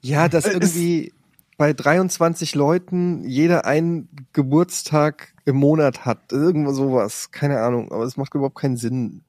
[0.00, 1.12] Ja, dass es- irgendwie
[1.58, 6.32] bei 23 Leuten jeder einen Geburtstag im Monat hat.
[6.32, 7.30] Irgendwo sowas.
[7.30, 7.92] Keine Ahnung.
[7.92, 9.22] Aber es macht überhaupt keinen Sinn.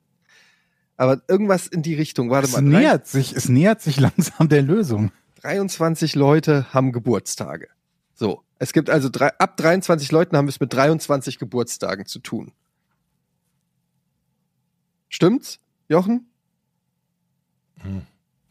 [0.97, 2.29] Aber irgendwas in die Richtung.
[2.29, 2.61] Warte Es mal.
[2.61, 5.11] nähert sich, es nähert sich langsam der Lösung.
[5.41, 7.67] 23 Leute haben Geburtstage.
[8.15, 8.41] So.
[8.59, 12.53] Es gibt also drei, ab 23 Leuten haben wir es mit 23 Geburtstagen zu tun.
[15.09, 15.59] Stimmt's,
[15.89, 16.27] Jochen?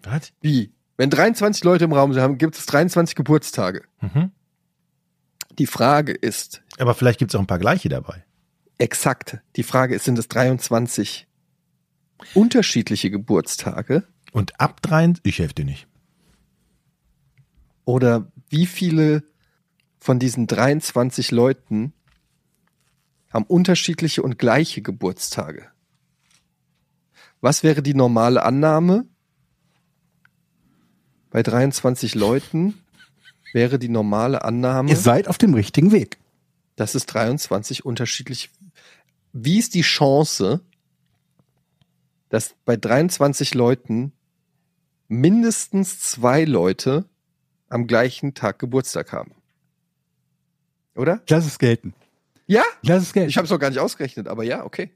[0.02, 0.32] Was?
[0.40, 0.72] Wie?
[0.96, 3.82] Wenn 23 Leute im Raum sind, gibt es 23 Geburtstage.
[4.00, 4.30] Mhm.
[5.58, 8.24] Die Frage ist, Aber vielleicht gibt es auch ein paar gleiche dabei.
[8.78, 11.26] exakt, die Frage ist, sind es 23
[12.34, 15.86] unterschiedliche Geburtstage Und ab dreien, ich helfe dir nicht.
[17.84, 19.24] oder wie viele
[19.98, 21.92] von diesen 23 Leuten
[23.32, 25.68] haben unterschiedliche und gleiche Geburtstage?
[27.40, 29.06] Was wäre die normale Annahme?
[31.32, 32.74] Bei 23 Leuten
[33.52, 36.18] wäre die normale Annahme, Ihr seid auf dem richtigen Weg.
[36.76, 38.50] dass es 23 unterschiedlich.
[39.32, 40.60] Wie ist die Chance,
[42.28, 44.12] dass bei 23 Leuten
[45.08, 47.06] mindestens zwei Leute
[47.68, 49.32] am gleichen Tag Geburtstag haben?
[50.94, 51.22] Oder?
[51.28, 51.94] Lass es gelten.
[52.46, 52.62] Ja?
[52.82, 53.30] Lass es gelten.
[53.30, 54.90] Ich habe es noch gar nicht ausgerechnet, aber ja, okay.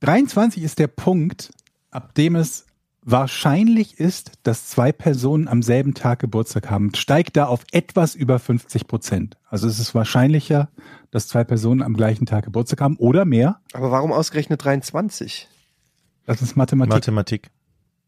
[0.00, 1.50] 23 ist der Punkt,
[1.90, 2.66] ab dem es
[3.04, 6.94] wahrscheinlich ist, dass zwei Personen am selben Tag Geburtstag haben.
[6.94, 9.36] Steigt da auf etwas über 50 Prozent.
[9.48, 10.68] Also es ist wahrscheinlicher,
[11.10, 13.60] dass zwei Personen am gleichen Tag Geburtstag haben oder mehr.
[13.72, 15.48] Aber warum ausgerechnet 23?
[16.26, 17.50] Das ist Mathematik Mathematik.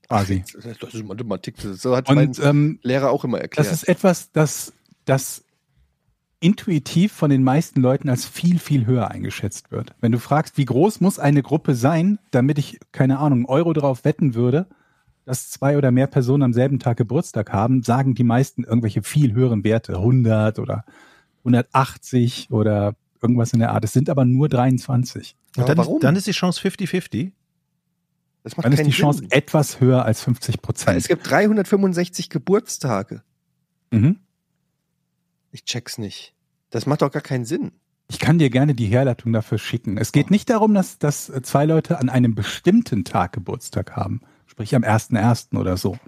[0.09, 0.45] quasi.
[0.55, 1.57] Das ist Mathematik.
[1.61, 3.67] Das- So hat mein Und ähm, Lehrer auch immer erklärt.
[3.67, 4.73] das ist etwas, das,
[5.05, 5.43] das
[6.41, 9.95] intuitiv von den meisten Leuten als viel, viel höher eingeschätzt wird.
[10.01, 13.73] Wenn du fragst, wie groß muss eine Gruppe sein, damit ich, keine Ahnung, einen Euro
[13.73, 14.67] drauf wetten würde,
[15.25, 19.33] dass zwei oder mehr Personen am selben Tag Geburtstag haben, sagen die meisten irgendwelche viel
[19.33, 20.85] höheren Werte, 100 oder
[21.39, 23.85] 180 oder irgendwas in der Art.
[23.85, 25.37] Es sind aber nur 23.
[25.57, 25.97] Und dann, warum?
[25.97, 27.33] Ist, dann ist die Chance 50-50.
[28.43, 29.31] das macht Dann ist die Chance Sinn.
[29.31, 30.99] etwas höher als 50 Weil Prozent.
[30.99, 33.23] Es gibt 365 Geburtstage.
[33.91, 34.19] Mhm.
[35.51, 36.35] Ich check's nicht.
[36.71, 37.73] Das macht doch gar keinen Sinn.
[38.09, 39.97] Ich kann dir gerne die Herleitung dafür schicken.
[39.97, 44.21] Es geht nicht darum, dass, dass zwei Leute an einem bestimmten Tag Geburtstag haben,
[44.55, 45.59] sprich am 1.1.
[45.59, 45.99] oder so,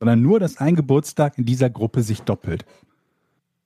[0.00, 2.66] sondern nur, dass ein Geburtstag in dieser Gruppe sich doppelt.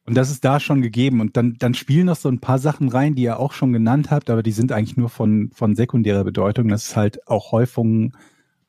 [0.05, 1.23] Und das ist da schon gegeben.
[1.23, 4.11] Und dann, dann spielen noch so ein paar Sachen rein, die ihr auch schon genannt
[4.11, 8.13] habt, aber die sind eigentlich nur von, von sekundärer Bedeutung, dass es halt auch Häufungen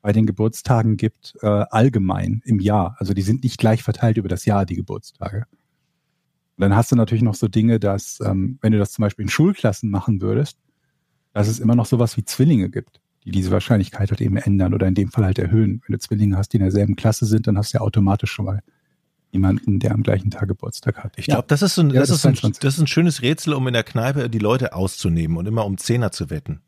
[0.00, 2.96] bei den Geburtstagen gibt, äh, allgemein im Jahr.
[2.98, 5.44] Also die sind nicht gleich verteilt über das Jahr, die Geburtstage.
[6.56, 9.24] Und dann hast du natürlich noch so Dinge, dass, ähm, wenn du das zum Beispiel
[9.24, 10.58] in Schulklassen machen würdest,
[11.34, 14.86] dass es immer noch sowas wie Zwillinge gibt, die diese Wahrscheinlichkeit halt eben ändern oder
[14.86, 15.82] in dem Fall halt erhöhen.
[15.86, 18.46] Wenn du Zwillinge hast, die in derselben Klasse sind, dann hast du ja automatisch schon
[18.46, 18.60] mal
[19.30, 21.12] jemanden, der am gleichen Tag Geburtstag hat.
[21.16, 22.60] Ich glaube, das ist so ein, Ja, das, das ist ein, 23.
[22.60, 25.78] das ist ein schönes Rätsel, um in der Kneipe die Leute auszunehmen und immer um
[25.78, 26.60] Zehner zu wetten.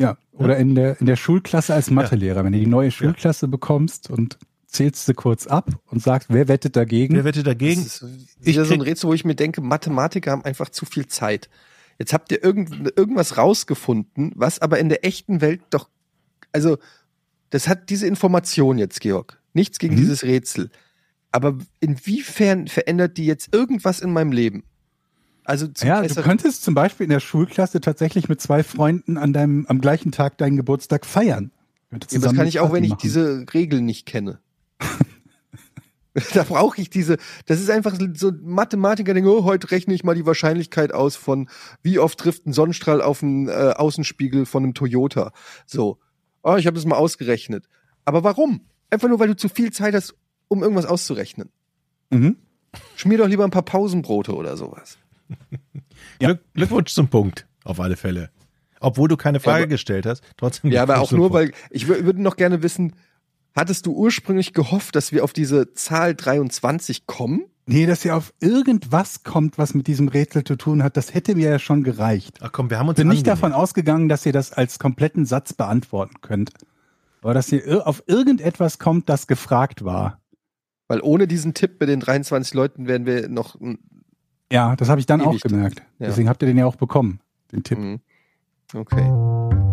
[0.00, 4.10] Ja, oder in der, in der Schulklasse als Mathelehrer, wenn du die neue Schulklasse bekommst
[4.10, 7.14] und zählst sie kurz ab und sagst, wer wettet dagegen?
[7.14, 7.82] Wer wettet dagegen?
[7.84, 10.86] Das ist wieder Ich so ein Rätsel, wo ich mir denke, Mathematiker haben einfach zu
[10.86, 11.48] viel Zeit.
[11.98, 15.88] Jetzt habt ihr irgend, irgendwas rausgefunden, was aber in der echten Welt doch,
[16.52, 16.78] also,
[17.50, 19.40] das hat diese Information jetzt, Georg.
[19.54, 19.98] Nichts gegen Mhm.
[19.98, 20.70] dieses Rätsel.
[21.30, 24.64] Aber inwiefern verändert die jetzt irgendwas in meinem Leben?
[25.44, 29.32] Also, zum ja, du könntest zum Beispiel in der Schulklasse tatsächlich mit zwei Freunden an
[29.32, 31.50] deinem, am gleichen Tag deinen Geburtstag feiern.
[31.90, 33.00] Ja, das kann ich auch, wenn ich machen.
[33.02, 34.38] diese Regeln nicht kenne.
[36.34, 37.16] da brauche ich diese,
[37.46, 41.48] das ist einfach so Mathematiker denken, oh, heute rechne ich mal die Wahrscheinlichkeit aus von,
[41.82, 45.32] wie oft trifft ein Sonnenstrahl auf einen äh, Außenspiegel von einem Toyota.
[45.66, 45.98] So,
[46.42, 47.66] oh, ich habe das mal ausgerechnet.
[48.04, 48.60] Aber warum?
[48.90, 50.14] Einfach nur, weil du zu viel Zeit hast,
[50.48, 51.48] um irgendwas auszurechnen.
[52.10, 52.36] Mhm.
[52.96, 54.98] Schmier doch lieber ein paar Pausenbrote oder sowas.
[56.20, 56.28] Ja.
[56.28, 58.30] Glück, Glückwunsch zum Punkt, auf alle Fälle.
[58.80, 60.70] Obwohl du keine Frage aber- gestellt hast, trotzdem.
[60.72, 61.34] Ja, aber auch nur, Punkt.
[61.34, 62.94] weil ich wür- würde noch gerne wissen,
[63.54, 67.44] hattest du ursprünglich gehofft, dass wir auf diese Zahl 23 kommen?
[67.66, 71.36] Nee, dass ihr auf irgendwas kommt, was mit diesem Rätsel zu tun hat, das hätte
[71.36, 72.38] mir ja schon gereicht.
[72.40, 75.26] Ach komm, wir haben uns Ich bin nicht davon ausgegangen, dass ihr das als kompletten
[75.26, 76.50] Satz beantworten könnt.
[77.22, 80.20] Aber dass ihr auf irgendetwas kommt, das gefragt war.
[80.88, 83.56] Weil ohne diesen Tipp mit den 23 Leuten wären wir noch.
[84.50, 85.78] Ja, das habe ich dann auch gemerkt.
[86.00, 86.08] Ja.
[86.08, 87.20] Deswegen habt ihr den ja auch bekommen,
[87.52, 87.78] den Tipp.
[87.78, 87.94] mm,
[88.74, 89.71] Okay.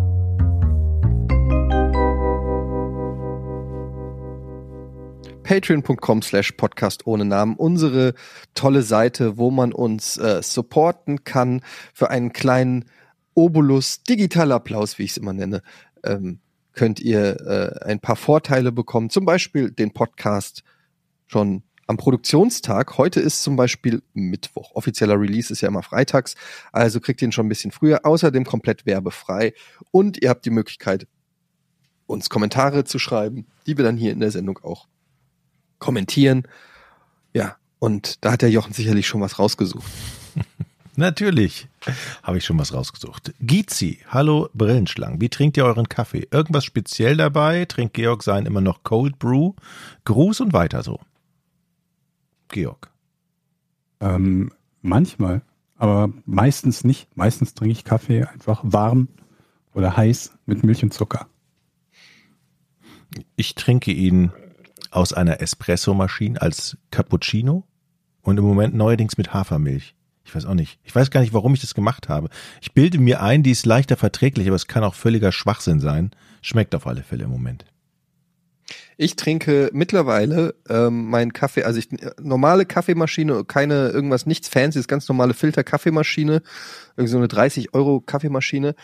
[5.50, 7.56] Patreon.com slash Podcast ohne Namen.
[7.56, 8.14] Unsere
[8.54, 12.86] tolle Seite, wo man uns äh, supporten kann für einen kleinen
[13.34, 15.64] Obolus, digitaler Applaus, wie ich es immer nenne.
[16.04, 16.40] Ähm,
[16.74, 19.10] könnt ihr äh, ein paar Vorteile bekommen.
[19.10, 20.62] Zum Beispiel den Podcast
[21.26, 23.00] schon am Produktionstag.
[23.00, 24.76] Heute ist zum Beispiel Mittwoch.
[24.76, 26.36] Offizieller Release ist ja immer freitags.
[26.72, 28.06] Also kriegt ihr ihn schon ein bisschen früher.
[28.06, 29.56] Außerdem komplett werbefrei.
[29.90, 31.08] Und ihr habt die Möglichkeit,
[32.06, 34.88] uns Kommentare zu schreiben, die wir dann hier in der Sendung auch
[35.80, 36.44] kommentieren.
[37.34, 39.90] Ja, und da hat der Jochen sicherlich schon was rausgesucht.
[40.96, 41.70] Natürlich
[42.24, 43.34] habe ich schon was rausgesucht.
[43.40, 45.22] Gizi, hallo Brillenschlangen.
[45.22, 46.28] Wie trinkt ihr euren Kaffee?
[46.30, 47.64] Irgendwas speziell dabei?
[47.66, 49.54] Trinkt Georg sein immer noch Cold Brew?
[50.04, 51.00] Gruß und weiter so.
[52.50, 52.92] Georg.
[54.02, 54.52] Ähm,
[54.82, 55.42] manchmal,
[55.78, 57.16] aber meistens nicht.
[57.16, 59.08] Meistens trinke ich Kaffee einfach warm
[59.74, 61.28] oder heiß mit Milch und Zucker.
[63.38, 64.32] Ich trinke ihn
[64.92, 67.66] aus einer Espressomaschine als Cappuccino
[68.22, 69.96] und im Moment neuerdings mit Hafermilch.
[70.26, 70.80] Ich weiß auch nicht.
[70.84, 72.30] Ich weiß gar nicht, warum ich das gemacht habe.
[72.62, 76.12] Ich bilde mir ein, die ist leichter verträglich, aber es kann auch völliger Schwachsinn sein.
[76.42, 77.66] Schmeckt auf alle Fälle im Moment.
[78.98, 81.88] Ich trinke mittlerweile ähm, meinen Kaffee, also ich
[82.22, 86.42] normale Kaffeemaschine, keine irgendwas, nichts fancy, ganz normale Filter-Kaffeemaschine,
[86.98, 88.76] irgendwie so eine 30 Euro Kaffeemaschine.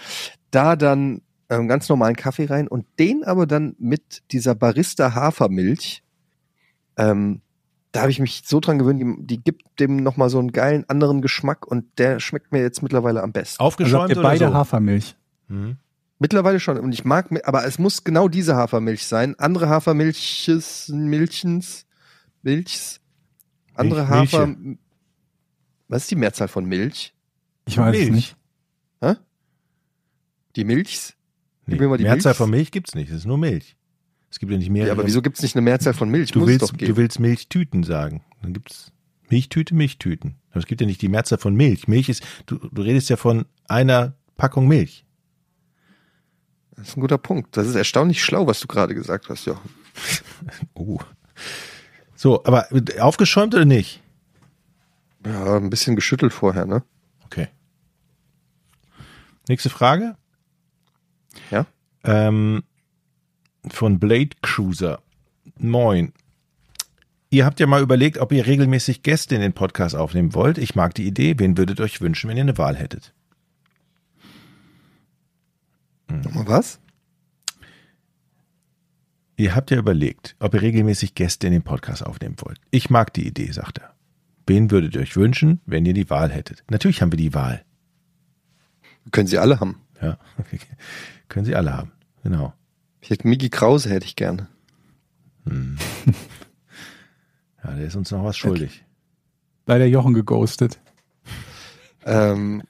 [0.52, 6.04] Da dann ähm, ganz normalen Kaffee rein und den aber dann mit dieser Barista Hafermilch.
[6.98, 7.42] Ähm,
[7.92, 10.84] da habe ich mich so dran gewöhnt, die, die gibt dem nochmal so einen geilen
[10.90, 13.62] anderen Geschmack und der schmeckt mir jetzt mittlerweile am besten.
[13.62, 14.54] Aufgeschäumt Also ihr oder beide so?
[14.54, 15.16] Hafermilch.
[15.48, 15.78] Mhm.
[16.20, 16.78] Mittlerweile schon.
[16.80, 19.36] Und ich mag, aber es muss genau diese Hafermilch sein.
[19.38, 21.86] Andere Hafermilches, Milchens,
[22.42, 23.00] Milchs,
[23.76, 24.38] andere Milch- Milche.
[24.40, 24.56] Hafer.
[25.88, 27.14] Was ist die Mehrzahl von Milch?
[27.68, 28.12] Ich weiß es Milch.
[28.16, 28.36] nicht.
[30.56, 31.14] Die Milchs?
[31.66, 32.38] Nee, Mehrzahl Milch.
[32.38, 33.76] von Milch gibt's nicht, es ist nur Milch.
[34.30, 34.88] Es gibt ja nicht mehr.
[34.88, 36.32] Ja, aber wieso gibt's nicht eine Mehrzahl von Milch?
[36.32, 38.24] du es willst, du willst Milchtüten sagen.
[38.42, 38.92] Dann gibt's
[39.30, 40.36] Milchtüte, Milchtüten.
[40.52, 41.88] Aber es gibt ja nicht die Mehrzahl von Milch.
[41.88, 45.06] Milch ist, du, du redest ja von einer Packung Milch.
[46.76, 47.56] das ist ein guter Punkt.
[47.58, 49.70] Das ist erstaunlich schlau, was du gerade gesagt hast, Jochen.
[50.74, 51.00] Oh.
[52.16, 52.68] So, aber
[53.00, 54.02] aufgeschäumt oder nicht?
[55.26, 56.84] Ja, ein bisschen geschüttelt vorher, ne?
[57.24, 57.48] Okay.
[59.48, 60.18] Nächste Frage.
[62.06, 62.64] Ähm,
[63.68, 65.02] von Blade Cruiser.
[65.58, 66.14] Moin.
[67.30, 70.58] Ihr habt ja mal überlegt, ob ihr regelmäßig Gäste in den Podcast aufnehmen wollt.
[70.58, 71.38] Ich mag die Idee.
[71.38, 73.14] Wen würdet ihr euch wünschen, wenn ihr eine Wahl hättet?
[76.08, 76.80] Nochmal was?
[79.38, 82.60] Ihr habt ja überlegt, ob ihr regelmäßig Gäste in den Podcast aufnehmen wollt.
[82.72, 83.94] Ich mag die Idee, sagt er.
[84.48, 86.64] Wen würdet ihr euch wünschen, wenn ihr die Wahl hättet?
[86.70, 87.66] Natürlich haben wir die Wahl.
[89.12, 89.82] Können sie alle haben.
[90.02, 90.18] Ja,
[91.28, 91.92] können sie alle haben.
[92.26, 92.54] Genau.
[93.02, 94.48] Ich hätte Migi Krause hätte ich gerne.
[97.64, 98.84] Ja, der ist uns noch was schuldig.
[99.66, 100.80] Leider Jochen geghostet.
[102.06, 102.62] Ähm,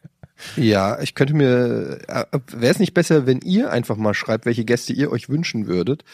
[0.55, 4.63] ja, ich könnte mir, äh, wäre es nicht besser, wenn ihr einfach mal schreibt, welche
[4.63, 6.05] Gäste ihr euch wünschen würdet?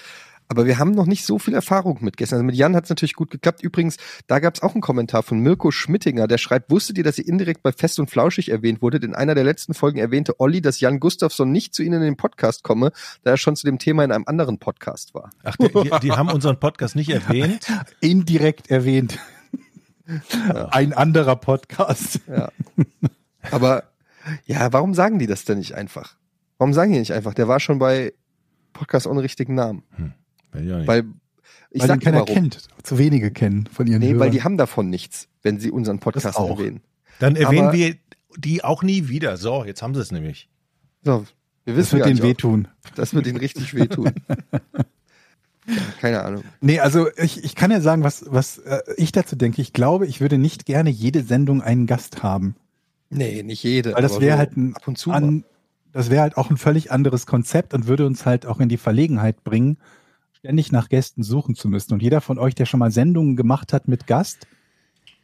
[0.52, 2.36] Aber wir haben noch nicht so viel Erfahrung mit Gästen.
[2.36, 3.64] Also mit Jan hat es natürlich gut geklappt.
[3.64, 3.96] Übrigens,
[4.28, 7.26] da gab es auch einen Kommentar von Mirko Schmittinger, der schreibt, wusstet ihr, dass ihr
[7.26, 9.06] indirekt bei Fest und Flauschig erwähnt wurdet?
[9.06, 12.18] In einer der letzten Folgen erwähnte Olli, dass Jan Gustafsson nicht zu Ihnen in den
[12.18, 12.92] Podcast komme,
[13.24, 15.30] da er schon zu dem Thema in einem anderen Podcast war.
[15.44, 17.72] Ach, die, die, die haben unseren Podcast nicht erwähnt.
[18.02, 19.20] Indirekt erwähnt.
[20.72, 22.20] Ein anderer Podcast.
[22.28, 22.52] Ja.
[23.52, 23.86] Aber
[24.46, 26.18] ja, warum sagen die das denn nicht einfach?
[26.58, 27.34] Warum sagen die nicht einfach?
[27.34, 28.12] Der war schon bei
[28.74, 29.84] Podcast ohne richtigen Namen.
[29.98, 30.21] Weiß
[30.54, 30.88] nicht.
[30.88, 31.06] Weil
[31.70, 32.34] ich weil sag keiner warum.
[32.36, 32.68] kennt.
[32.84, 34.20] Zu wenige kennen von ihren Nee, Hörern.
[34.20, 36.82] weil die haben davon nichts, wenn sie unseren Podcast Das erwähnen.
[37.20, 37.96] Dann erwähnen aber- wir
[38.38, 39.38] die auch nie wieder.
[39.38, 40.50] So, jetzt haben sie es nämlich.
[41.04, 41.26] So,
[41.66, 42.68] wir das wissen wird gar denen wehtun.
[42.96, 44.12] Das wird ihnen richtig wehtun.
[45.68, 46.44] ja, keine Ahnung.
[46.62, 49.62] Nee, also ich, ich kann ja sagen, was, was äh, ich dazu denke.
[49.62, 52.56] Ich glaube, ich würde nicht gerne jede Sendung einen Gast haben.
[53.10, 53.94] Nee, nicht jede.
[53.94, 55.44] Weil das aber wäre so halt ein, ab und zu an,
[55.92, 58.78] das wäre halt auch ein völlig anderes Konzept und würde uns halt auch in die
[58.78, 59.78] Verlegenheit bringen,
[60.42, 61.94] ständig nach Gästen suchen zu müssen.
[61.94, 64.48] Und jeder von euch, der schon mal Sendungen gemacht hat mit Gast,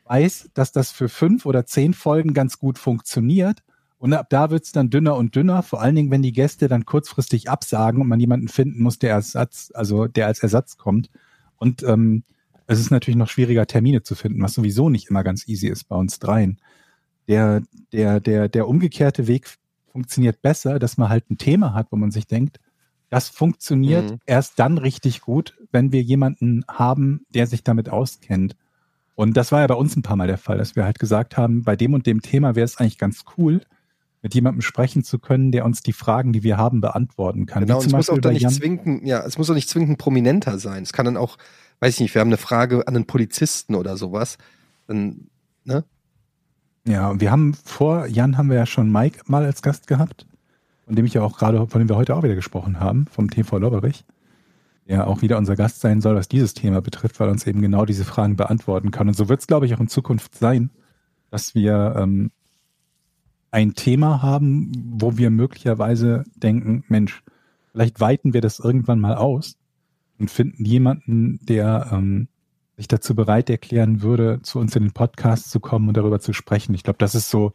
[0.06, 3.64] weiß, dass das für fünf oder zehn Folgen ganz gut funktioniert.
[3.98, 6.85] Und ab da wird's dann dünner und dünner, vor allen Dingen, wenn die Gäste dann
[6.85, 11.10] kurzfristig absagen und man jemanden finden muss, der Ersatz, also der als Ersatz kommt.
[11.57, 12.23] Und ähm,
[12.68, 15.85] es ist natürlich noch schwieriger, Termine zu finden, was sowieso nicht immer ganz easy ist
[15.85, 16.60] bei uns dreien.
[17.27, 19.49] Der, der, der, der umgekehrte Weg
[19.91, 22.60] funktioniert besser, dass man halt ein Thema hat, wo man sich denkt,
[23.10, 24.20] das funktioniert Mhm.
[24.26, 28.56] erst dann richtig gut, wenn wir jemanden haben, der sich damit auskennt.
[29.16, 31.38] Und das war ja bei uns ein paar Mal der Fall, dass wir halt gesagt
[31.38, 33.62] haben, bei dem und dem Thema wäre es eigentlich ganz cool,
[34.22, 37.66] mit jemandem sprechen zu können, der uns die Fragen, die wir haben, beantworten kann.
[37.66, 40.84] Genau, es muss auch dann nicht zwingend, ja, es muss auch nicht zwingend Prominenter sein.
[40.84, 41.38] Es kann dann auch,
[41.80, 44.38] weiß ich nicht, wir haben eine Frage an einen Polizisten oder sowas.
[44.88, 45.28] Dann,
[45.64, 45.84] ne?
[46.88, 50.26] Ja, und wir haben vor Jan haben wir ja schon Mike mal als Gast gehabt,
[50.88, 53.30] von dem ich ja auch gerade, von dem wir heute auch wieder gesprochen haben, vom
[53.30, 54.06] TV Lobberich,
[54.88, 57.62] der auch wieder unser Gast sein soll, was dieses Thema betrifft, weil er uns eben
[57.62, 59.08] genau diese Fragen beantworten kann.
[59.08, 60.72] Und so wird es, glaube ich, auch in Zukunft sein,
[61.30, 62.32] dass wir ähm,
[63.52, 67.22] ein Thema haben, wo wir möglicherweise denken, Mensch,
[67.78, 69.56] Vielleicht weiten wir das irgendwann mal aus
[70.18, 72.28] und finden jemanden, der ähm,
[72.76, 76.34] sich dazu bereit erklären würde, zu uns in den Podcast zu kommen und darüber zu
[76.34, 76.74] sprechen.
[76.74, 77.54] Ich glaube, das ist so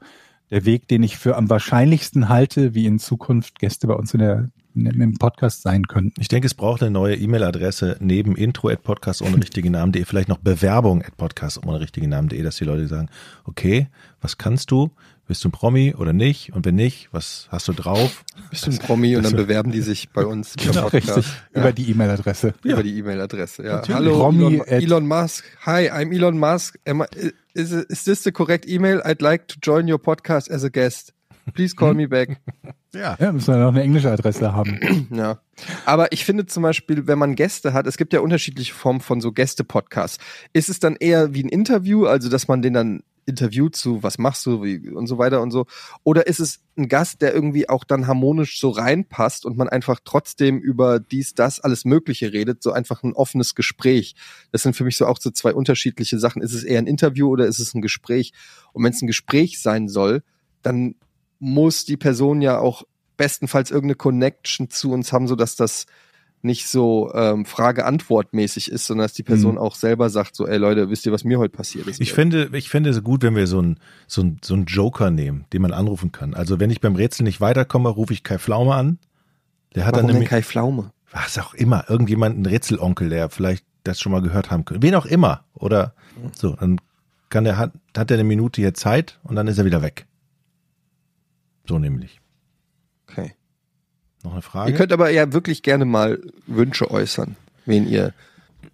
[0.52, 4.20] der Weg, den ich für am wahrscheinlichsten halte, wie in Zukunft Gäste bei uns in
[4.20, 6.20] der im Podcast sein könnten.
[6.20, 10.28] Ich denke, es braucht eine neue E-Mail-Adresse neben intro at podcast ohne richtigen Namen.de, vielleicht
[10.28, 13.08] noch Bewerbung at podcast ohne richtigen Namen.de, dass die Leute sagen,
[13.44, 13.88] okay,
[14.20, 14.90] was kannst du?
[15.28, 16.52] Bist du ein Promi oder nicht?
[16.52, 18.24] Und wenn nicht, was hast du drauf?
[18.50, 21.60] Bist du ein Promi und dann bewerben die sich bei uns genau, richtig, ja.
[21.60, 22.54] über die E-Mail-Adresse.
[22.64, 22.72] Ja.
[22.72, 23.76] Über die E-Mail-Adresse, ja.
[23.76, 23.96] Natürlich.
[23.96, 25.44] Hallo, Elon, Elon, Musk.
[25.64, 26.78] Hi, I'm Elon Musk.
[26.86, 29.00] Am I, is, is this the correct email?
[29.04, 31.12] I'd like to join your podcast as a guest.
[31.54, 32.40] Please call me back.
[32.94, 33.16] Ja.
[33.18, 35.08] ja, müssen wir noch eine englische Adresse haben.
[35.14, 35.38] ja.
[35.86, 39.22] Aber ich finde zum Beispiel, wenn man Gäste hat, es gibt ja unterschiedliche Formen von
[39.22, 40.18] so Gäste-Podcasts.
[40.52, 44.18] Ist es dann eher wie ein Interview, also dass man den dann interviewt zu, was
[44.18, 45.66] machst du wie, und so weiter und so?
[46.02, 50.00] Oder ist es ein Gast, der irgendwie auch dann harmonisch so reinpasst und man einfach
[50.04, 54.14] trotzdem über dies, das, alles Mögliche redet, so einfach ein offenes Gespräch?
[54.50, 56.42] Das sind für mich so auch so zwei unterschiedliche Sachen.
[56.42, 58.32] Ist es eher ein Interview oder ist es ein Gespräch?
[58.72, 60.22] Und wenn es ein Gespräch sein soll,
[60.62, 60.96] dann
[61.38, 62.84] muss die Person ja auch
[63.16, 65.86] bestenfalls irgendeine Connection zu uns haben, so dass das
[66.44, 69.58] nicht so ähm, Frage-Antwort-mäßig ist, sondern dass die Person mhm.
[69.58, 72.00] auch selber sagt, so, ey Leute, wisst ihr, was mir heute passiert ist?
[72.00, 75.10] Ich finde, ich finde es gut, wenn wir so einen so ein, so ein Joker
[75.10, 76.34] nehmen, den man anrufen kann.
[76.34, 78.98] Also wenn ich beim Rätsel nicht weiterkomme, rufe ich Kai Pflaume an.
[79.74, 80.92] Der hat Warum dann denn Kai Pflaume?
[81.12, 84.82] Was auch immer, irgendjemand, ein Rätselonkel, der vielleicht das schon mal gehört haben könnte.
[84.82, 85.44] Wen auch immer.
[85.54, 85.94] Oder
[86.34, 86.80] so, dann
[87.28, 90.06] kann der, hat, hat er eine Minute hier Zeit und dann ist er wieder weg.
[91.66, 92.20] So nämlich.
[93.08, 93.34] Okay.
[94.22, 94.70] Noch eine Frage?
[94.70, 97.36] Ihr könnt aber ja wirklich gerne mal Wünsche äußern,
[97.66, 98.14] wen ihr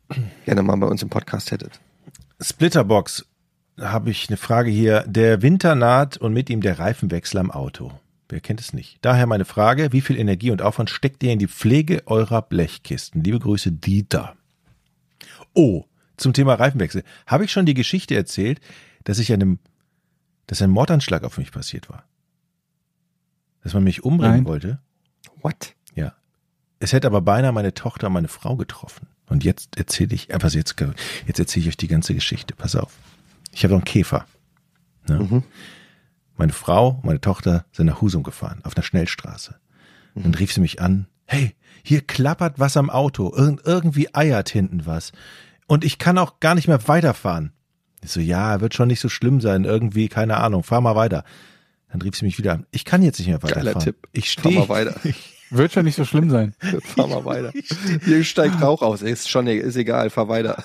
[0.45, 1.81] gerne mal bei uns im Podcast hättet.
[2.41, 3.27] Splitterbox
[3.81, 5.05] habe ich eine Frage hier.
[5.07, 7.93] Der Winter naht und mit ihm der Reifenwechsel am Auto.
[8.29, 8.99] Wer kennt es nicht?
[9.01, 13.25] Daher meine Frage, wie viel Energie und Aufwand steckt ihr in die Pflege eurer Blechkisten?
[13.25, 14.37] Liebe Grüße, Dieter.
[15.55, 15.85] Oh,
[16.19, 17.05] zum Thema Reifenwechsel.
[17.27, 18.61] Habe ich schon die Geschichte erzählt,
[19.05, 19.59] dass ich einem,
[20.47, 22.05] dass ein Mordanschlag auf mich passiert war?
[23.63, 24.47] Dass man mich umbringen Nein.
[24.47, 24.79] wollte?
[25.43, 25.75] What?
[25.95, 26.15] Ja.
[26.81, 29.09] Es hätte aber beinahe meine Tochter und meine Frau getroffen.
[29.29, 30.77] Und jetzt erzähle ich, aber jetzt,
[31.27, 32.55] jetzt erzähle ich euch die ganze Geschichte.
[32.55, 32.93] Pass auf.
[33.53, 34.27] Ich habe doch einen Käfer.
[35.09, 35.19] Ne?
[35.19, 35.43] Mhm.
[36.37, 39.57] Meine Frau, meine Tochter sind nach Husum gefahren, auf einer Schnellstraße.
[40.15, 40.23] Mhm.
[40.23, 44.87] Dann rief sie mich an, hey, hier klappert was am Auto, Ir irgendwie eiert hinten
[44.87, 45.13] was.
[45.67, 47.53] Und ich kann auch gar nicht mehr weiterfahren.
[48.03, 51.25] Ich so, ja, wird schon nicht so schlimm sein, irgendwie, keine Ahnung, fahr mal weiter.
[51.91, 52.67] Dann rief sie mich wieder an.
[52.71, 53.65] Ich kann jetzt nicht mehr weiterfahren.
[53.73, 54.09] Geiler Tipp.
[54.13, 54.55] Ich stehe.
[54.55, 55.01] Fahr mal weiter.
[55.51, 56.55] Wird schon nicht so schlimm sein.
[56.83, 57.53] fahr mal weiter.
[58.05, 59.03] Hier steigt Rauch aus.
[59.03, 60.63] Ist schon, ist egal, fahr weiter.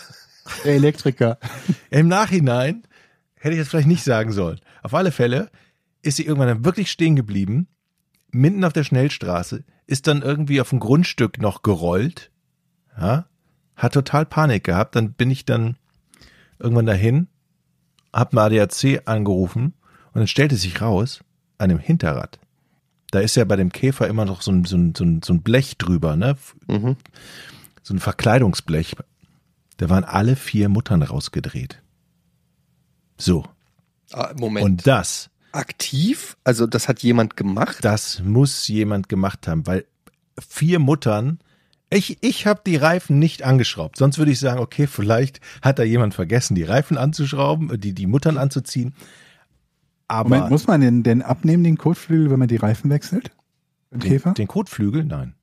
[0.65, 1.37] Der Elektriker.
[1.89, 2.83] Im Nachhinein
[3.35, 4.59] hätte ich das vielleicht nicht sagen sollen.
[4.81, 5.49] Auf alle Fälle
[6.01, 7.67] ist sie irgendwann dann wirklich stehen geblieben,
[8.31, 12.31] mitten auf der Schnellstraße, ist dann irgendwie auf dem Grundstück noch gerollt,
[12.99, 13.25] ja,
[13.77, 14.97] hat total Panik gehabt.
[14.97, 15.77] Dann bin ich dann
[16.59, 17.27] irgendwann dahin,
[18.11, 19.73] hab mal ADAC angerufen
[20.13, 21.21] und dann stellte sich raus,
[21.57, 22.39] an dem Hinterrad,
[23.11, 25.77] da ist ja bei dem Käfer immer noch so ein, so ein, so ein, Blech
[25.77, 26.35] drüber, ne?
[26.67, 26.97] Mhm.
[27.83, 28.95] So ein Verkleidungsblech.
[29.77, 31.81] Da waren alle vier Muttern rausgedreht.
[33.17, 33.45] So.
[34.11, 34.65] Ah, Moment.
[34.65, 35.29] Und das.
[35.51, 36.37] Aktiv?
[36.43, 37.77] Also das hat jemand gemacht?
[37.81, 39.85] Das muss jemand gemacht haben, weil
[40.39, 41.39] vier Muttern
[41.91, 43.97] ich, ich habe die Reifen nicht angeschraubt.
[43.97, 48.07] Sonst würde ich sagen, okay, vielleicht hat da jemand vergessen, die Reifen anzuschrauben, die, die
[48.07, 48.95] Muttern anzuziehen.
[50.13, 53.31] Aber Moment, muss man den, den abnehmen, den Kotflügel, wenn man die Reifen wechselt?
[53.89, 54.33] Den, Käfer?
[54.33, 55.03] Den Kotflügel?
[55.03, 55.33] Nein.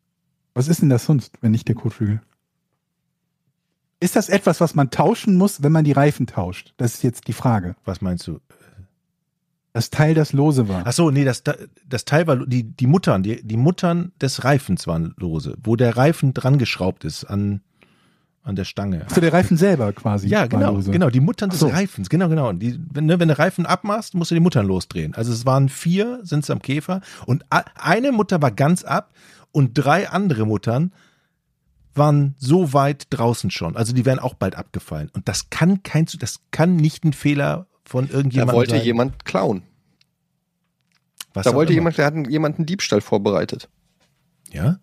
[0.55, 2.21] Was ist denn das sonst, wenn nicht der Kotflügel?
[3.99, 6.73] Ist das etwas, was man tauschen muss, wenn man die Reifen tauscht?
[6.77, 7.75] Das ist jetzt die Frage.
[7.85, 8.39] Was meinst du?
[9.73, 10.85] Das Teil, das lose war.
[10.85, 11.43] Ach so, nee, das,
[11.87, 15.97] das Teil war, die, die Muttern, die, die Muttern des Reifens waren lose, wo der
[15.97, 17.61] Reifen dran geschraubt ist an,
[18.43, 19.07] an der Stange.
[19.09, 20.29] Zu der Reifen selber quasi.
[20.29, 21.69] Ja, genau, genau, die Muttern des so.
[21.69, 22.53] Reifens, genau, genau.
[22.53, 25.15] Die, wenn, ne, wenn der Reifen abmachst, musst du die Muttern losdrehen.
[25.15, 29.12] Also es waren vier, sind es am Käfer und eine Mutter war ganz ab
[29.53, 30.93] und drei andere Muttern
[31.95, 33.77] waren so weit draußen schon.
[33.77, 35.11] Also die wären auch bald abgefallen.
[35.12, 38.85] Und das kann kein, das kann nicht ein Fehler von irgendjemandem Da wollte sein.
[38.85, 39.62] jemand klauen.
[41.35, 41.81] Was da wollte immer.
[41.81, 43.69] jemand, der hat jemanden Diebstahl vorbereitet.
[44.51, 44.79] Ja?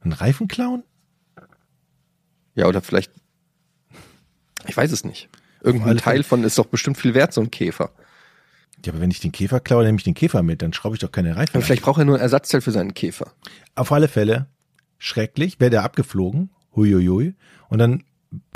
[0.00, 0.82] Ein Reifen klauen?
[2.56, 3.12] Ja, oder vielleicht,
[4.66, 5.28] ich weiß es nicht.
[5.62, 7.90] Irgendein Teil von ist doch bestimmt viel wert, so ein Käfer.
[8.84, 11.00] Ja, aber wenn ich den Käfer klaue, nehme ich den Käfer mit, dann schraube ich
[11.00, 11.62] doch keine Reifen.
[11.62, 13.32] vielleicht braucht er nur ein Ersatzteil für seinen Käfer.
[13.74, 14.46] Auf alle Fälle,
[14.98, 17.34] schrecklich, wäre der abgeflogen, huiuiui,
[17.68, 18.02] und dann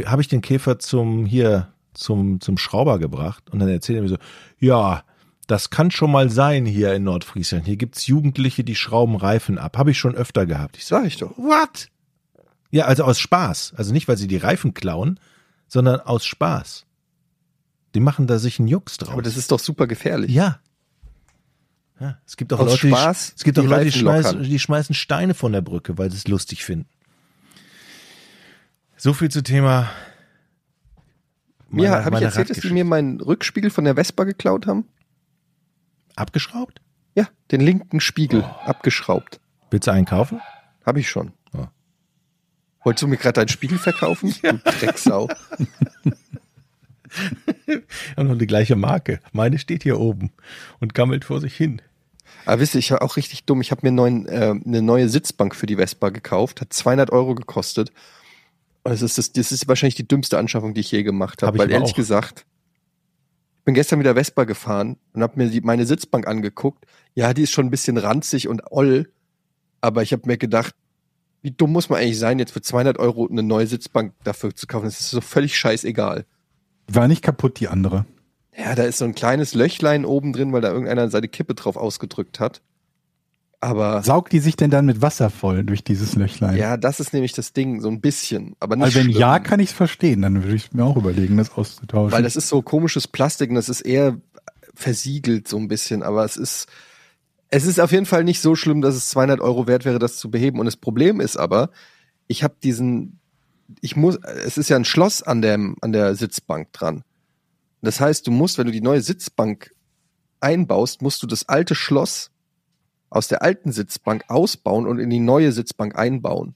[0.04, 4.08] habe ich den Käfer zum, hier, zum, zum Schrauber gebracht und dann erzählt er mir
[4.08, 4.18] so,
[4.58, 5.04] ja,
[5.46, 7.66] Das kann schon mal sein hier in Nordfriesland.
[7.66, 9.78] Hier gibt's Jugendliche, die schrauben Reifen ab.
[9.78, 10.76] Habe ich schon öfter gehabt.
[10.76, 11.36] Ich Sag ich doch.
[11.36, 11.88] what?
[12.70, 13.74] Ja, also aus Spaß.
[13.76, 15.18] Also nicht, weil sie die Reifen klauen,
[15.66, 16.86] sondern aus Spaß.
[17.94, 19.10] Die machen da sich einen Jux draus.
[19.10, 20.30] Aber das ist doch super gefährlich.
[20.30, 20.60] ja.
[21.98, 22.18] ja.
[22.24, 24.58] Es gibt auch Aus Leute, Spaß die, es gibt auch die Leute, die schmeißen, die
[24.58, 26.88] schmeißen Steine von der Brücke, weil sie es lustig finden.
[28.96, 29.90] So viel zu Thema.
[31.68, 34.84] Mir meiner- habe ich erzählt, dass die mir meinen Rückspiegel von der Vespa geklaut haben?
[36.16, 36.80] abgeschraubt?
[37.14, 39.40] Ja, den linken Spiegel abgeschraubt.
[39.70, 40.40] Willst du einen kaufen?
[40.84, 41.32] Habe ich schon.
[42.80, 42.84] Ja.
[42.84, 44.34] Wolltest du mir gerade deinen Spiegel verkaufen?
[44.42, 45.28] Du Drecksau.
[48.16, 49.20] Ja, noch die gleiche Marke.
[49.32, 50.30] Meine steht hier oben
[50.78, 51.82] und gammelt vor sich hin.
[52.46, 53.60] Aber wisst ihr, ich war auch richtig dumm.
[53.60, 56.60] Ich habe mir neuen, äh, eine neue Sitzbank für die Vespa gekauft.
[56.60, 57.90] Hat 200 Euro gekostet.
[58.82, 61.48] Und das ist, das, das ist wahrscheinlich die dümmste Anschaffung, die ich je gemacht Hab
[61.48, 61.58] habe.
[61.58, 61.96] ich Weil ehrlich auch.
[61.96, 62.46] gesagt,
[63.58, 66.86] ich bin gestern wieder Vespa gefahren und habe mir die, meine Sitzbank angeguckt.
[67.14, 69.10] Ja, die ist schon ein bisschen ranzig und oll.
[69.80, 70.74] Aber ich habe mir gedacht,
[71.42, 74.66] wie dumm muss man eigentlich sein, jetzt für 200 Euro eine neue Sitzbank dafür zu
[74.66, 74.84] kaufen?
[74.84, 76.24] Das ist so völlig scheißegal.
[76.88, 78.04] War nicht kaputt, die andere.
[78.56, 81.76] Ja, da ist so ein kleines Löchlein oben drin, weil da irgendeiner seine Kippe drauf
[81.76, 82.60] ausgedrückt hat.
[83.60, 86.56] Aber Saugt die sich denn dann mit Wasser voll durch dieses Löchlein?
[86.56, 88.56] ja, das ist nämlich das Ding, so ein bisschen.
[88.58, 90.22] Aber nicht Also wenn schlimm, ja, kann ich es verstehen.
[90.22, 92.12] Dann würde ich mir auch überlegen, das auszutauschen.
[92.12, 94.16] Weil das ist so komisches Plastik und das ist eher
[94.74, 96.02] versiegelt so ein bisschen.
[96.02, 96.68] Aber es ist,
[97.50, 100.16] es ist auf jeden Fall nicht so schlimm, dass es 200 Euro wert wäre, das
[100.16, 100.60] zu beheben.
[100.60, 101.70] Und das Problem ist aber,
[102.28, 103.18] ich habe diesen,
[103.80, 107.02] ich muss, es ist ja ein Schloss an der, an der Sitzbank dran.
[107.82, 109.74] Das heißt, du musst, wenn du die neue Sitzbank
[110.38, 112.30] einbaust, musst du das alte Schloss
[113.08, 116.54] aus der alten Sitzbank ausbauen und in die neue Sitzbank einbauen.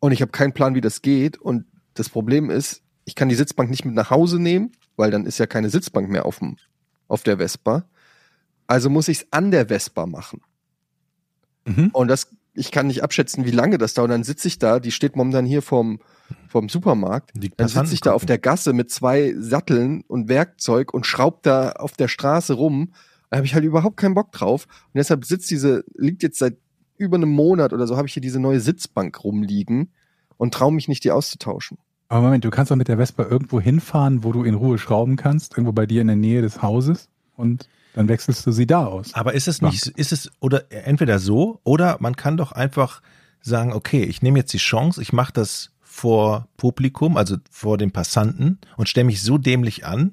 [0.00, 1.38] Und ich habe keinen Plan, wie das geht.
[1.38, 5.24] Und das Problem ist, ich kann die Sitzbank nicht mit nach Hause nehmen, weil dann
[5.24, 6.56] ist ja keine Sitzbank mehr auf, dem,
[7.06, 7.84] auf der Vespa.
[8.68, 10.42] Also muss ich es an der Vespa machen.
[11.64, 11.88] Mhm.
[11.92, 14.10] Und das, ich kann nicht abschätzen, wie lange das dauert.
[14.10, 15.98] Und dann sitze ich da, die steht momentan hier vorm,
[16.48, 17.30] vorm Supermarkt.
[17.34, 21.42] Die Dann sitze ich da auf der Gasse mit zwei Satteln und Werkzeug und schraub
[21.42, 22.92] da auf der Straße rum.
[23.30, 24.66] Da habe ich halt überhaupt keinen Bock drauf.
[24.66, 26.58] Und deshalb sitzt diese, liegt jetzt seit
[26.98, 29.92] über einem Monat oder so, habe ich hier diese neue Sitzbank rumliegen
[30.36, 31.78] und traue mich nicht, die auszutauschen.
[32.08, 35.16] Aber Moment, du kannst doch mit der Vespa irgendwo hinfahren, wo du in Ruhe schrauben
[35.16, 38.86] kannst, irgendwo bei dir in der Nähe des Hauses und dann wechselst du sie da
[38.86, 39.14] aus.
[39.14, 43.02] Aber ist es nicht, ist es, oder entweder so, oder man kann doch einfach
[43.40, 47.90] sagen, okay, ich nehme jetzt die Chance, ich mache das vor Publikum, also vor den
[47.90, 50.12] Passanten und stelle mich so dämlich an,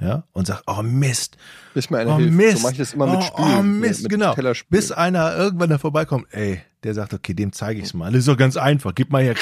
[0.00, 1.36] ja, und sag, oh Mist,
[1.74, 2.34] Bis mir einer oh hilft.
[2.34, 3.58] Mist, So mache ich das immer mit oh, Spülen.
[3.58, 4.34] oh Mist, mit genau,
[4.68, 8.28] bis einer irgendwann da vorbeikommt, ey, der sagt, okay, dem zeige ich's mal, das ist
[8.28, 9.36] doch ganz einfach, gib mal hier,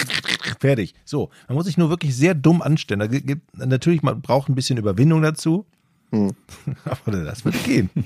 [0.61, 0.95] fertig.
[1.05, 3.01] So, man muss sich nur wirklich sehr dumm anstellen.
[3.01, 5.67] Da gibt, natürlich, man braucht ein bisschen Überwindung dazu,
[6.11, 6.35] Hm.
[6.85, 7.91] aber das wird gehen.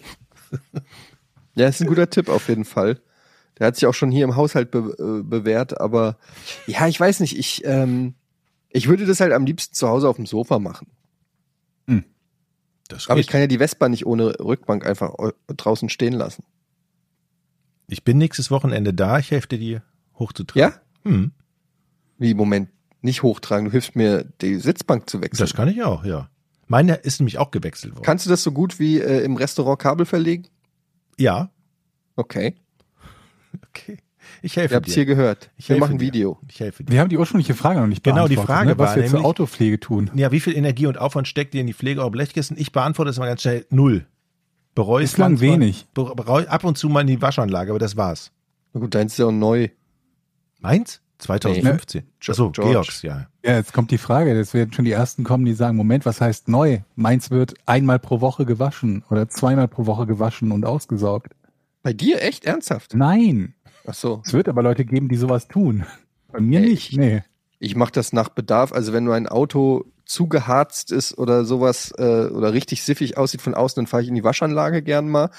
[1.57, 3.01] Ja, ist ein guter Tipp auf jeden Fall.
[3.59, 6.19] Der hat sich auch schon hier im Haushalt be äh, bewährt, aber
[6.67, 8.15] ja, ich weiß nicht, ich, ähm,
[8.71, 10.89] ich würde das halt am liebsten zu Hause auf dem Sofa machen.
[12.89, 16.45] Das Aber ich kann ja die Vespa nicht ohne Rückbank einfach au- draußen stehen lassen.
[17.89, 19.81] Ich bin nächstes Wochenende da, ich helfe dir, die
[20.19, 20.73] hochzutragen.
[20.73, 20.81] Ja?
[21.11, 21.33] Hm,
[22.19, 22.69] Wie, Moment,
[23.01, 25.45] nicht hochtragen, du hilfst mir, die Sitzbank zu wechseln.
[25.45, 26.29] das kann ich auch, ja.
[26.67, 28.05] Meine ist nämlich auch gewechselt worden.
[28.05, 30.47] Kannst du das so gut wie äh, im Restaurant Kabel verlegen?
[31.19, 31.51] ja,
[32.17, 32.55] Okay,
[33.69, 33.99] okay.
[34.41, 34.95] Ich ihr helfe habt's dir.
[34.95, 35.51] hier gehört.
[35.57, 36.07] Ich Wir machen dir.
[36.07, 36.39] Video.
[36.49, 36.93] Ich helfe dir.
[36.93, 38.79] Wir haben die ursprüngliche Frage noch nicht Genau, die beantwortet, Frage ne?
[38.79, 40.11] was war wir zur nämlich- Autopflege tun.
[40.15, 42.57] Ja, wie viel Energie und Aufwand steckt ihr in die Pflege eurer Blechkisten?
[42.59, 43.67] Ich beantworte es mal ganz schnell.
[43.71, 44.07] Null.
[44.75, 45.51] Bereue es Bislang manchmal.
[45.53, 45.87] wenig.
[45.93, 48.33] Be- Bereue ab und zu mal in die Waschanlage, aber das war's.
[48.73, 49.69] Na gut, deins ist ja auch neu.
[50.61, 51.01] Meins?
[51.19, 52.03] 2015.
[52.21, 52.71] Jo- Achso, George.
[52.73, 53.27] Georgs, ja.
[53.45, 56.21] Ja, jetzt kommt die Frage, jetzt werden schon die ersten kommen, die sagen, Moment, was
[56.21, 56.81] heißt neu?
[56.97, 61.33] Meins wird einmal pro Woche gewaschen oder zweimal pro Woche gewaschen und ausgesaugt.
[61.83, 62.95] Bei dir echt ernsthaft?
[62.95, 63.55] Nein,
[63.87, 64.23] Ach so.
[64.25, 65.85] es wird aber Leute geben, die sowas tun.
[66.33, 67.23] Bei mir Ey, nicht, nee.
[67.59, 68.73] Ich mache das nach Bedarf.
[68.73, 73.55] Also wenn nur ein Auto zugeharzt ist oder sowas äh, oder richtig siffig aussieht von
[73.55, 75.31] außen, dann fahre ich in die Waschanlage gern mal.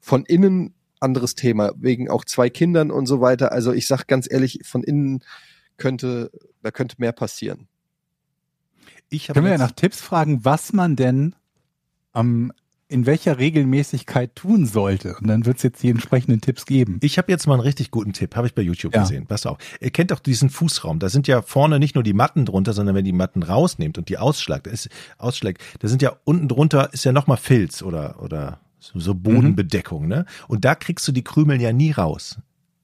[0.00, 3.52] Von innen anderes Thema, wegen auch zwei Kindern und so weiter.
[3.52, 5.22] Also ich sag ganz ehrlich, von innen
[5.76, 6.30] könnte,
[6.62, 7.68] da könnte mehr passieren.
[9.08, 11.34] Ich habe Können wir ja nach Tipps fragen, was man denn
[12.12, 12.52] am
[12.88, 15.16] in welcher Regelmäßigkeit tun sollte.
[15.18, 16.98] Und dann wird es jetzt die entsprechenden Tipps geben.
[17.02, 19.00] ich habe jetzt mal einen richtig guten Tipp, habe ich bei YouTube Ja.
[19.00, 19.24] gesehen.
[19.26, 19.56] Pass auf.
[19.80, 20.98] Ihr kennt doch diesen Fußraum.
[20.98, 24.10] Da sind ja vorne nicht nur die Matten drunter, sondern wenn die Matten rausnehmt und
[24.10, 28.60] die ausschlagt, ist ausschlägt, da sind ja unten drunter ist ja nochmal Filz oder oder
[28.82, 30.26] so, Bodenbedeckung, ne?
[30.48, 32.38] Und da kriegst du die Krümel ja nie raus.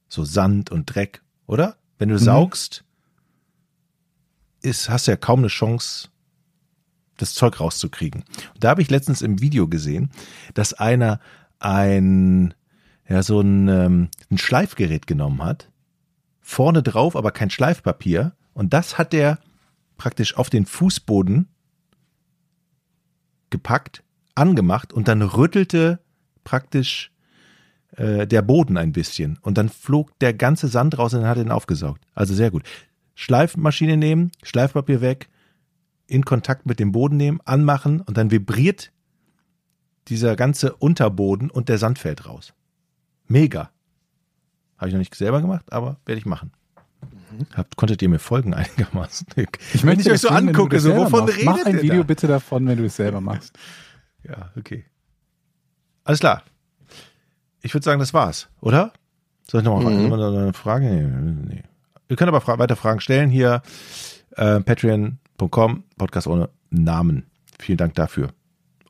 [0.08, 1.76] So Sand und Dreck, oder?
[1.98, 2.84] Wenn du saugst,
[4.62, 6.08] ist, hast du ja kaum eine Chance,
[7.16, 8.22] das Zeug rauszukriegen.
[8.54, 10.10] Und da habe ich letztens im Video gesehen,
[10.54, 11.20] dass einer
[11.58, 12.54] ein,
[13.08, 15.70] ja, so ein, ähm, ein Schleifgerät genommen hat,
[16.40, 19.38] vorne drauf aber kein Schleifpapier und das hat der
[19.96, 21.48] praktisch auf den Fußboden
[23.50, 24.04] gepackt,
[24.38, 26.00] angemacht und dann rüttelte
[26.44, 27.10] praktisch
[27.96, 31.36] äh, der Boden ein bisschen und dann flog der ganze Sand raus und dann hat
[31.36, 32.02] er ihn aufgesaugt.
[32.14, 32.62] Also sehr gut.
[33.14, 35.28] Schleifmaschine nehmen, Schleifpapier weg,
[36.06, 38.92] in Kontakt mit dem Boden nehmen, anmachen und dann vibriert
[40.06, 42.54] dieser ganze Unterboden und der Sand fällt raus.
[43.26, 43.70] Mega.
[44.78, 46.52] Habe ich noch nicht selber gemacht, aber werde ich machen.
[47.54, 49.26] Habt, konntet ihr mir folgen einigermaßen?
[49.74, 51.34] Ich möchte euch so das sehen, wenn du angucke, das so, wovon machst.
[51.34, 52.02] redet Mach ein Video da?
[52.04, 53.58] bitte davon, wenn du es selber machst.
[54.28, 54.84] Ja, okay.
[56.04, 56.42] Alles klar.
[57.62, 58.92] Ich würde sagen, das war's, oder?
[59.50, 60.08] Soll ich nochmal Mhm.
[60.08, 60.86] noch eine Frage?
[60.86, 61.62] Nee, nee.
[62.08, 63.62] Ihr könnt aber fra weiter Fragen stellen hier.
[64.36, 67.26] Äh, Patreon.com, Podcast ohne Namen.
[67.58, 68.32] Vielen Dank dafür.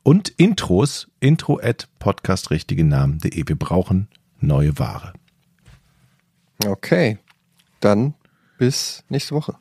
[0.03, 3.47] Und Intros, intro at podcastrichtigenamen.de.
[3.47, 4.07] Wir brauchen
[4.39, 5.13] neue Ware.
[6.65, 7.17] Okay.
[7.79, 8.13] Dann
[8.57, 9.55] bis nächste Woche.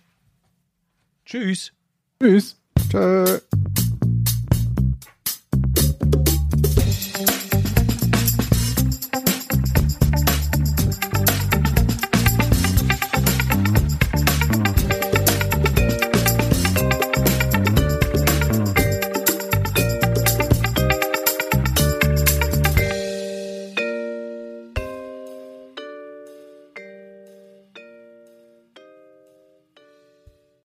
[1.24, 1.72] Tschüss.
[2.20, 2.60] Tschüss.
[2.90, 3.40] Tschö.